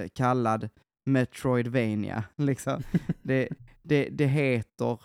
eh, 0.00 0.08
kallad 0.08 0.68
Metroidvania. 1.04 2.24
Liksom. 2.36 2.82
det, 3.22 3.48
det, 3.82 4.08
det 4.08 4.26
heter... 4.26 5.02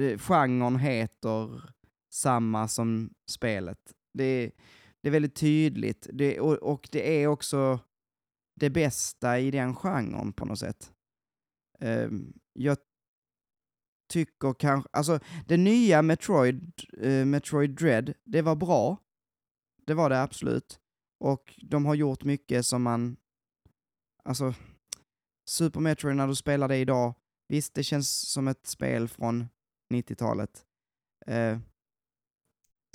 Eh, 0.00 0.18
genren 0.18 0.78
heter 0.78 1.70
samma 2.12 2.68
som 2.68 3.14
spelet. 3.30 3.92
Det, 4.18 4.50
det 5.02 5.08
är 5.08 5.12
väldigt 5.12 5.36
tydligt. 5.36 6.06
Det, 6.12 6.40
och, 6.40 6.54
och 6.54 6.88
det 6.92 7.22
är 7.22 7.26
också 7.26 7.78
det 8.60 8.70
bästa 8.70 9.38
i 9.38 9.50
den 9.50 9.76
genren 9.76 10.32
på 10.32 10.44
något 10.44 10.58
sätt. 10.58 10.92
Ehm, 11.80 12.32
jag 12.52 12.78
tycker 14.08 14.54
kanske, 14.54 14.88
alltså 14.92 15.18
det 15.46 15.56
nya 15.56 16.02
Metroid, 16.02 16.72
eh, 17.02 17.24
Metroid 17.26 17.70
Dread, 17.70 18.12
det 18.24 18.42
var 18.42 18.56
bra. 18.56 18.98
Det 19.86 19.94
var 19.94 20.10
det 20.10 20.22
absolut. 20.22 20.78
Och 21.20 21.54
de 21.62 21.86
har 21.86 21.94
gjort 21.94 22.24
mycket 22.24 22.66
som 22.66 22.82
man, 22.82 23.16
alltså 24.24 24.54
Super 25.50 25.80
Metroid 25.80 26.16
när 26.16 26.26
du 26.28 26.34
spelar 26.34 26.68
det 26.68 26.76
idag, 26.76 27.14
visst 27.48 27.74
det 27.74 27.82
känns 27.82 28.30
som 28.32 28.48
ett 28.48 28.66
spel 28.66 29.08
från 29.08 29.48
90-talet. 29.94 30.64
Eh, 31.26 31.58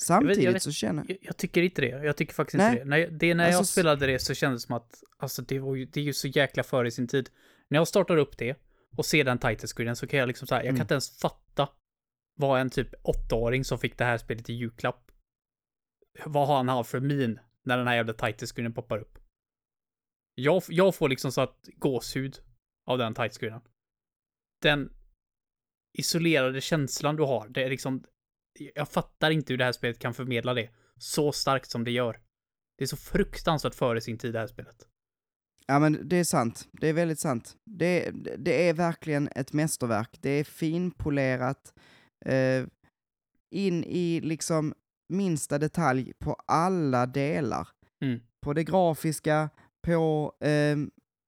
samtidigt 0.02 0.54
vet- 0.56 0.64
så 0.64 0.72
känner 0.72 1.06
Jag, 1.08 1.18
jag 1.22 1.38
tycker 1.38 1.62
inte 1.62 1.82
det. 1.82 1.88
Jag 2.06 2.18
tycker 2.18 2.34
faktiskt 2.34 2.58
Nej. 2.58 2.72
inte 2.72 2.84
det. 2.84 2.90
När, 2.90 2.98
jag- 2.98 3.14
det. 3.14 3.34
när 3.34 3.44
jag 3.44 3.54
Alltså, 3.56 3.62
s- 3.70 3.72
spelade 3.72 4.08
det 4.08 4.20
så 4.20 4.34
kändes 4.34 4.64
det 4.64 4.68
som 4.68 4.76
att, 4.76 5.04
alltså 5.18 5.42
det 5.42 5.60
var 5.60 5.76
ju, 5.76 5.86
det 5.86 6.00
är 6.00 6.04
ju 6.04 6.14
så 6.14 6.28
jäkla 6.28 6.64
före 6.64 6.92
sin 6.92 7.08
tid. 7.08 7.30
När 7.70 7.78
jag 7.80 7.88
startar 7.88 8.18
upp 8.18 8.38
det 8.38 8.56
och 8.98 9.06
ser 9.06 9.24
den 9.24 9.40
title 9.40 9.68
screenen 9.68 9.96
så 9.96 10.08
kan 10.08 10.20
jag 10.20 10.28
liksom 10.28 10.48
så 10.48 10.56
här, 10.56 10.62
jag 10.62 10.68
Mm. 10.68 10.78
kan 10.78 10.84
inte 10.84 10.94
ens 10.94 11.20
fatta 11.20 11.70
vad 12.40 12.62
en 12.62 12.70
typ 12.70 12.90
åttaåring 13.04 13.66
som 13.66 13.80
fick 13.80 13.98
det 13.98 14.06
här 14.06 14.18
spelet 14.18 14.50
i 14.50 14.54
julklapp, 14.54 15.12
vad 16.26 16.48
har 16.48 16.58
han 16.58 16.70
har 16.70 16.84
för 16.84 17.00
min 17.00 17.40
när 17.66 17.78
den 17.78 17.88
här 17.88 17.96
jävla 17.96 18.14
title 18.14 18.48
screenen 18.48 18.74
poppar 18.74 18.98
upp. 18.98 19.20
Jag, 20.36 20.64
jag 20.70 20.96
får 20.96 21.10
liksom 21.10 21.32
så 21.32 21.42
att 21.42 21.70
gåshud 21.76 22.40
av 22.88 22.98
den 22.98 23.14
title 23.14 23.30
screenen. 23.30 23.62
Den 24.62 24.94
isolerade 25.98 26.62
känslan 26.62 27.16
du 27.16 27.24
har, 27.24 27.48
det 27.50 27.64
är 27.64 27.70
liksom, 27.70 28.04
jag 28.76 28.90
fattar 28.90 29.32
inte 29.32 29.54
hur 29.54 29.58
det 29.58 29.66
här 29.66 29.72
spelet 29.72 30.00
kan 30.00 30.14
förmedla 30.14 30.54
det 30.54 30.70
så 30.98 31.32
starkt 31.32 31.70
som 31.70 31.84
det 31.84 31.92
gör. 31.92 32.22
Det 32.78 32.84
är 32.84 32.88
så 32.88 32.98
fruktansvärt 32.98 33.76
före 33.76 34.02
sin 34.02 34.18
tid 34.18 34.34
det 34.34 34.40
här 34.40 34.48
spelet. 34.48 34.89
Ja 35.70 35.80
men 35.80 36.00
det 36.10 36.16
är 36.16 36.24
sant, 36.24 36.68
det 36.72 36.88
är 36.88 36.94
väldigt 36.94 37.20
sant. 37.20 37.58
Det, 37.66 38.12
det 38.38 38.70
är 38.70 38.74
verkligen 38.74 39.30
ett 39.36 39.54
mästerverk, 39.54 40.18
det 40.22 40.30
är 40.30 40.44
finpolerat, 40.44 41.74
eh, 42.26 42.66
in 43.56 43.84
i 43.84 44.22
liksom 44.22 44.74
minsta 45.14 45.58
detalj 45.58 46.14
på 46.20 46.34
alla 46.48 47.06
delar. 47.06 47.68
Mm. 48.04 48.20
På 48.46 48.54
det 48.54 48.64
grafiska, 48.64 49.50
på, 49.88 50.34
eh, 50.40 50.78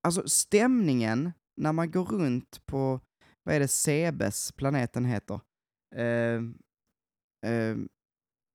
alltså 0.07 0.27
stämningen 0.29 1.31
när 1.61 1.73
man 1.73 1.91
går 1.91 2.05
runt 2.05 2.65
på, 2.65 2.99
vad 3.43 3.55
är 3.55 3.59
det 3.59 3.67
Sebes 3.67 4.51
planeten 4.51 5.05
heter? 5.05 5.39
Eh, 5.95 6.41
eh, 7.51 7.77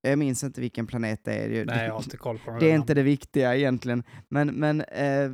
jag 0.03 0.18
minns 0.18 0.45
inte 0.45 0.61
vilken 0.61 0.87
planet 0.87 1.24
det 1.24 1.32
är. 1.34 1.49
Det- 1.49 1.64
Nej, 1.64 1.87
jag 1.87 1.93
har 1.93 2.03
inte 2.03 2.16
koll 2.16 2.39
på 2.39 2.51
det 2.59 2.70
är 2.70 2.74
inte 2.74 2.95
det 2.95 3.03
viktiga 3.03 3.57
egentligen. 3.57 4.03
Men, 4.28 4.49
men 4.49 4.80
eh, 4.80 5.32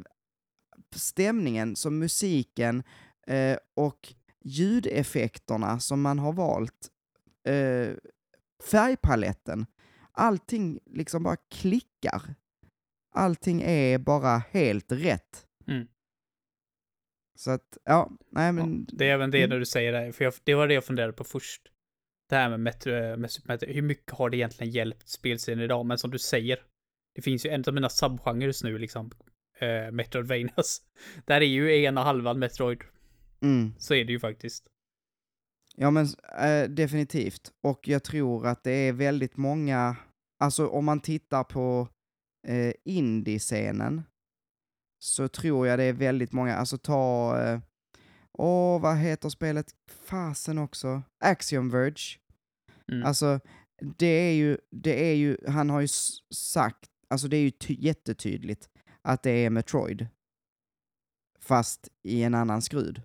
stämningen, 0.99 1.77
som 1.77 1.99
musiken 1.99 2.83
eh, 3.27 3.57
och 3.77 4.15
ljudeffekterna 4.45 5.81
som 5.81 6.03
man 6.03 6.19
har 6.19 6.33
valt, 6.33 6.89
eh, 7.49 7.95
färgpaletten, 8.71 9.67
allting 10.13 10.81
liksom 10.87 11.23
bara 11.23 11.37
klickar. 11.51 12.35
Allting 13.15 13.63
är 13.63 13.99
bara 13.99 14.39
helt 14.51 14.93
rätt. 14.93 15.47
Mm. 15.69 15.87
Så 17.39 17.51
att, 17.51 17.79
ja, 17.85 18.11
nej 18.31 18.47
Ja, 18.47 18.53
men... 18.53 18.87
det 18.93 19.09
är 19.09 19.15
även 19.15 19.31
det 19.31 19.39
Mm. 19.39 19.51
när 19.51 19.59
du 19.59 19.67
säger 19.67 19.93
det, 19.93 20.13
för 20.13 20.25
jag, 20.25 20.35
det 20.45 20.55
var 20.55 20.69
det 20.69 20.75
jag 20.75 20.85
funderade 20.85 21.13
på 21.13 21.25
först. 21.25 21.63
Det 22.29 22.37
här 22.37 22.51
med, 22.51 22.61
metro, 22.61 23.17
med 23.17 23.31
Super 23.31 23.67
hur 23.67 23.83
mycket 23.83 24.13
har 24.13 24.31
det 24.31 24.37
egentligen 24.37 24.73
hjälpt 24.73 25.09
spelserien 25.09 25.61
idag? 25.61 25.87
Men 25.87 25.99
som 25.99 26.11
du 26.11 26.19
säger, 26.19 26.59
det 27.15 27.23
finns 27.23 27.47
ju 27.47 27.51
en 27.51 27.65
av 27.67 27.75
mina 27.75 27.89
subgenrer 27.89 28.47
just 28.47 28.65
nu, 28.65 28.79
liksom, 28.79 29.11
eh, 29.59 29.91
Metroidvanias. 29.93 30.81
Där 31.27 31.41
är 31.41 31.47
ju 31.47 31.83
ena 31.85 32.03
halvan 32.05 32.39
Metroid, 32.39 32.81
Mm. 33.43 33.73
så 33.79 33.95
är 33.95 34.05
det 34.05 34.13
ju 34.13 34.21
faktiskt. 34.21 34.67
Ja 35.77 35.91
men 35.91 36.07
eh, 36.39 36.69
definitivt. 36.71 37.53
Och 37.63 37.89
jag 37.89 38.03
tror 38.05 38.47
att 38.47 38.65
det 38.65 38.71
är 38.73 38.93
väldigt 38.93 39.37
många, 39.37 39.97
alltså 40.41 40.67
om 40.69 40.85
man 40.85 41.01
tittar 41.01 41.45
på 41.45 41.89
eh, 42.49 42.73
indie-scenen, 42.85 44.03
så 45.05 45.29
tror 45.29 45.67
jag 45.67 45.79
det 45.79 45.85
är 45.85 45.93
väldigt 45.93 46.33
många, 46.33 46.55
alltså 46.57 46.79
ta, 46.79 47.39
eh, 47.43 47.61
åh 48.39 48.81
vad 48.81 48.97
heter 48.97 49.29
spelet, 49.29 49.67
fasen 50.05 50.59
också, 50.59 51.03
Axiom 51.25 51.71
Verge. 51.71 52.19
Mm. 52.93 53.05
Alltså 53.07 53.41
det 53.99 54.07
är 54.07 54.33
ju, 54.33 54.59
det 54.71 55.11
är 55.11 55.15
ju, 55.15 55.37
han 55.49 55.71
har 55.71 55.81
ju 55.81 55.89
sagt, 56.35 56.91
alltså 57.11 57.29
det 57.29 57.37
är 57.37 57.41
ju 57.43 57.51
ty- 57.51 57.77
jättetydligt 57.79 58.69
att 59.03 59.23
det 59.23 59.31
är 59.31 59.51
Metroid. 59.51 60.07
Fast 61.41 61.89
i 62.03 62.23
en 62.23 62.35
annan 62.35 62.63
skrud. 62.63 63.03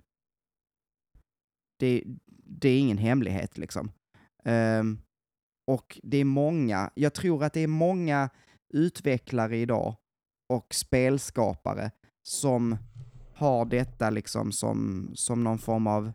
Det, 1.80 2.04
det 2.46 2.70
är 2.70 2.80
ingen 2.80 2.98
hemlighet 2.98 3.58
liksom. 3.58 3.92
Um, 4.44 5.02
och 5.68 6.00
det 6.04 6.18
är 6.18 6.26
många, 6.26 6.92
jag 6.96 7.14
tror 7.14 7.44
att 7.44 7.54
det 7.54 7.62
är 7.62 7.68
många 7.68 8.30
utvecklare 8.70 9.58
idag 9.58 9.96
och 10.50 10.74
spelskapare 10.74 11.92
som 12.24 12.78
har 13.36 13.66
detta 13.66 14.10
liksom 14.10 14.52
som, 14.52 15.10
som 15.14 15.44
någon 15.44 15.58
form 15.58 15.88
av 15.88 16.12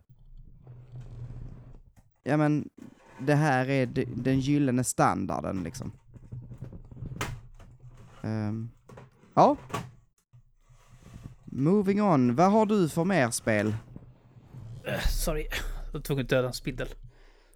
ja 2.23 2.37
men, 2.37 2.69
det 3.19 3.35
här 3.35 3.69
är 3.69 3.85
den 4.15 4.39
gyllene 4.39 4.83
standarden 4.83 5.63
liksom. 5.63 5.91
Um, 8.21 8.71
ja. 9.33 9.57
Moving 11.45 12.01
on, 12.01 12.35
vad 12.35 12.51
har 12.51 12.65
du 12.65 12.89
för 12.89 13.03
mer 13.03 13.31
spel? 13.31 13.75
Eh, 14.85 14.99
sorry, 14.99 15.47
jag 15.93 16.03
tvungen 16.03 16.23
att 16.23 16.29
döda 16.29 16.47
en 16.47 16.53
spindel. 16.53 16.87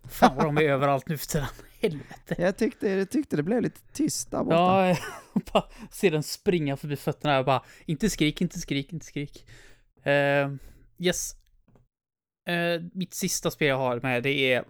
Fan 0.04 0.36
vad 0.36 0.46
de 0.46 0.58
är 0.58 0.62
överallt 0.70 1.08
nu 1.08 1.18
för 1.18 1.28
tiden. 1.28 1.48
Helvete. 1.82 2.36
Jag 2.38 2.58
tyckte, 2.58 2.90
jag 2.90 3.10
tyckte 3.10 3.36
det 3.36 3.44
blev 3.44 3.62
lite 3.62 3.80
tyst 3.94 4.32
där 4.32 4.44
borta. 4.44 4.56
Ja, 4.56 4.88
jag 4.88 4.98
bara 5.54 5.64
ser 5.92 6.12
den 6.12 6.24
springa 6.24 6.78
förbi 6.78 6.96
fötterna. 6.96 7.34
Jag 7.34 7.46
bara, 7.46 7.64
inte 7.86 8.10
skrik, 8.10 8.42
inte 8.42 8.60
skrik, 8.60 8.94
inte 8.94 9.06
skrik. 9.06 9.46
Uh, 10.08 10.56
yes. 10.98 11.36
Uh, 12.50 12.88
mitt 12.94 13.14
sista 13.14 13.52
spel 13.52 13.68
jag 13.68 13.78
har 13.78 14.00
med, 14.00 14.24
det 14.24 14.54
är... 14.54 14.66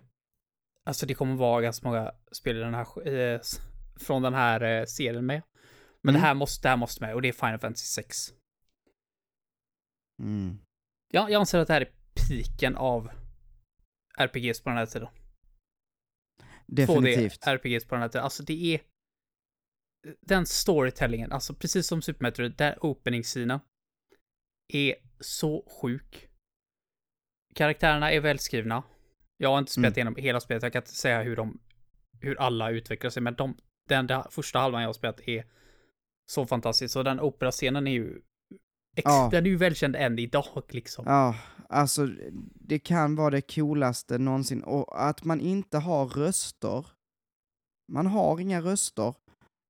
Alltså 0.83 1.05
det 1.05 1.13
kommer 1.13 1.35
vara 1.35 1.61
ganska 1.61 1.87
många 1.87 2.11
spel 2.31 2.57
i 2.57 2.59
den 2.59 2.73
här, 2.73 3.07
uh, 3.07 3.39
från 3.99 4.21
den 4.21 4.33
här 4.33 4.85
serien 4.85 5.25
med. 5.25 5.41
Men 6.07 6.15
Mm. 6.15 6.21
det, 6.21 6.27
här 6.27 6.33
måste, 6.33 6.61
det 6.67 6.69
här 6.69 6.77
måste 6.77 7.01
med 7.05 7.13
och 7.15 7.21
det 7.21 7.27
är 7.27 7.33
Final 7.33 7.59
Fantasy 7.59 7.85
6. 7.85 8.33
Mm. 10.23 10.57
Jag, 11.13 11.31
jag 11.31 11.39
anser 11.39 11.59
att 11.59 11.67
det 11.67 11.73
här 11.73 11.81
är 11.81 11.91
piken 12.27 12.75
av 12.75 13.11
RPGs 14.17 14.61
på 14.61 14.69
den 14.69 14.77
här 14.77 14.85
tiden. 14.85 15.07
Definitivt. 16.67 17.43
2D 17.45 17.49
RPGs 17.55 17.85
på 17.87 17.95
den 17.95 18.01
här 18.01 18.09
tiden. 18.09 18.23
Alltså 18.23 18.43
det 18.43 18.73
är 18.75 18.81
den 20.21 20.45
storytellingen, 20.45 21.31
alltså 21.31 21.53
precis 21.53 21.87
som 21.87 22.01
Super 22.01 22.23
Metroid, 22.23 22.51
där 22.57 22.85
openingsscenen 22.85 23.59
är 24.73 24.95
så 25.19 25.69
sjuk. 25.81 26.27
Karaktärerna 27.55 28.11
är 28.11 28.19
välskrivna. 28.19 28.83
Jag 29.37 29.49
har 29.49 29.59
inte 29.59 29.71
spelat 29.71 29.87
Mm. 29.87 29.97
igenom 29.97 30.15
hela 30.15 30.39
spelet, 30.39 30.63
jag 30.63 30.73
kan 30.73 30.81
inte 30.81 30.95
säga 30.95 31.21
hur 31.23 31.35
de, 31.35 31.59
hur 32.21 32.39
alla 32.41 32.69
utvecklar 32.69 33.09
sig, 33.09 33.21
men 33.23 33.35
de, 33.35 33.57
den 33.89 34.07
där 34.07 34.27
första 34.31 34.59
halvan 34.59 34.81
jag 34.81 34.89
har 34.89 34.93
spelat 34.93 35.19
är 35.19 35.45
så 36.31 36.45
fantastisk. 36.45 36.95
Och 36.95 37.03
den 37.03 37.19
operascenen 37.19 37.87
är 37.87 37.91
ju, 37.91 38.21
ex, 38.95 39.03
Ja. 39.05 39.29
den 39.31 39.45
är 39.45 39.49
ju 39.49 39.57
välkänd 39.57 39.95
än 39.95 40.19
idag 40.19 40.63
liksom. 40.69 41.05
Ja, 41.07 41.35
alltså 41.69 42.07
det 42.53 42.79
kan 42.79 43.15
vara 43.15 43.29
det 43.29 43.55
coolaste 43.55 44.17
någonsin. 44.17 44.63
Och 44.63 45.07
att 45.07 45.23
man 45.23 45.41
inte 45.41 45.77
har 45.77 46.07
röster. 46.07 46.85
Man 47.91 48.07
har 48.07 48.39
inga 48.39 48.61
röster. 48.61 49.15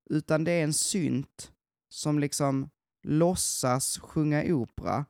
Utan 0.10 0.44
det 0.44 0.52
är 0.52 0.64
en 0.64 0.74
synt 0.74 1.52
som 1.94 2.20
liksom 2.20 2.70
låtsas 3.08 3.98
sjunga 4.00 4.44
opera. 4.56 5.06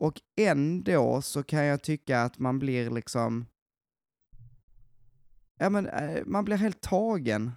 Och 0.00 0.20
ändå 0.40 1.22
så 1.22 1.42
kan 1.42 1.64
jag 1.64 1.82
tycka 1.82 2.22
att 2.22 2.38
man 2.38 2.58
blir 2.58 2.90
liksom... 2.90 3.46
Ja 5.58 5.70
men, 5.70 5.86
eh, 5.86 6.22
man 6.26 6.44
blir 6.44 6.56
helt 6.56 6.80
tagen. 6.80 7.52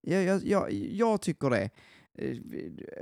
Jag, 0.00 0.44
jag, 0.44 0.72
jag, 0.72 1.20
tycker 1.20 1.50
det. 1.50 1.70
Eh, 2.18 2.36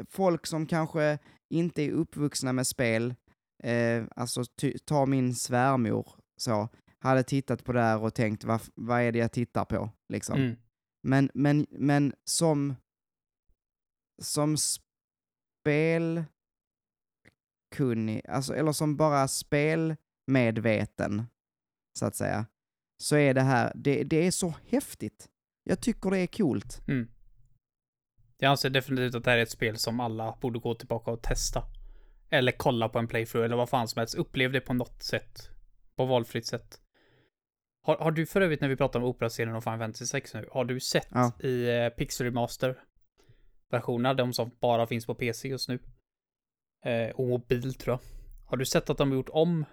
Folk 0.08 0.46
som 0.46 0.66
kanske 0.66 1.18
inte 1.50 1.82
är 1.82 1.90
uppvuxna 1.90 2.52
med 2.52 2.66
spel, 2.66 3.14
eh, 3.62 4.04
alltså 4.16 4.44
ty, 4.44 4.78
ta 4.78 5.06
min 5.06 5.34
svärmor 5.34 6.12
så, 6.36 6.68
hade 6.98 7.22
tittat 7.22 7.64
på 7.64 7.72
det 7.72 7.80
här 7.80 8.02
och 8.02 8.14
tänkt 8.14 8.44
vad, 8.44 8.60
vad 8.74 9.00
är 9.00 9.12
det 9.12 9.18
jag 9.18 9.32
tittar 9.32 9.64
på 9.64 9.90
liksom. 10.08 10.40
Mm. 10.40 10.56
Men, 11.02 11.30
men, 11.34 11.66
men 11.70 12.14
som, 12.24 12.74
som 14.22 14.56
spelkunnig, 15.66 16.26
alltså, 18.28 18.54
eller 18.54 18.72
som 18.72 18.96
bara 18.96 19.28
spelmedveten, 19.28 21.22
så 21.98 22.06
att 22.06 22.16
säga, 22.16 22.46
så 23.02 23.16
är 23.16 23.34
det 23.34 23.40
här, 23.40 23.72
det, 23.74 24.04
det 24.04 24.26
är 24.26 24.30
så 24.30 24.54
häftigt. 24.66 25.28
Jag 25.68 25.80
tycker 25.80 26.10
det 26.10 26.18
är 26.18 26.26
coolt. 26.26 26.82
Mm. 26.88 27.08
Jag 28.38 28.50
anser 28.50 28.70
definitivt 28.70 29.14
att 29.14 29.24
det 29.24 29.30
här 29.30 29.38
är 29.38 29.42
ett 29.42 29.50
spel 29.50 29.76
som 29.76 30.00
alla 30.00 30.38
borde 30.40 30.58
gå 30.58 30.74
tillbaka 30.74 31.10
och 31.10 31.22
testa. 31.22 31.64
Eller 32.30 32.52
kolla 32.52 32.88
på 32.88 32.98
en 32.98 33.08
playthrough 33.08 33.44
eller 33.44 33.56
vad 33.56 33.68
fan 33.68 33.88
som 33.88 34.00
helst. 34.00 34.14
Upplev 34.14 34.52
det 34.52 34.60
på 34.60 34.74
något 34.74 35.02
sätt. 35.02 35.50
På 35.96 36.04
valfritt 36.04 36.46
sätt. 36.46 36.80
Har, 37.82 37.96
har 37.96 38.10
du 38.10 38.26
för 38.26 38.40
övrigt 38.40 38.60
när 38.60 38.68
vi 38.68 38.76
pratar 38.76 39.00
om 39.00 39.06
Opera-serien 39.06 39.56
och 39.56 39.64
Final 39.64 39.78
Fantasy 39.78 40.06
6 40.06 40.34
nu, 40.34 40.48
har 40.52 40.64
du 40.64 40.80
sett 40.80 41.08
Ja. 41.10 41.32
i 41.40 41.68
eh, 41.68 41.88
Pixel 41.88 42.26
Remaster 42.26 42.84
versionerna, 43.70 44.14
de 44.14 44.32
som 44.32 44.50
bara 44.60 44.86
finns 44.86 45.06
på 45.06 45.14
PC 45.14 45.48
just 45.48 45.68
nu? 45.68 45.78
Eh, 46.84 47.10
och 47.10 47.28
mobil 47.28 47.74
tror 47.74 47.92
jag. 47.94 48.00
Har 48.50 48.56
du 48.56 48.66
sett 48.66 48.90
att 48.90 48.98
de 48.98 49.08
har 49.10 49.16
gjort 49.16 49.28
om 49.28 49.64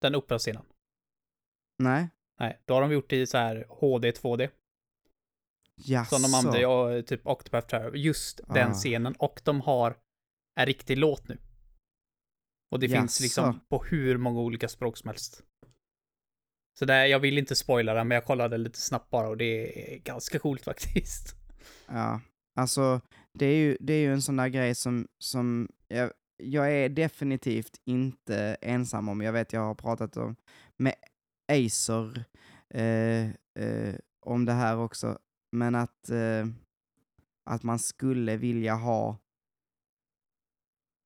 den 0.00 0.14
Opera-scenen? 0.14 0.64
Nej? 1.78 2.08
Nej, 2.40 2.62
då 2.64 2.74
har 2.74 2.80
de 2.80 2.92
gjort 2.92 3.10
det 3.10 3.16
i 3.20 3.26
så 3.26 3.38
här 3.38 3.66
HD 3.68 4.10
2D. 4.10 4.50
Jaså? 5.76 6.14
Som 6.18 6.22
de 6.22 6.34
använder, 6.34 6.60
ja, 6.60 7.02
typ 7.02 7.26
Octopath 7.26 7.66
Traveler. 7.66 7.96
Just 7.96 8.40
den 8.48 8.70
Ah. 8.70 8.74
scenen. 8.74 9.14
Och 9.18 9.40
de 9.44 9.60
har 9.60 9.96
en 10.60 10.66
riktig 10.66 10.98
låt 10.98 11.28
nu. 11.28 11.38
Och 12.72 12.80
det 12.80 12.88
finns 12.88 13.20
Jaså. 13.20 13.22
liksom 13.22 13.60
på 13.68 13.84
hur 13.84 14.16
många 14.18 14.40
olika 14.40 14.68
språk 14.68 14.96
som 14.96 15.08
helst. 15.08 15.42
Så 16.78 16.84
där, 16.84 17.04
jag 17.06 17.18
vill 17.20 17.38
inte 17.38 17.56
spoila 17.56 17.94
den, 17.94 18.08
men 18.08 18.14
jag 18.14 18.24
kollade 18.24 18.58
lite 18.58 18.78
snabbt 18.80 19.10
bara 19.10 19.28
och 19.28 19.36
det 19.36 19.44
är 19.94 19.98
ganska 19.98 20.38
coolt 20.38 20.62
faktiskt. 20.64 21.34
Ja, 21.86 22.20
alltså 22.60 23.00
det 23.38 23.46
är 23.46 23.56
ju, 23.56 23.76
det 23.80 23.92
är 23.92 24.00
ju 24.00 24.12
en 24.12 24.22
sån 24.22 24.36
där 24.36 24.48
grej 24.48 24.74
som, 24.74 25.08
som 25.18 25.68
jag, 25.88 26.10
jag 26.42 26.72
är 26.72 26.88
definitivt 26.88 27.80
inte 27.84 28.56
ensam 28.60 29.08
om. 29.08 29.20
Jag 29.20 29.32
vet 29.32 29.52
jag 29.52 29.60
har 29.60 29.74
pratat 29.74 30.16
om, 30.16 30.36
med 30.76 30.94
Acer 31.52 32.24
eh, 32.74 33.28
eh, 33.58 33.94
om 34.26 34.44
det 34.44 34.52
här 34.52 34.76
också, 34.78 35.18
men 35.54 35.74
att, 35.74 36.08
eh, 36.10 36.46
att 37.50 37.62
man 37.62 37.78
skulle 37.78 38.36
vilja 38.36 38.74
ha 38.74 39.18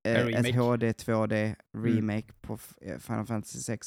eh, 0.08 0.26
ett. 0.26 0.54
HD 0.56 0.92
2D 0.92 1.56
remake 1.76 2.32
på 2.40 2.54
F- 2.54 2.74
eh, 2.80 2.98
Final 2.98 3.26
Fantasy 3.26 3.58
6. 3.58 3.86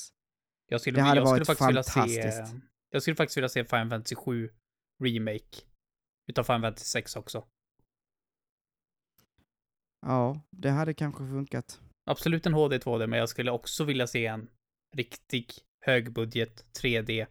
Jag 0.67 0.81
skulle, 0.81 0.97
Det 0.97 1.01
hade 1.01 1.19
jag 1.21 1.27
skulle 1.27 1.39
varit 1.39 1.47
faktiskt 1.47 1.69
vilja 1.69 1.83
se... 1.83 1.91
fantastiskt. 1.91 2.63
Jag 2.89 3.01
skulle 3.01 3.15
faktiskt 3.15 3.37
vilja 3.37 3.49
se 3.49 3.65
Final 3.65 3.89
Fantasy 3.89 4.15
7 4.15 4.49
Remake. 5.03 5.57
Utav 6.27 6.43
Final 6.43 6.61
Fantasy 6.61 6.85
6 6.85 7.15
också. 7.15 7.47
Ja, 10.05 10.41
det 10.49 10.69
hade 10.69 10.93
kanske 10.93 11.27
funkat. 11.27 11.81
Absolut 12.05 12.45
en 12.45 12.53
HD 12.53 12.77
2D, 12.77 13.07
men 13.07 13.19
jag 13.19 13.29
skulle 13.29 13.51
också 13.51 13.83
vilja 13.83 14.07
se 14.07 14.25
en 14.25 14.49
riktig 14.95 15.53
högbudget 15.85 16.65
3D. 16.81 17.27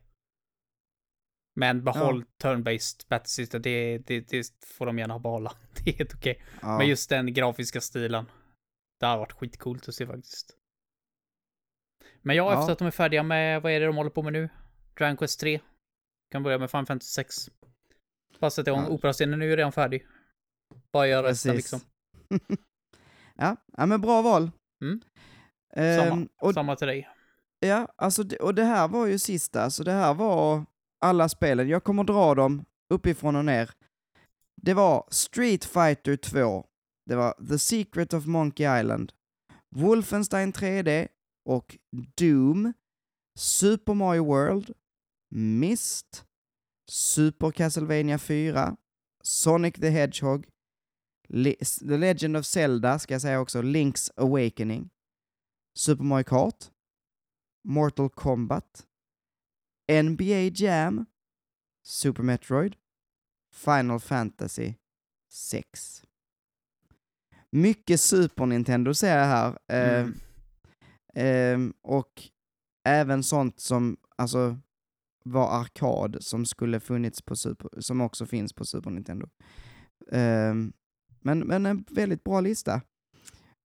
Men 1.57 1.85
behåll 1.85 2.25
turn-based 2.43 3.09
battle 3.09 3.59
det, 3.59 3.99
det, 3.99 4.21
det 4.21 4.47
får 4.67 4.87
de 4.87 4.99
gärna 4.99 5.19
behålla. 5.19 5.53
Det 5.85 5.91
är 5.91 5.95
helt 5.95 6.15
okej. 6.15 6.43
Ja. 6.63 6.79
Men 6.79 6.89
just 6.89 7.11
den 7.11 7.35
grafiska 7.35 7.81
stilen. 7.81 8.25
Det 9.01 9.07
har 9.07 9.19
varit 9.19 9.33
skitcoolt 9.33 9.89
att 9.89 9.95
se 9.95 10.07
faktiskt. 10.07 10.57
Men 12.23 12.37
ja, 12.37 12.53
Ja. 12.53 12.61
efter 12.61 12.73
att 12.73 12.79
de 12.79 12.87
är 12.87 12.91
färdiga 12.91 13.23
med, 13.23 13.63
vad 13.63 13.73
är 13.73 13.81
det 13.81 13.87
de 13.87 13.97
håller 13.97 14.11
på 14.11 14.23
med 14.23 14.33
nu? 14.33 14.49
Dragon 14.99 15.17
Quest 15.17 15.41
3. 15.41 15.61
Kan 16.31 16.43
börja 16.43 16.59
med 16.59 16.71
Final 16.71 16.87
Fantasy 16.87 17.11
6. 17.11 17.51
Bara 18.41 18.51
sätta 18.51 18.71
igång 18.71 18.83
Ja. 18.85 18.89
operascenen 18.89 19.39
nu 19.39 19.53
är 19.53 19.57
redan 19.57 19.73
färdig. 19.73 20.07
Bara 20.93 21.07
göra 21.07 21.29
resten 21.29 21.57
liksom. 21.57 21.81
ja, 23.37 23.57
ja, 23.77 23.87
men 23.87 24.01
bra 24.01 24.23
val. 24.23 24.51
Mm. 24.83 25.01
Ehm, 25.77 25.99
Samma, 26.09 26.29
och 26.41 26.55
samma 26.55 26.77
till 26.77 26.87
dig. 26.87 27.09
Ja, 27.61 27.89
alltså, 27.97 28.25
och 28.41 28.55
det 28.55 28.65
här 28.65 28.89
var 28.89 29.07
ju 29.07 29.19
sista, 29.19 29.71
så 29.71 29.83
det 29.85 29.93
här 29.93 30.15
var 30.15 30.65
alla 31.01 31.29
spelen. 31.29 31.69
Jag 31.69 31.85
kommer 31.85 32.05
dra 32.05 32.35
dem 32.35 32.65
uppifrån 32.91 33.37
och 33.37 33.45
ner. 33.45 33.71
Det 34.63 34.75
var 34.75 35.09
Street 35.11 35.65
Fighter 35.65 36.17
2, 36.17 36.67
det 37.07 37.17
var 37.17 37.47
The 37.49 37.59
Secret 37.59 38.15
of 38.15 38.27
Monkey 38.27 38.81
Island, 38.81 39.13
Wolfenstein 39.69 40.53
3D 40.53 41.09
och 41.45 41.79
Doom, 42.17 42.73
Super 43.39 43.95
Mario 43.95 44.25
World, 44.25 44.75
Mist, 45.35 46.25
Super 46.91 47.51
Castlevania 47.51 48.19
4, 48.19 48.77
Sonic 49.23 49.75
the 49.75 49.89
Hedgehog, 49.91 50.47
Le- 51.29 51.55
The 51.89 51.97
Legend 51.97 52.37
of 52.37 52.47
Zelda, 52.47 52.99
ska 52.99 53.15
jag 53.15 53.21
säga 53.23 53.41
också, 53.41 53.63
Link's 53.63 54.11
Awakening, 54.17 54.91
Super 55.79 56.05
Mario 56.05 56.25
Kart, 56.25 56.71
Mortal 57.69 58.11
Kombat, 58.11 58.87
NBA 59.91 60.51
Jam, 60.55 61.07
Super 61.87 62.23
Metroid, 62.23 62.77
Final 63.55 64.01
Fantasy 64.01 64.75
6. 65.33 66.03
Mycket 67.51 68.01
Super 68.01 68.47
Nintendo 68.47 68.95
ser 68.95 69.19
jag 69.19 69.27
här. 69.27 69.59
Eh, 69.69 70.01
Mm. 70.01 70.15
ehm, 71.15 71.75
och 71.83 72.23
även 72.85 73.23
sånt 73.23 73.61
som 73.61 73.97
alltså 74.17 74.57
var 75.25 75.61
arkad 75.61 76.17
som 76.21 76.47
skulle 76.47 76.81
funnits 76.81 77.23
på 77.23 77.37
Super, 77.37 77.81
som 77.81 78.01
också 78.01 78.27
finns 78.27 78.53
på 78.53 78.65
Super 78.65 78.91
Nintendo. 78.91 79.29
Ehm, 80.13 80.73
men, 81.21 81.39
men 81.41 81.67
en 81.67 81.85
väldigt 81.91 82.25
bra 82.25 82.41
lista. 82.41 82.81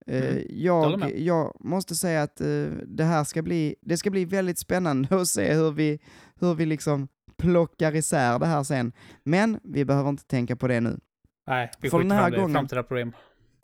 Eh, 0.08 0.26
Mm. 0.32 0.44
Jag 0.50 0.82
håller 0.82 1.08
jag, 1.08 1.20
jag 1.20 1.58
måste 1.60 1.96
säga 1.96 2.24
att 2.24 2.42
eh, 2.42 2.66
det 2.88 3.04
här 3.04 3.24
ska 3.24 3.42
bli, 3.42 3.76
det 3.82 3.98
ska 3.98 4.10
bli 4.12 4.26
väldigt 4.26 4.60
spännande 4.60 5.22
att 5.22 5.28
se 5.28 5.54
hur 5.54 5.72
vi, 5.72 6.00
hur 6.40 6.54
vi 6.56 6.66
liksom 6.66 7.08
plockar 7.38 7.96
isär 7.96 8.40
det 8.40 8.46
här 8.46 8.64
sen. 8.64 8.92
Men 9.24 9.60
vi 9.64 9.86
behöver 9.86 10.10
inte 10.10 10.26
tänka 10.26 10.56
på 10.56 10.68
det 10.68 10.82
nu. 10.82 11.00
Nej, 11.48 11.72
vi 11.80 11.90
För 11.90 12.00
den 12.00 12.12
här 12.12 12.30
fram 12.32 12.42
gången- 12.42 12.54
framtida 12.56 12.84
problem. 12.84 13.12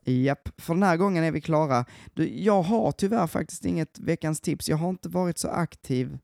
Japp, 0.06 0.50
för 0.62 0.74
den 0.74 0.84
här 0.84 0.98
gången 0.98 1.24
är 1.24 1.32
vi 1.32 1.42
klara. 1.42 1.86
Du, 2.14 2.30
jag 2.44 2.62
har 2.62 2.92
tyvärr 2.92 3.28
faktiskt 3.28 3.66
inget 3.66 4.00
veckans 4.00 4.42
tips. 4.42 4.70
Jag 4.70 4.78
har 4.78 4.90
inte 4.90 5.10
varit 5.10 5.38
så 5.38 5.48
aktiv. 5.48 6.18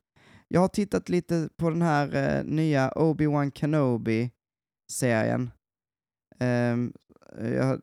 Jag 0.47 0.61
har 0.61 0.67
tittat 0.67 1.09
lite 1.09 1.49
på 1.57 1.69
den 1.69 1.81
här 1.81 2.37
eh, 2.37 2.43
nya 2.43 2.91
Obi-Wan 2.95 3.51
Kenobi-serien. 3.51 5.51
Ehm, 6.39 6.93
jag 7.37 7.69
eh, 7.71 7.77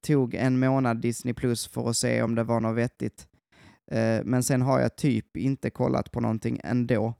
tog 0.00 0.34
en 0.34 0.58
månad 0.58 1.00
Disney 1.00 1.34
Plus 1.34 1.68
för 1.68 1.90
att 1.90 1.96
se 1.96 2.22
om 2.22 2.34
det 2.34 2.44
var 2.44 2.60
något 2.60 2.76
vettigt. 2.76 3.28
Eh, 3.90 4.24
men 4.24 4.42
sen 4.42 4.62
har 4.62 4.80
jag 4.80 4.96
typ 4.96 5.36
inte 5.36 5.70
kollat 5.70 6.10
på 6.10 6.20
någonting 6.20 6.60
ändå. 6.64 7.14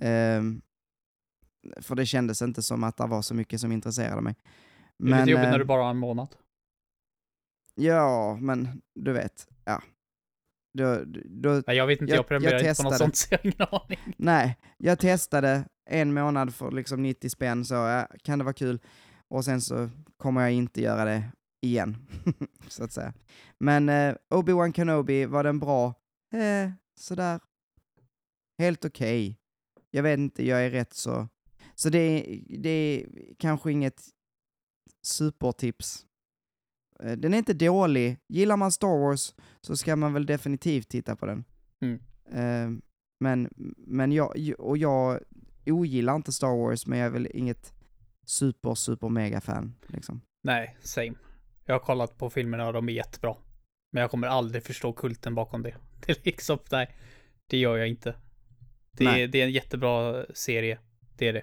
Ehm, 0.00 0.62
för 1.80 1.94
det 1.94 2.06
kändes 2.06 2.42
inte 2.42 2.62
som 2.62 2.84
att 2.84 2.96
det 2.96 3.06
var 3.06 3.22
så 3.22 3.34
mycket 3.34 3.60
som 3.60 3.72
intresserade 3.72 4.20
mig. 4.22 4.34
Det 4.98 5.12
är 5.12 5.18
lite 5.18 5.30
jobbigt 5.30 5.44
eh, 5.44 5.50
när 5.50 5.58
du 5.58 5.64
bara 5.64 5.82
har 5.82 5.90
en 5.90 5.96
månad. 5.98 6.34
Ja, 7.74 8.38
men 8.40 8.82
du 8.94 9.12
vet, 9.12 9.48
ja. 9.64 9.82
Då, 10.78 11.02
då, 11.24 11.62
Nej, 11.66 11.76
jag 11.76 11.86
vet 11.86 12.00
inte, 12.00 12.12
jag- 12.12 12.18
jag, 12.18 12.28
prenumererar 12.28 12.68
inte 12.68 12.82
på 12.82 12.88
något 12.88 12.98
sånt 12.98 13.16
så 13.16 13.26
jag 13.30 13.38
har 13.38 13.44
ingen 13.44 13.66
aning. 13.70 14.14
nej, 14.18 14.56
jag 14.78 14.98
testade 14.98 15.64
en 15.90 16.14
månad 16.14 16.54
för 16.54 16.70
liksom 16.70 17.02
90 17.02 17.28
spänn, 17.30 17.64
så 17.64 17.74
ja, 17.74 18.08
kan 18.24 18.38
det 18.38 18.44
vara 18.44 18.54
kul. 18.54 18.80
Och 19.28 19.44
sen 19.44 19.60
så 19.60 19.90
kommer 20.16 20.40
jag 20.40 20.52
inte 20.52 20.82
göra 20.82 21.04
det 21.04 21.24
igen, 21.60 21.96
så 22.68 22.84
att 22.84 22.92
säga. 22.92 23.14
Men 23.58 23.88
eh, 23.88 24.14
Obi-Wan 24.30 24.72
Kenobi, 24.72 25.24
var 25.26 25.44
den 25.44 25.58
bra? 25.58 25.94
Eh, 26.34 26.70
sådär. 26.94 27.40
Helt 28.58 28.84
okej. 28.84 29.38
Jag 29.90 30.02
vet 30.02 30.18
inte, 30.18 30.46
jag 30.46 30.64
är 30.66 30.70
rätt 30.70 30.92
så... 30.94 31.28
Så 31.74 31.88
det 31.90 31.98
är, 31.98 32.42
det 32.58 32.68
är 32.70 33.06
kanske 33.38 33.72
inget 33.72 34.02
supertips. 35.02 36.06
Eh, 37.02 37.12
Den 37.12 37.34
är 37.34 37.38
inte 37.38 37.54
dålig. 37.54 38.18
Gillar 38.28 38.56
man 38.56 38.72
Star 38.72 38.98
Wars 38.98 39.34
så 39.60 39.76
ska 39.76 39.96
man 39.96 40.12
väl 40.12 40.26
definitivt 40.26 40.88
titta 40.88 41.16
på 41.16 41.26
den. 41.26 41.44
Mm. 41.80 42.00
Eh, 42.32 42.82
Men, 43.20 43.48
men 43.76 44.12
jag, 44.12 44.54
och 44.58 44.78
jag 44.78 45.20
ogillar 45.66 46.16
inte 46.16 46.32
Star 46.32 46.56
Wars, 46.56 46.86
men 46.86 46.98
jag 46.98 47.06
är 47.06 47.10
väl 47.10 47.28
inget 47.34 47.72
super, 48.26 48.74
super 48.74 49.08
mega 49.08 49.40
fan 49.40 49.74
liksom. 49.86 50.20
Nej, 50.42 50.76
same. 50.82 51.12
Jag 51.70 51.74
har 51.74 51.80
kollat 51.86 52.18
på 52.18 52.30
filmerna 52.30 52.66
och 52.66 52.72
de 52.72 52.88
är 52.88 52.92
jättebra. 52.92 53.36
Men 53.92 54.00
jag 54.00 54.10
kommer 54.10 54.26
aldrig 54.28 54.62
förstå 54.62 54.92
kulten 54.92 55.34
bakom 55.34 55.62
det. 55.62 55.74
Det 56.06 56.12
är 56.12 56.16
liksom, 56.22 56.58
nej. 56.70 56.96
Det 57.50 57.56
gör 57.58 57.76
jag 57.76 57.88
inte. 57.88 58.14
Det 58.96 59.04
är, 59.04 59.28
det 59.28 59.40
är 59.40 59.44
en 59.44 59.52
jättebra 59.52 60.24
serie. 60.34 60.78
Det 61.16 61.28
är 61.28 61.32
det. 61.32 61.42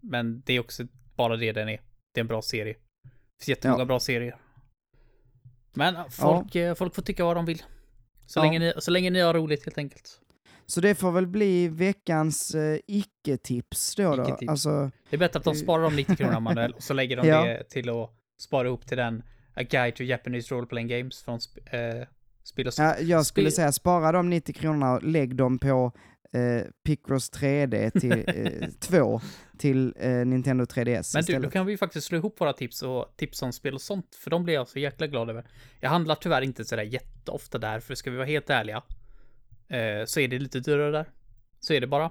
Men 0.00 0.40
det 0.46 0.52
är 0.52 0.60
också 0.60 0.86
bara 1.16 1.36
det 1.36 1.52
den 1.52 1.68
är. 1.68 1.80
Det 2.14 2.20
är 2.20 2.22
en 2.22 2.26
bra 2.26 2.42
serie. 2.42 2.72
Det 3.02 3.10
finns 3.44 3.48
jättemånga 3.48 3.80
Ja. 3.80 3.84
bra 3.84 4.00
serier. 4.00 4.36
Men 5.74 6.10
folk, 6.10 6.54
eh, 6.54 6.74
folk 6.74 6.94
får 6.94 7.02
tycka 7.02 7.24
vad 7.24 7.36
de 7.36 7.44
vill. 7.46 7.62
Så, 8.26 8.38
Ja. 8.38 8.42
länge 8.44 8.58
ni, 8.58 8.72
så 8.78 8.90
länge 8.90 9.10
ni 9.10 9.20
har 9.20 9.34
roligt 9.34 9.64
helt 9.64 9.78
enkelt. 9.78 10.20
Så 10.66 10.80
det 10.80 10.94
får 10.94 11.12
väl 11.12 11.26
bli 11.26 11.68
veckans 11.68 12.54
eh, 12.54 12.78
icke-tips 12.86 13.94
då. 13.96 14.16
då. 14.16 14.22
Icke-tips. 14.22 14.50
Alltså, 14.50 14.90
Det 15.10 15.16
är 15.16 15.18
bättre 15.18 15.38
att 15.38 15.44
de 15.44 15.54
sparar 15.54 15.82
de 15.82 15.96
90 15.96 16.16
kronorna 16.16 16.40
Manuel 16.50 16.72
och 16.72 16.82
så 16.82 16.94
lägger 16.94 17.16
de 17.16 17.28
Ja. 17.28 17.44
det 17.44 17.64
till 17.64 17.88
att 17.88 18.10
spara 18.38 18.68
ihop 18.68 18.86
till 18.86 18.96
den 18.96 19.22
A 19.54 19.62
Guide 19.62 19.94
to 19.96 20.02
Japanese 20.02 20.54
Role 20.54 20.66
Playing 20.66 20.88
Games 20.88 21.22
från 21.22 21.38
sp- 21.38 21.98
eh, 22.00 22.06
Spill 22.42 22.70
ja, 22.78 22.98
jag 22.98 23.26
skulle 23.26 23.50
Spel- 23.50 23.56
säga 23.56 23.72
spara 23.72 24.12
de 24.12 24.30
90 24.30 24.52
kronorna 24.54 24.92
och 24.92 25.02
lägg 25.02 25.36
dem 25.36 25.58
på 25.58 25.92
eh, 26.32 26.62
Picross 26.84 27.32
3D 27.32 27.90
till, 28.00 28.24
eh, 28.26 28.68
2 28.80 29.20
till 29.58 29.94
eh, 29.98 30.10
Nintendo 30.10 30.64
3DS 30.64 30.84
Men 30.84 30.94
du, 30.94 31.02
då 31.12 31.20
istället. 31.20 31.52
kan 31.52 31.66
vi 31.66 31.76
faktiskt 31.76 32.06
slå 32.06 32.18
ihop 32.18 32.40
våra 32.40 32.52
tips 32.52 32.82
och 32.82 33.14
tips 33.16 33.42
om 33.42 33.52
spel 33.52 33.74
och 33.74 33.80
sånt, 33.80 34.14
för 34.14 34.30
de 34.30 34.44
blir 34.44 34.54
jag 34.54 34.68
så 34.68 34.78
jäkla 34.78 35.06
glad 35.06 35.30
över. 35.30 35.46
Jag 35.80 35.90
handlar 35.90 36.14
tyvärr 36.14 36.42
inte 36.42 36.64
sådär 36.64 36.82
jätteofta 36.82 37.58
där, 37.58 37.80
för 37.80 37.94
ska 37.94 38.10
vi 38.10 38.16
vara 38.16 38.26
helt 38.26 38.50
ärliga, 38.50 38.82
eh, 39.68 40.04
så 40.06 40.20
är 40.20 40.28
det 40.28 40.38
lite 40.38 40.60
dyrare 40.60 40.90
där. 40.90 41.06
Så 41.60 41.72
är 41.74 41.80
det 41.80 41.86
bara. 41.86 42.10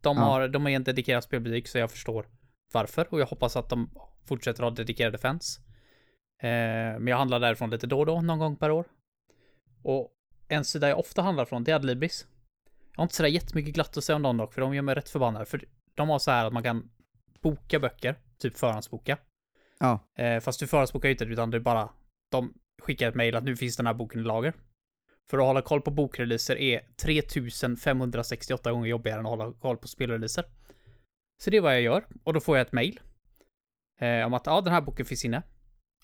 De 0.00 0.16
Ja. 0.16 0.22
har, 0.22 0.48
de 0.48 0.66
är 0.66 0.70
en 0.70 0.84
dedikerad 0.84 1.24
spelbutik, 1.24 1.68
så 1.68 1.78
jag 1.78 1.90
förstår 1.90 2.26
varför, 2.72 3.06
och 3.10 3.20
jag 3.20 3.26
hoppas 3.26 3.56
att 3.56 3.68
de 3.68 3.90
fortsätter 4.24 4.62
ha 4.62 4.70
dedikerade 4.70 5.18
fans. 5.18 5.60
Eh, 6.38 6.48
men 6.98 7.06
jag 7.06 7.16
handlar 7.16 7.40
därifrån 7.40 7.70
lite 7.70 7.86
då 7.86 8.00
och 8.00 8.06
då, 8.06 8.20
någon 8.20 8.38
gång 8.38 8.56
per 8.56 8.70
år. 8.70 8.84
Och 9.82 10.12
en 10.48 10.64
sida 10.64 10.88
jag 10.88 10.98
ofta 10.98 11.22
handlar 11.22 11.44
från, 11.44 11.64
det 11.64 11.70
är 11.70 11.76
Adlibris. 11.76 12.26
Jag 12.92 12.98
har 12.98 13.04
inte 13.04 13.14
sådär 13.14 13.28
jättemycket 13.28 13.74
glatt 13.74 13.96
att 13.96 14.04
säga 14.04 14.16
om 14.16 14.22
dem 14.22 14.36
dock, 14.36 14.54
för 14.54 14.60
de 14.60 14.74
gör 14.74 14.82
mig 14.82 14.94
rätt 14.94 15.08
förbannad. 15.08 15.48
För 15.48 15.64
de 15.94 16.08
har 16.08 16.18
så 16.18 16.30
här 16.30 16.44
att 16.44 16.52
man 16.52 16.62
kan 16.62 16.90
boka 17.40 17.80
böcker, 17.80 18.16
typ 18.38 18.56
förhandsboka. 18.56 19.18
Ja, 19.78 19.98
Eh, 20.14 20.40
fast 20.40 20.60
du 20.60 20.66
förhandsbokar 20.66 21.08
ju 21.08 21.12
inte, 21.12 21.24
utan 21.24 21.50
det 21.50 21.56
är 21.56 21.60
bara, 21.60 21.88
de 22.30 22.54
skickar 22.82 23.08
ett 23.08 23.14
mejl 23.14 23.36
att 23.36 23.44
nu 23.44 23.56
finns 23.56 23.76
den 23.76 23.86
här 23.86 23.94
boken 23.94 24.20
i 24.20 24.24
lager. 24.24 24.54
För 25.30 25.38
att 25.38 25.44
hålla 25.44 25.62
koll 25.62 25.80
på 25.80 25.90
bokreleaser 25.90 26.56
är 26.56 26.80
3568 26.96 28.72
gånger 28.72 28.88
jobbigare 28.88 29.20
än 29.20 29.26
att 29.26 29.30
hålla 29.30 29.52
koll 29.52 29.76
på 29.76 29.88
spelreleaser. 29.88 30.44
Så 31.38 31.50
det 31.50 31.56
är 31.56 31.60
vad 31.60 31.74
jag 31.74 31.82
gör, 31.82 32.06
och 32.24 32.32
då 32.32 32.40
får 32.40 32.56
jag 32.58 32.66
ett 32.66 32.72
mejl. 32.72 33.00
Eh, 34.00 34.26
om 34.26 34.34
att, 34.34 34.46
ja, 34.46 34.60
den 34.60 34.72
här 34.72 34.80
boken 34.80 35.06
finns 35.06 35.24
inne. 35.24 35.42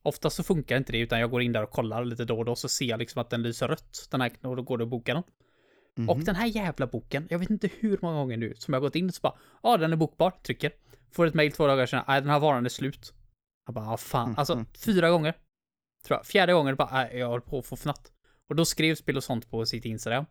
Ofta 0.02 0.30
så 0.30 0.42
funkar 0.42 0.76
inte 0.76 0.92
det, 0.92 0.98
utan 0.98 1.20
jag 1.20 1.30
går 1.30 1.42
in 1.42 1.52
där 1.52 1.62
och 1.62 1.70
kollar 1.70 2.04
lite 2.04 2.24
då 2.24 2.38
och 2.38 2.44
då, 2.44 2.56
så 2.56 2.68
ser 2.68 2.84
jag 2.84 2.98
liksom 2.98 3.20
att 3.22 3.30
den 3.30 3.42
lyser 3.42 3.68
rött, 3.68 4.08
den 4.10 4.20
här, 4.20 4.32
och 4.42 4.56
då 4.56 4.62
går 4.62 4.78
det 4.78 4.84
att 4.84 4.90
boka 4.90 5.14
den. 5.14 5.22
mhm. 5.96 6.08
Och 6.08 6.18
den 6.18 6.34
här 6.36 6.46
jävla 6.46 6.86
boken, 6.86 7.26
jag 7.30 7.38
vet 7.38 7.50
inte 7.50 7.70
hur 7.80 7.98
många 8.02 8.16
gånger 8.16 8.36
nu 8.36 8.54
som 8.54 8.74
jag 8.74 8.80
har 8.80 8.86
gått 8.86 8.96
in 8.96 9.08
och 9.08 9.14
så 9.14 9.20
bara, 9.20 9.38
ja 9.62 9.76
den 9.76 9.92
är 9.92 9.96
bokbar, 9.96 10.30
trycker. 10.30 10.72
Får 11.12 11.26
ett 11.26 11.34
mail 11.34 11.52
två 11.52 11.66
dagar 11.66 11.86
senare, 11.86 12.04
nej 12.08 12.20
den 12.20 12.30
här 12.30 12.38
varan 12.40 12.64
är 12.64 12.68
slut. 12.68 13.12
Jag 13.66 13.74
bara, 13.74 13.90
ah, 13.90 13.96
fan, 13.96 14.24
Mm, 14.26 14.38
alltså 14.38 14.52
mm. 14.52 14.66
fyra 14.84 15.10
gånger. 15.10 15.34
Tror 16.06 16.18
jag. 16.18 16.26
Fjärde 16.26 16.52
gången 16.52 16.76
bara, 16.76 16.90
nej 16.92 17.18
jag 17.18 17.28
håller 17.28 17.40
på 17.44 17.58
att 17.58 17.66
få 17.66 17.76
fnatt. 17.76 18.12
Och 18.48 18.56
då 18.56 18.64
skrev 18.64 18.94
Spill 18.94 19.16
och 19.16 19.24
sånt 19.24 19.50
på 19.50 19.66
sitt 19.66 19.84
Instagram. 19.84 20.26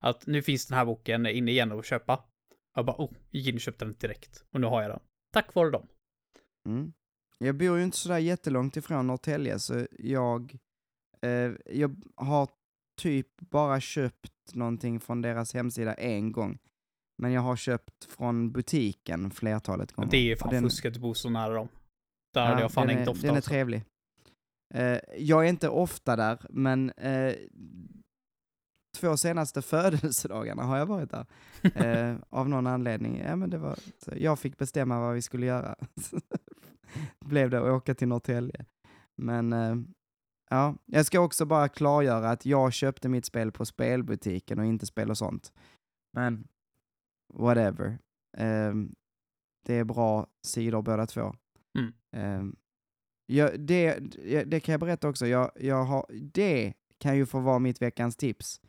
Att 0.00 0.26
nu 0.26 0.42
finns 0.42 0.66
den 0.66 0.78
här 0.78 0.84
boken 0.84 1.26
inne 1.26 1.50
igen 1.50 1.72
och 1.72 1.84
köpa. 1.84 2.24
Jag 2.74 2.86
bara, 2.86 2.96
oh, 2.98 3.10
gick 3.30 3.46
in 3.48 3.54
och 3.54 3.60
köpte 3.60 3.84
den 3.84 3.94
direkt. 4.00 4.44
Och 4.50 4.60
nu 4.60 4.66
har 4.66 4.82
jag 4.82 4.90
den. 4.90 5.00
Tack 5.32 5.54
vare 5.54 5.70
dem. 5.70 5.86
Mm. 6.68 6.92
Jag 7.38 7.56
bor 7.56 7.78
ju 7.78 7.84
inte 7.84 7.96
sådär 7.96 8.18
jättelångt 8.18 8.76
ifrån 8.76 9.06
Norrtälje, 9.06 9.58
så 9.58 9.86
jag, 9.98 10.56
eh, 11.22 11.52
jag 11.66 11.96
har 12.16 12.48
typ 13.00 13.40
bara 13.40 13.80
köpt 13.80 14.54
någonting 14.54 15.00
från 15.00 15.22
deras 15.22 15.54
hemsida 15.54 15.94
en 15.94 16.32
gång. 16.32 16.58
Men 17.18 17.32
jag 17.32 17.40
har 17.40 17.56
köpt 17.56 18.04
från 18.04 18.52
butiken 18.52 19.30
flertalet 19.30 19.92
gånger. 19.92 20.10
Det 20.10 20.16
är 20.16 20.32
Och 20.34 20.38
fan 20.38 20.50
den- 20.50 20.62
fusk 20.64 20.84
att 20.84 20.96
bor 20.98 21.14
så 21.14 21.30
nära 21.30 21.54
dem. 21.54 21.68
Där 22.34 22.40
ja, 22.40 22.46
hade 22.46 22.60
jag 22.60 22.72
fan 22.72 22.88
hängt 22.88 23.06
är, 23.08 23.10
ofta 23.10 23.26
Den 23.26 23.34
är 23.34 23.38
också. 23.38 23.50
trevlig. 23.50 23.82
Eh, 24.74 24.98
jag 25.18 25.44
är 25.44 25.48
inte 25.48 25.68
ofta 25.68 26.16
där, 26.16 26.46
men 26.50 26.90
eh, 26.90 27.34
två 29.04 29.16
senaste 29.16 29.62
födelsedagarna 29.72 30.62
har 30.62 30.78
jag 30.78 30.86
varit 30.86 31.10
där. 31.10 31.26
Eh, 31.74 32.16
av 32.30 32.48
någon 32.48 32.66
anledning. 32.66 33.18
Ja, 33.18 33.36
men 33.36 33.50
det 33.50 33.58
var, 33.58 33.78
jag 34.16 34.38
fick 34.38 34.58
bestämma 34.58 35.00
vad 35.00 35.14
vi 35.14 35.22
skulle 35.22 35.46
göra. 35.46 35.76
Blev 37.20 37.50
det 37.50 37.58
att 37.58 37.64
åka 37.64 37.94
till 37.94 38.08
Norrtälje. 38.08 38.66
Men 39.16 39.52
eh, 39.52 39.76
ja, 40.50 40.74
jag 40.86 41.06
ska 41.06 41.20
också 41.20 41.44
bara 41.44 41.68
klargöra 41.68 42.30
att 42.30 42.46
jag 42.46 42.72
köpte 42.72 43.08
mitt 43.08 43.24
spel 43.24 43.52
på 43.52 43.66
spelbutiken 43.66 44.58
och 44.58 44.64
inte 44.64 44.86
spel 44.86 45.10
och 45.10 45.18
sånt. 45.18 45.52
Men 46.12 46.48
whatever. 47.34 47.98
Eh, 48.36 48.74
det 49.66 49.74
är 49.74 49.84
bra 49.84 50.26
sidor 50.46 50.82
båda 50.82 51.06
två. 51.06 51.34
Mm. 51.78 51.92
Eh, 52.16 52.54
jag, 53.26 53.60
det, 53.60 53.98
det 53.98 54.44
det 54.44 54.60
kan 54.60 54.72
jag 54.72 54.80
berätta 54.80 55.08
också. 55.08 55.26
Jag, 55.26 55.50
jag 55.54 55.84
har, 55.84 56.06
det 56.32 56.74
kan 56.98 57.16
ju 57.16 57.26
få 57.26 57.40
vara 57.40 57.58
mitt 57.58 57.82
veckans 57.82 58.16
tips. 58.16 58.60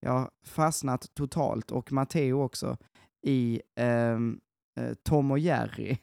Jag 0.00 0.10
har 0.12 0.30
fastnat 0.44 1.14
totalt, 1.14 1.70
och 1.70 1.92
Matteo 1.92 2.42
också, 2.42 2.76
i 3.22 3.62
ehm, 3.76 4.40
eh, 4.80 4.94
Tom 4.94 5.30
och 5.30 5.38
Jerry. 5.38 5.98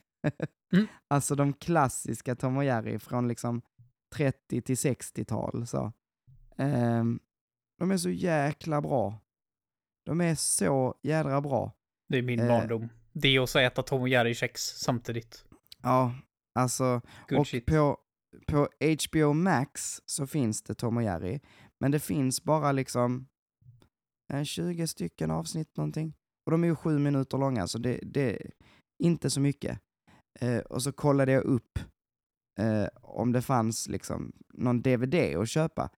Mm. 0.72 0.86
Alltså 1.08 1.34
de 1.34 1.52
klassiska 1.52 2.36
Tom 2.36 2.56
och 2.56 2.64
Jerry 2.64 2.98
från 2.98 3.28
liksom 3.28 3.62
30 4.14 4.62
till 4.62 4.74
60-tal. 4.74 5.66
Så. 5.66 5.92
Ehm, 6.56 7.20
de 7.78 7.90
är 7.90 7.96
så 7.96 8.10
jäkla 8.10 8.80
bra. 8.80 9.20
De 10.06 10.20
är 10.20 10.34
så 10.34 10.94
jädra 11.02 11.40
bra. 11.40 11.72
Det 12.08 12.18
är 12.18 12.22
min 12.22 12.40
Eh. 12.40 12.48
barndom. 12.48 12.88
Det 13.12 13.28
är 13.28 13.38
också 13.40 13.60
äta 13.60 13.82
Tom 13.82 14.00
och 14.02 14.08
Jerry 14.08 14.34
kex 14.34 14.60
samtidigt. 14.62 15.44
Ja, 15.82 16.14
alltså 16.54 17.00
Good 17.28 17.38
och 17.38 17.46
shit. 17.46 17.66
på, 17.66 17.98
på 18.46 18.68
HBO 19.08 19.32
Max 19.32 20.02
så 20.06 20.26
finns 20.26 20.62
det 20.62 20.74
Tom 20.74 20.96
och 20.96 21.02
Jerry, 21.02 21.40
men 21.80 21.90
det 21.90 22.00
finns 22.00 22.44
bara 22.44 22.72
liksom 22.72 23.16
eh, 23.16 23.26
20 24.44 24.86
stycken 24.86 25.30
avsnitt 25.30 25.76
någonting. 25.76 26.14
Och 26.46 26.50
de 26.50 26.64
är 26.64 26.68
ju 26.68 26.76
sju 26.76 26.98
minuter 26.98 27.38
långa, 27.38 27.66
så 27.66 27.78
det, 27.78 28.00
det 28.02 28.30
är 28.30 28.50
inte 28.98 29.30
så 29.30 29.40
mycket. 29.40 29.80
Eh, 30.40 30.58
och 30.58 30.82
så 30.82 30.92
kollade 30.92 31.32
jag 31.32 31.44
upp 31.44 31.78
eh, 32.60 32.86
om 33.02 33.32
det 33.32 33.42
fanns 33.42 33.88
liksom 33.88 34.32
någon 34.54 34.82
DVD 34.82 35.14
att 35.14 35.48
köpa. 35.48 35.90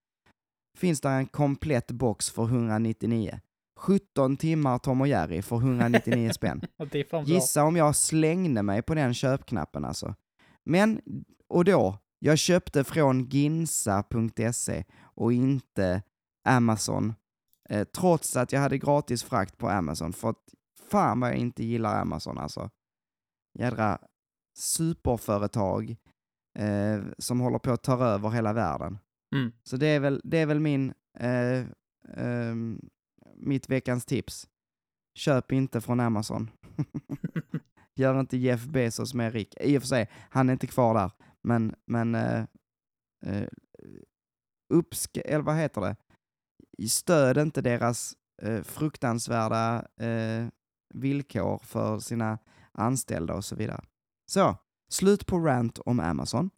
finns 0.77 1.01
det 1.01 1.09
en 1.09 1.27
komplett 1.27 1.91
box 1.91 2.29
för 2.29 2.43
199. 2.43 3.39
17 3.79 4.37
timmar 4.37 4.77
Tom 4.77 5.01
och 5.01 5.07
Jerry 5.07 5.41
för 5.41 5.55
199 5.55 6.31
spänn. 6.33 6.61
Gissa 7.25 7.63
om 7.63 7.75
jag 7.75 7.95
slängde 7.95 8.63
mig 8.63 8.81
på 8.81 8.95
den 8.95 9.13
köpknappen 9.13 9.85
alltså. 9.85 10.15
Men, 10.63 11.01
och 11.47 11.65
då, 11.65 11.97
jag 12.19 12.37
köpte 12.37 12.83
från 12.83 13.25
ginsa.se 13.25 14.83
och 15.01 15.33
inte 15.33 16.03
Amazon. 16.45 17.13
Eh, 17.71 17.83
trots 17.83 18.35
att 18.35 18.51
jag 18.51 18.59
hade 18.59 18.77
gratis 18.77 19.23
frakt 19.23 19.57
på 19.57 19.69
Amazon, 19.69 20.13
för 20.13 20.29
att 20.29 20.53
fan 20.89 21.19
vad 21.19 21.29
jag 21.29 21.37
inte 21.37 21.63
gillar 21.63 22.01
Amazon 22.01 22.37
alltså. 22.37 22.69
Jädra 23.59 23.99
superföretag 24.57 25.95
eh, 26.59 27.01
som 27.17 27.39
håller 27.39 27.59
på 27.59 27.71
att 27.71 27.83
ta 27.83 28.05
över 28.05 28.29
hela 28.29 28.53
världen. 28.53 28.97
Mm. 29.35 29.51
Så 29.63 29.77
det 29.77 29.87
är 29.87 29.99
väl, 29.99 30.21
det 30.23 30.37
är 30.37 30.45
väl 30.45 30.59
min, 30.59 30.93
eh, 31.19 31.65
ehm, 32.17 32.81
mitt 33.35 33.69
veckans 33.69 34.05
tips. 34.05 34.47
Köp 35.15 35.51
inte 35.51 35.81
från 35.81 35.99
Amazon. 35.99 36.49
Gör 37.95 38.19
inte 38.19 38.37
Jeff 38.37 38.65
Bezos 38.65 39.13
mer 39.13 39.31
rik. 39.31 39.55
I 39.61 39.77
och 39.77 39.81
för 39.81 39.87
sig, 39.87 40.09
han 40.29 40.49
är 40.49 40.53
inte 40.53 40.67
kvar 40.67 40.93
där. 40.93 41.11
Men, 41.41 41.75
men 41.85 42.15
eh, 42.15 42.45
eh, 43.25 43.47
uppsk- 44.73 45.21
eller 45.25 45.43
vad 45.43 45.55
heter 45.55 45.81
det? 45.81 45.95
Stöd 46.89 47.37
inte 47.37 47.61
deras 47.61 48.13
eh, 48.41 48.61
fruktansvärda 48.61 49.85
eh, 49.99 50.47
villkor 50.93 51.61
för 51.63 51.99
sina 51.99 52.37
anställda 52.71 53.33
och 53.33 53.45
så 53.45 53.55
vidare. 53.55 53.83
Så, 54.25 54.55
slut 54.89 55.25
på 55.25 55.39
rant 55.39 55.79
om 55.79 55.99
Amazon. 55.99 56.49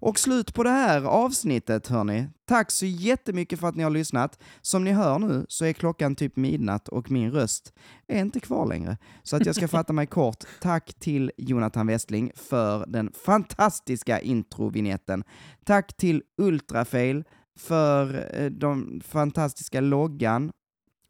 Och 0.00 0.18
slut 0.18 0.54
på 0.54 0.62
det 0.62 0.70
här 0.70 1.02
avsnittet 1.02 1.86
hörni. 1.86 2.28
Tack 2.44 2.70
så 2.70 2.86
jättemycket 2.86 3.60
för 3.60 3.68
att 3.68 3.76
ni 3.76 3.82
har 3.82 3.90
lyssnat. 3.90 4.38
Som 4.60 4.84
ni 4.84 4.92
hör 4.92 5.18
nu 5.18 5.46
så 5.48 5.64
är 5.64 5.72
klockan 5.72 6.16
typ 6.16 6.36
midnatt 6.36 6.88
och 6.88 7.10
min 7.10 7.30
röst 7.30 7.72
är 8.06 8.20
inte 8.20 8.40
kvar 8.40 8.66
längre. 8.66 8.98
Så 9.22 9.36
att 9.36 9.46
jag 9.46 9.54
ska 9.54 9.68
fatta 9.78 9.92
mig 9.92 10.06
kort. 10.06 10.44
Tack 10.60 10.94
till 10.94 11.32
Jonathan 11.36 11.86
Westling 11.86 12.32
för 12.34 12.86
den 12.86 13.12
fantastiska 13.12 14.20
introvinjetten. 14.20 15.24
Tack 15.64 15.96
till 15.96 16.22
Ultrafail 16.36 17.24
för 17.58 18.30
den 18.50 18.58
de 18.58 19.00
fantastiska 19.04 19.80
loggan 19.80 20.52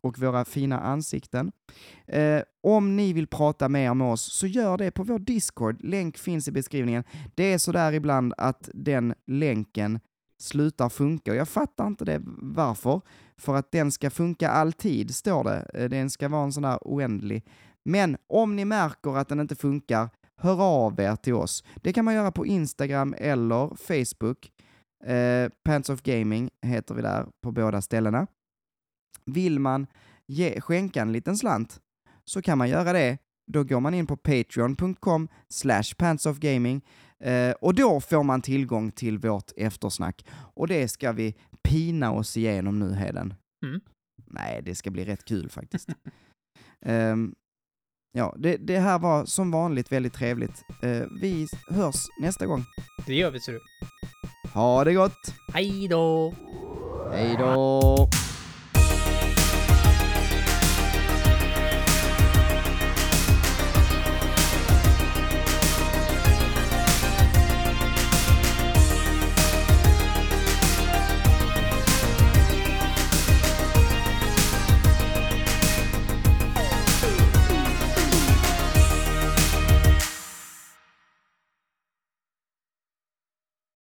och 0.00 0.18
våra 0.18 0.44
fina 0.44 0.80
ansikten. 0.80 1.52
Eh, 2.06 2.42
om 2.62 2.96
ni 2.96 3.12
vill 3.12 3.26
prata 3.26 3.68
mer 3.68 3.94
med 3.94 4.12
oss 4.12 4.32
så 4.32 4.46
gör 4.46 4.78
det 4.78 4.90
på 4.90 5.02
vår 5.02 5.18
Discord. 5.18 5.84
Länk 5.84 6.18
finns 6.18 6.48
i 6.48 6.52
beskrivningen. 6.52 7.04
Det 7.34 7.52
är 7.52 7.58
så 7.58 7.72
där 7.72 7.92
ibland 7.92 8.34
att 8.36 8.68
den 8.74 9.14
länken 9.26 10.00
slutar 10.40 10.88
funka 10.88 11.30
och 11.30 11.36
jag 11.36 11.48
fattar 11.48 11.86
inte 11.86 12.04
det 12.04 12.22
varför. 12.42 13.00
För 13.36 13.54
att 13.54 13.72
den 13.72 13.92
ska 13.92 14.10
funka 14.10 14.50
alltid, 14.50 15.14
står 15.14 15.44
det. 15.44 15.70
Eh, 15.74 15.88
den 15.88 16.10
ska 16.10 16.28
vara 16.28 16.44
en 16.44 16.52
sån 16.52 16.62
där 16.62 16.78
oändlig. 16.82 17.44
Men 17.84 18.16
om 18.26 18.56
ni 18.56 18.64
märker 18.64 19.16
att 19.16 19.28
den 19.28 19.40
inte 19.40 19.56
funkar, 19.56 20.08
hör 20.36 20.62
av 20.62 21.00
er 21.00 21.16
till 21.16 21.34
oss. 21.34 21.64
Det 21.76 21.92
kan 21.92 22.04
man 22.04 22.14
göra 22.14 22.32
på 22.32 22.46
Instagram 22.46 23.14
eller 23.18 23.76
Facebook. 23.76 24.50
Eh, 25.04 25.48
Pants 25.64 25.90
of 25.90 26.02
Gaming 26.02 26.50
heter 26.62 26.94
vi 26.94 27.02
där 27.02 27.26
på 27.42 27.52
båda 27.52 27.82
ställena. 27.82 28.26
Vill 29.26 29.58
man 29.58 29.86
ge, 30.26 30.60
skänka 30.60 31.02
en 31.02 31.12
liten 31.12 31.36
slant 31.36 31.80
så 32.24 32.42
kan 32.42 32.58
man 32.58 32.68
göra 32.68 32.92
det. 32.92 33.18
Då 33.52 33.64
går 33.64 33.80
man 33.80 33.94
in 33.94 34.06
på 34.06 34.16
patreon.com 34.16 35.28
slash 35.48 35.94
pantsofgaming 35.98 36.84
eh, 37.20 37.50
och 37.50 37.74
då 37.74 38.00
får 38.00 38.22
man 38.22 38.42
tillgång 38.42 38.90
till 38.90 39.18
vårt 39.18 39.52
eftersnack. 39.56 40.26
Och 40.54 40.68
det 40.68 40.88
ska 40.88 41.12
vi 41.12 41.34
pina 41.62 42.12
oss 42.12 42.36
igenom 42.36 42.78
nu, 42.78 42.94
Heden. 42.94 43.34
Mm. 43.66 43.80
Nej, 44.26 44.62
det 44.64 44.74
ska 44.74 44.90
bli 44.90 45.04
rätt 45.04 45.24
kul 45.24 45.50
faktiskt. 45.50 45.88
Ehm, 46.80 47.34
ja, 48.12 48.34
det, 48.38 48.56
det 48.56 48.78
här 48.78 48.98
var 48.98 49.24
som 49.24 49.50
vanligt 49.50 49.92
väldigt 49.92 50.12
trevligt. 50.12 50.64
Eh, 50.82 51.02
vi 51.20 51.46
hörs 51.70 52.06
nästa 52.20 52.46
gång. 52.46 52.64
Det 53.06 53.14
gör 53.14 53.30
vi, 53.30 53.40
ser 53.40 53.52
du. 53.52 53.60
Ha 54.54 54.84
det 54.84 54.92
gott! 54.94 55.34
Hej 55.54 55.88
då! 55.88 56.34
Hej 57.12 57.36
då! 57.38 58.08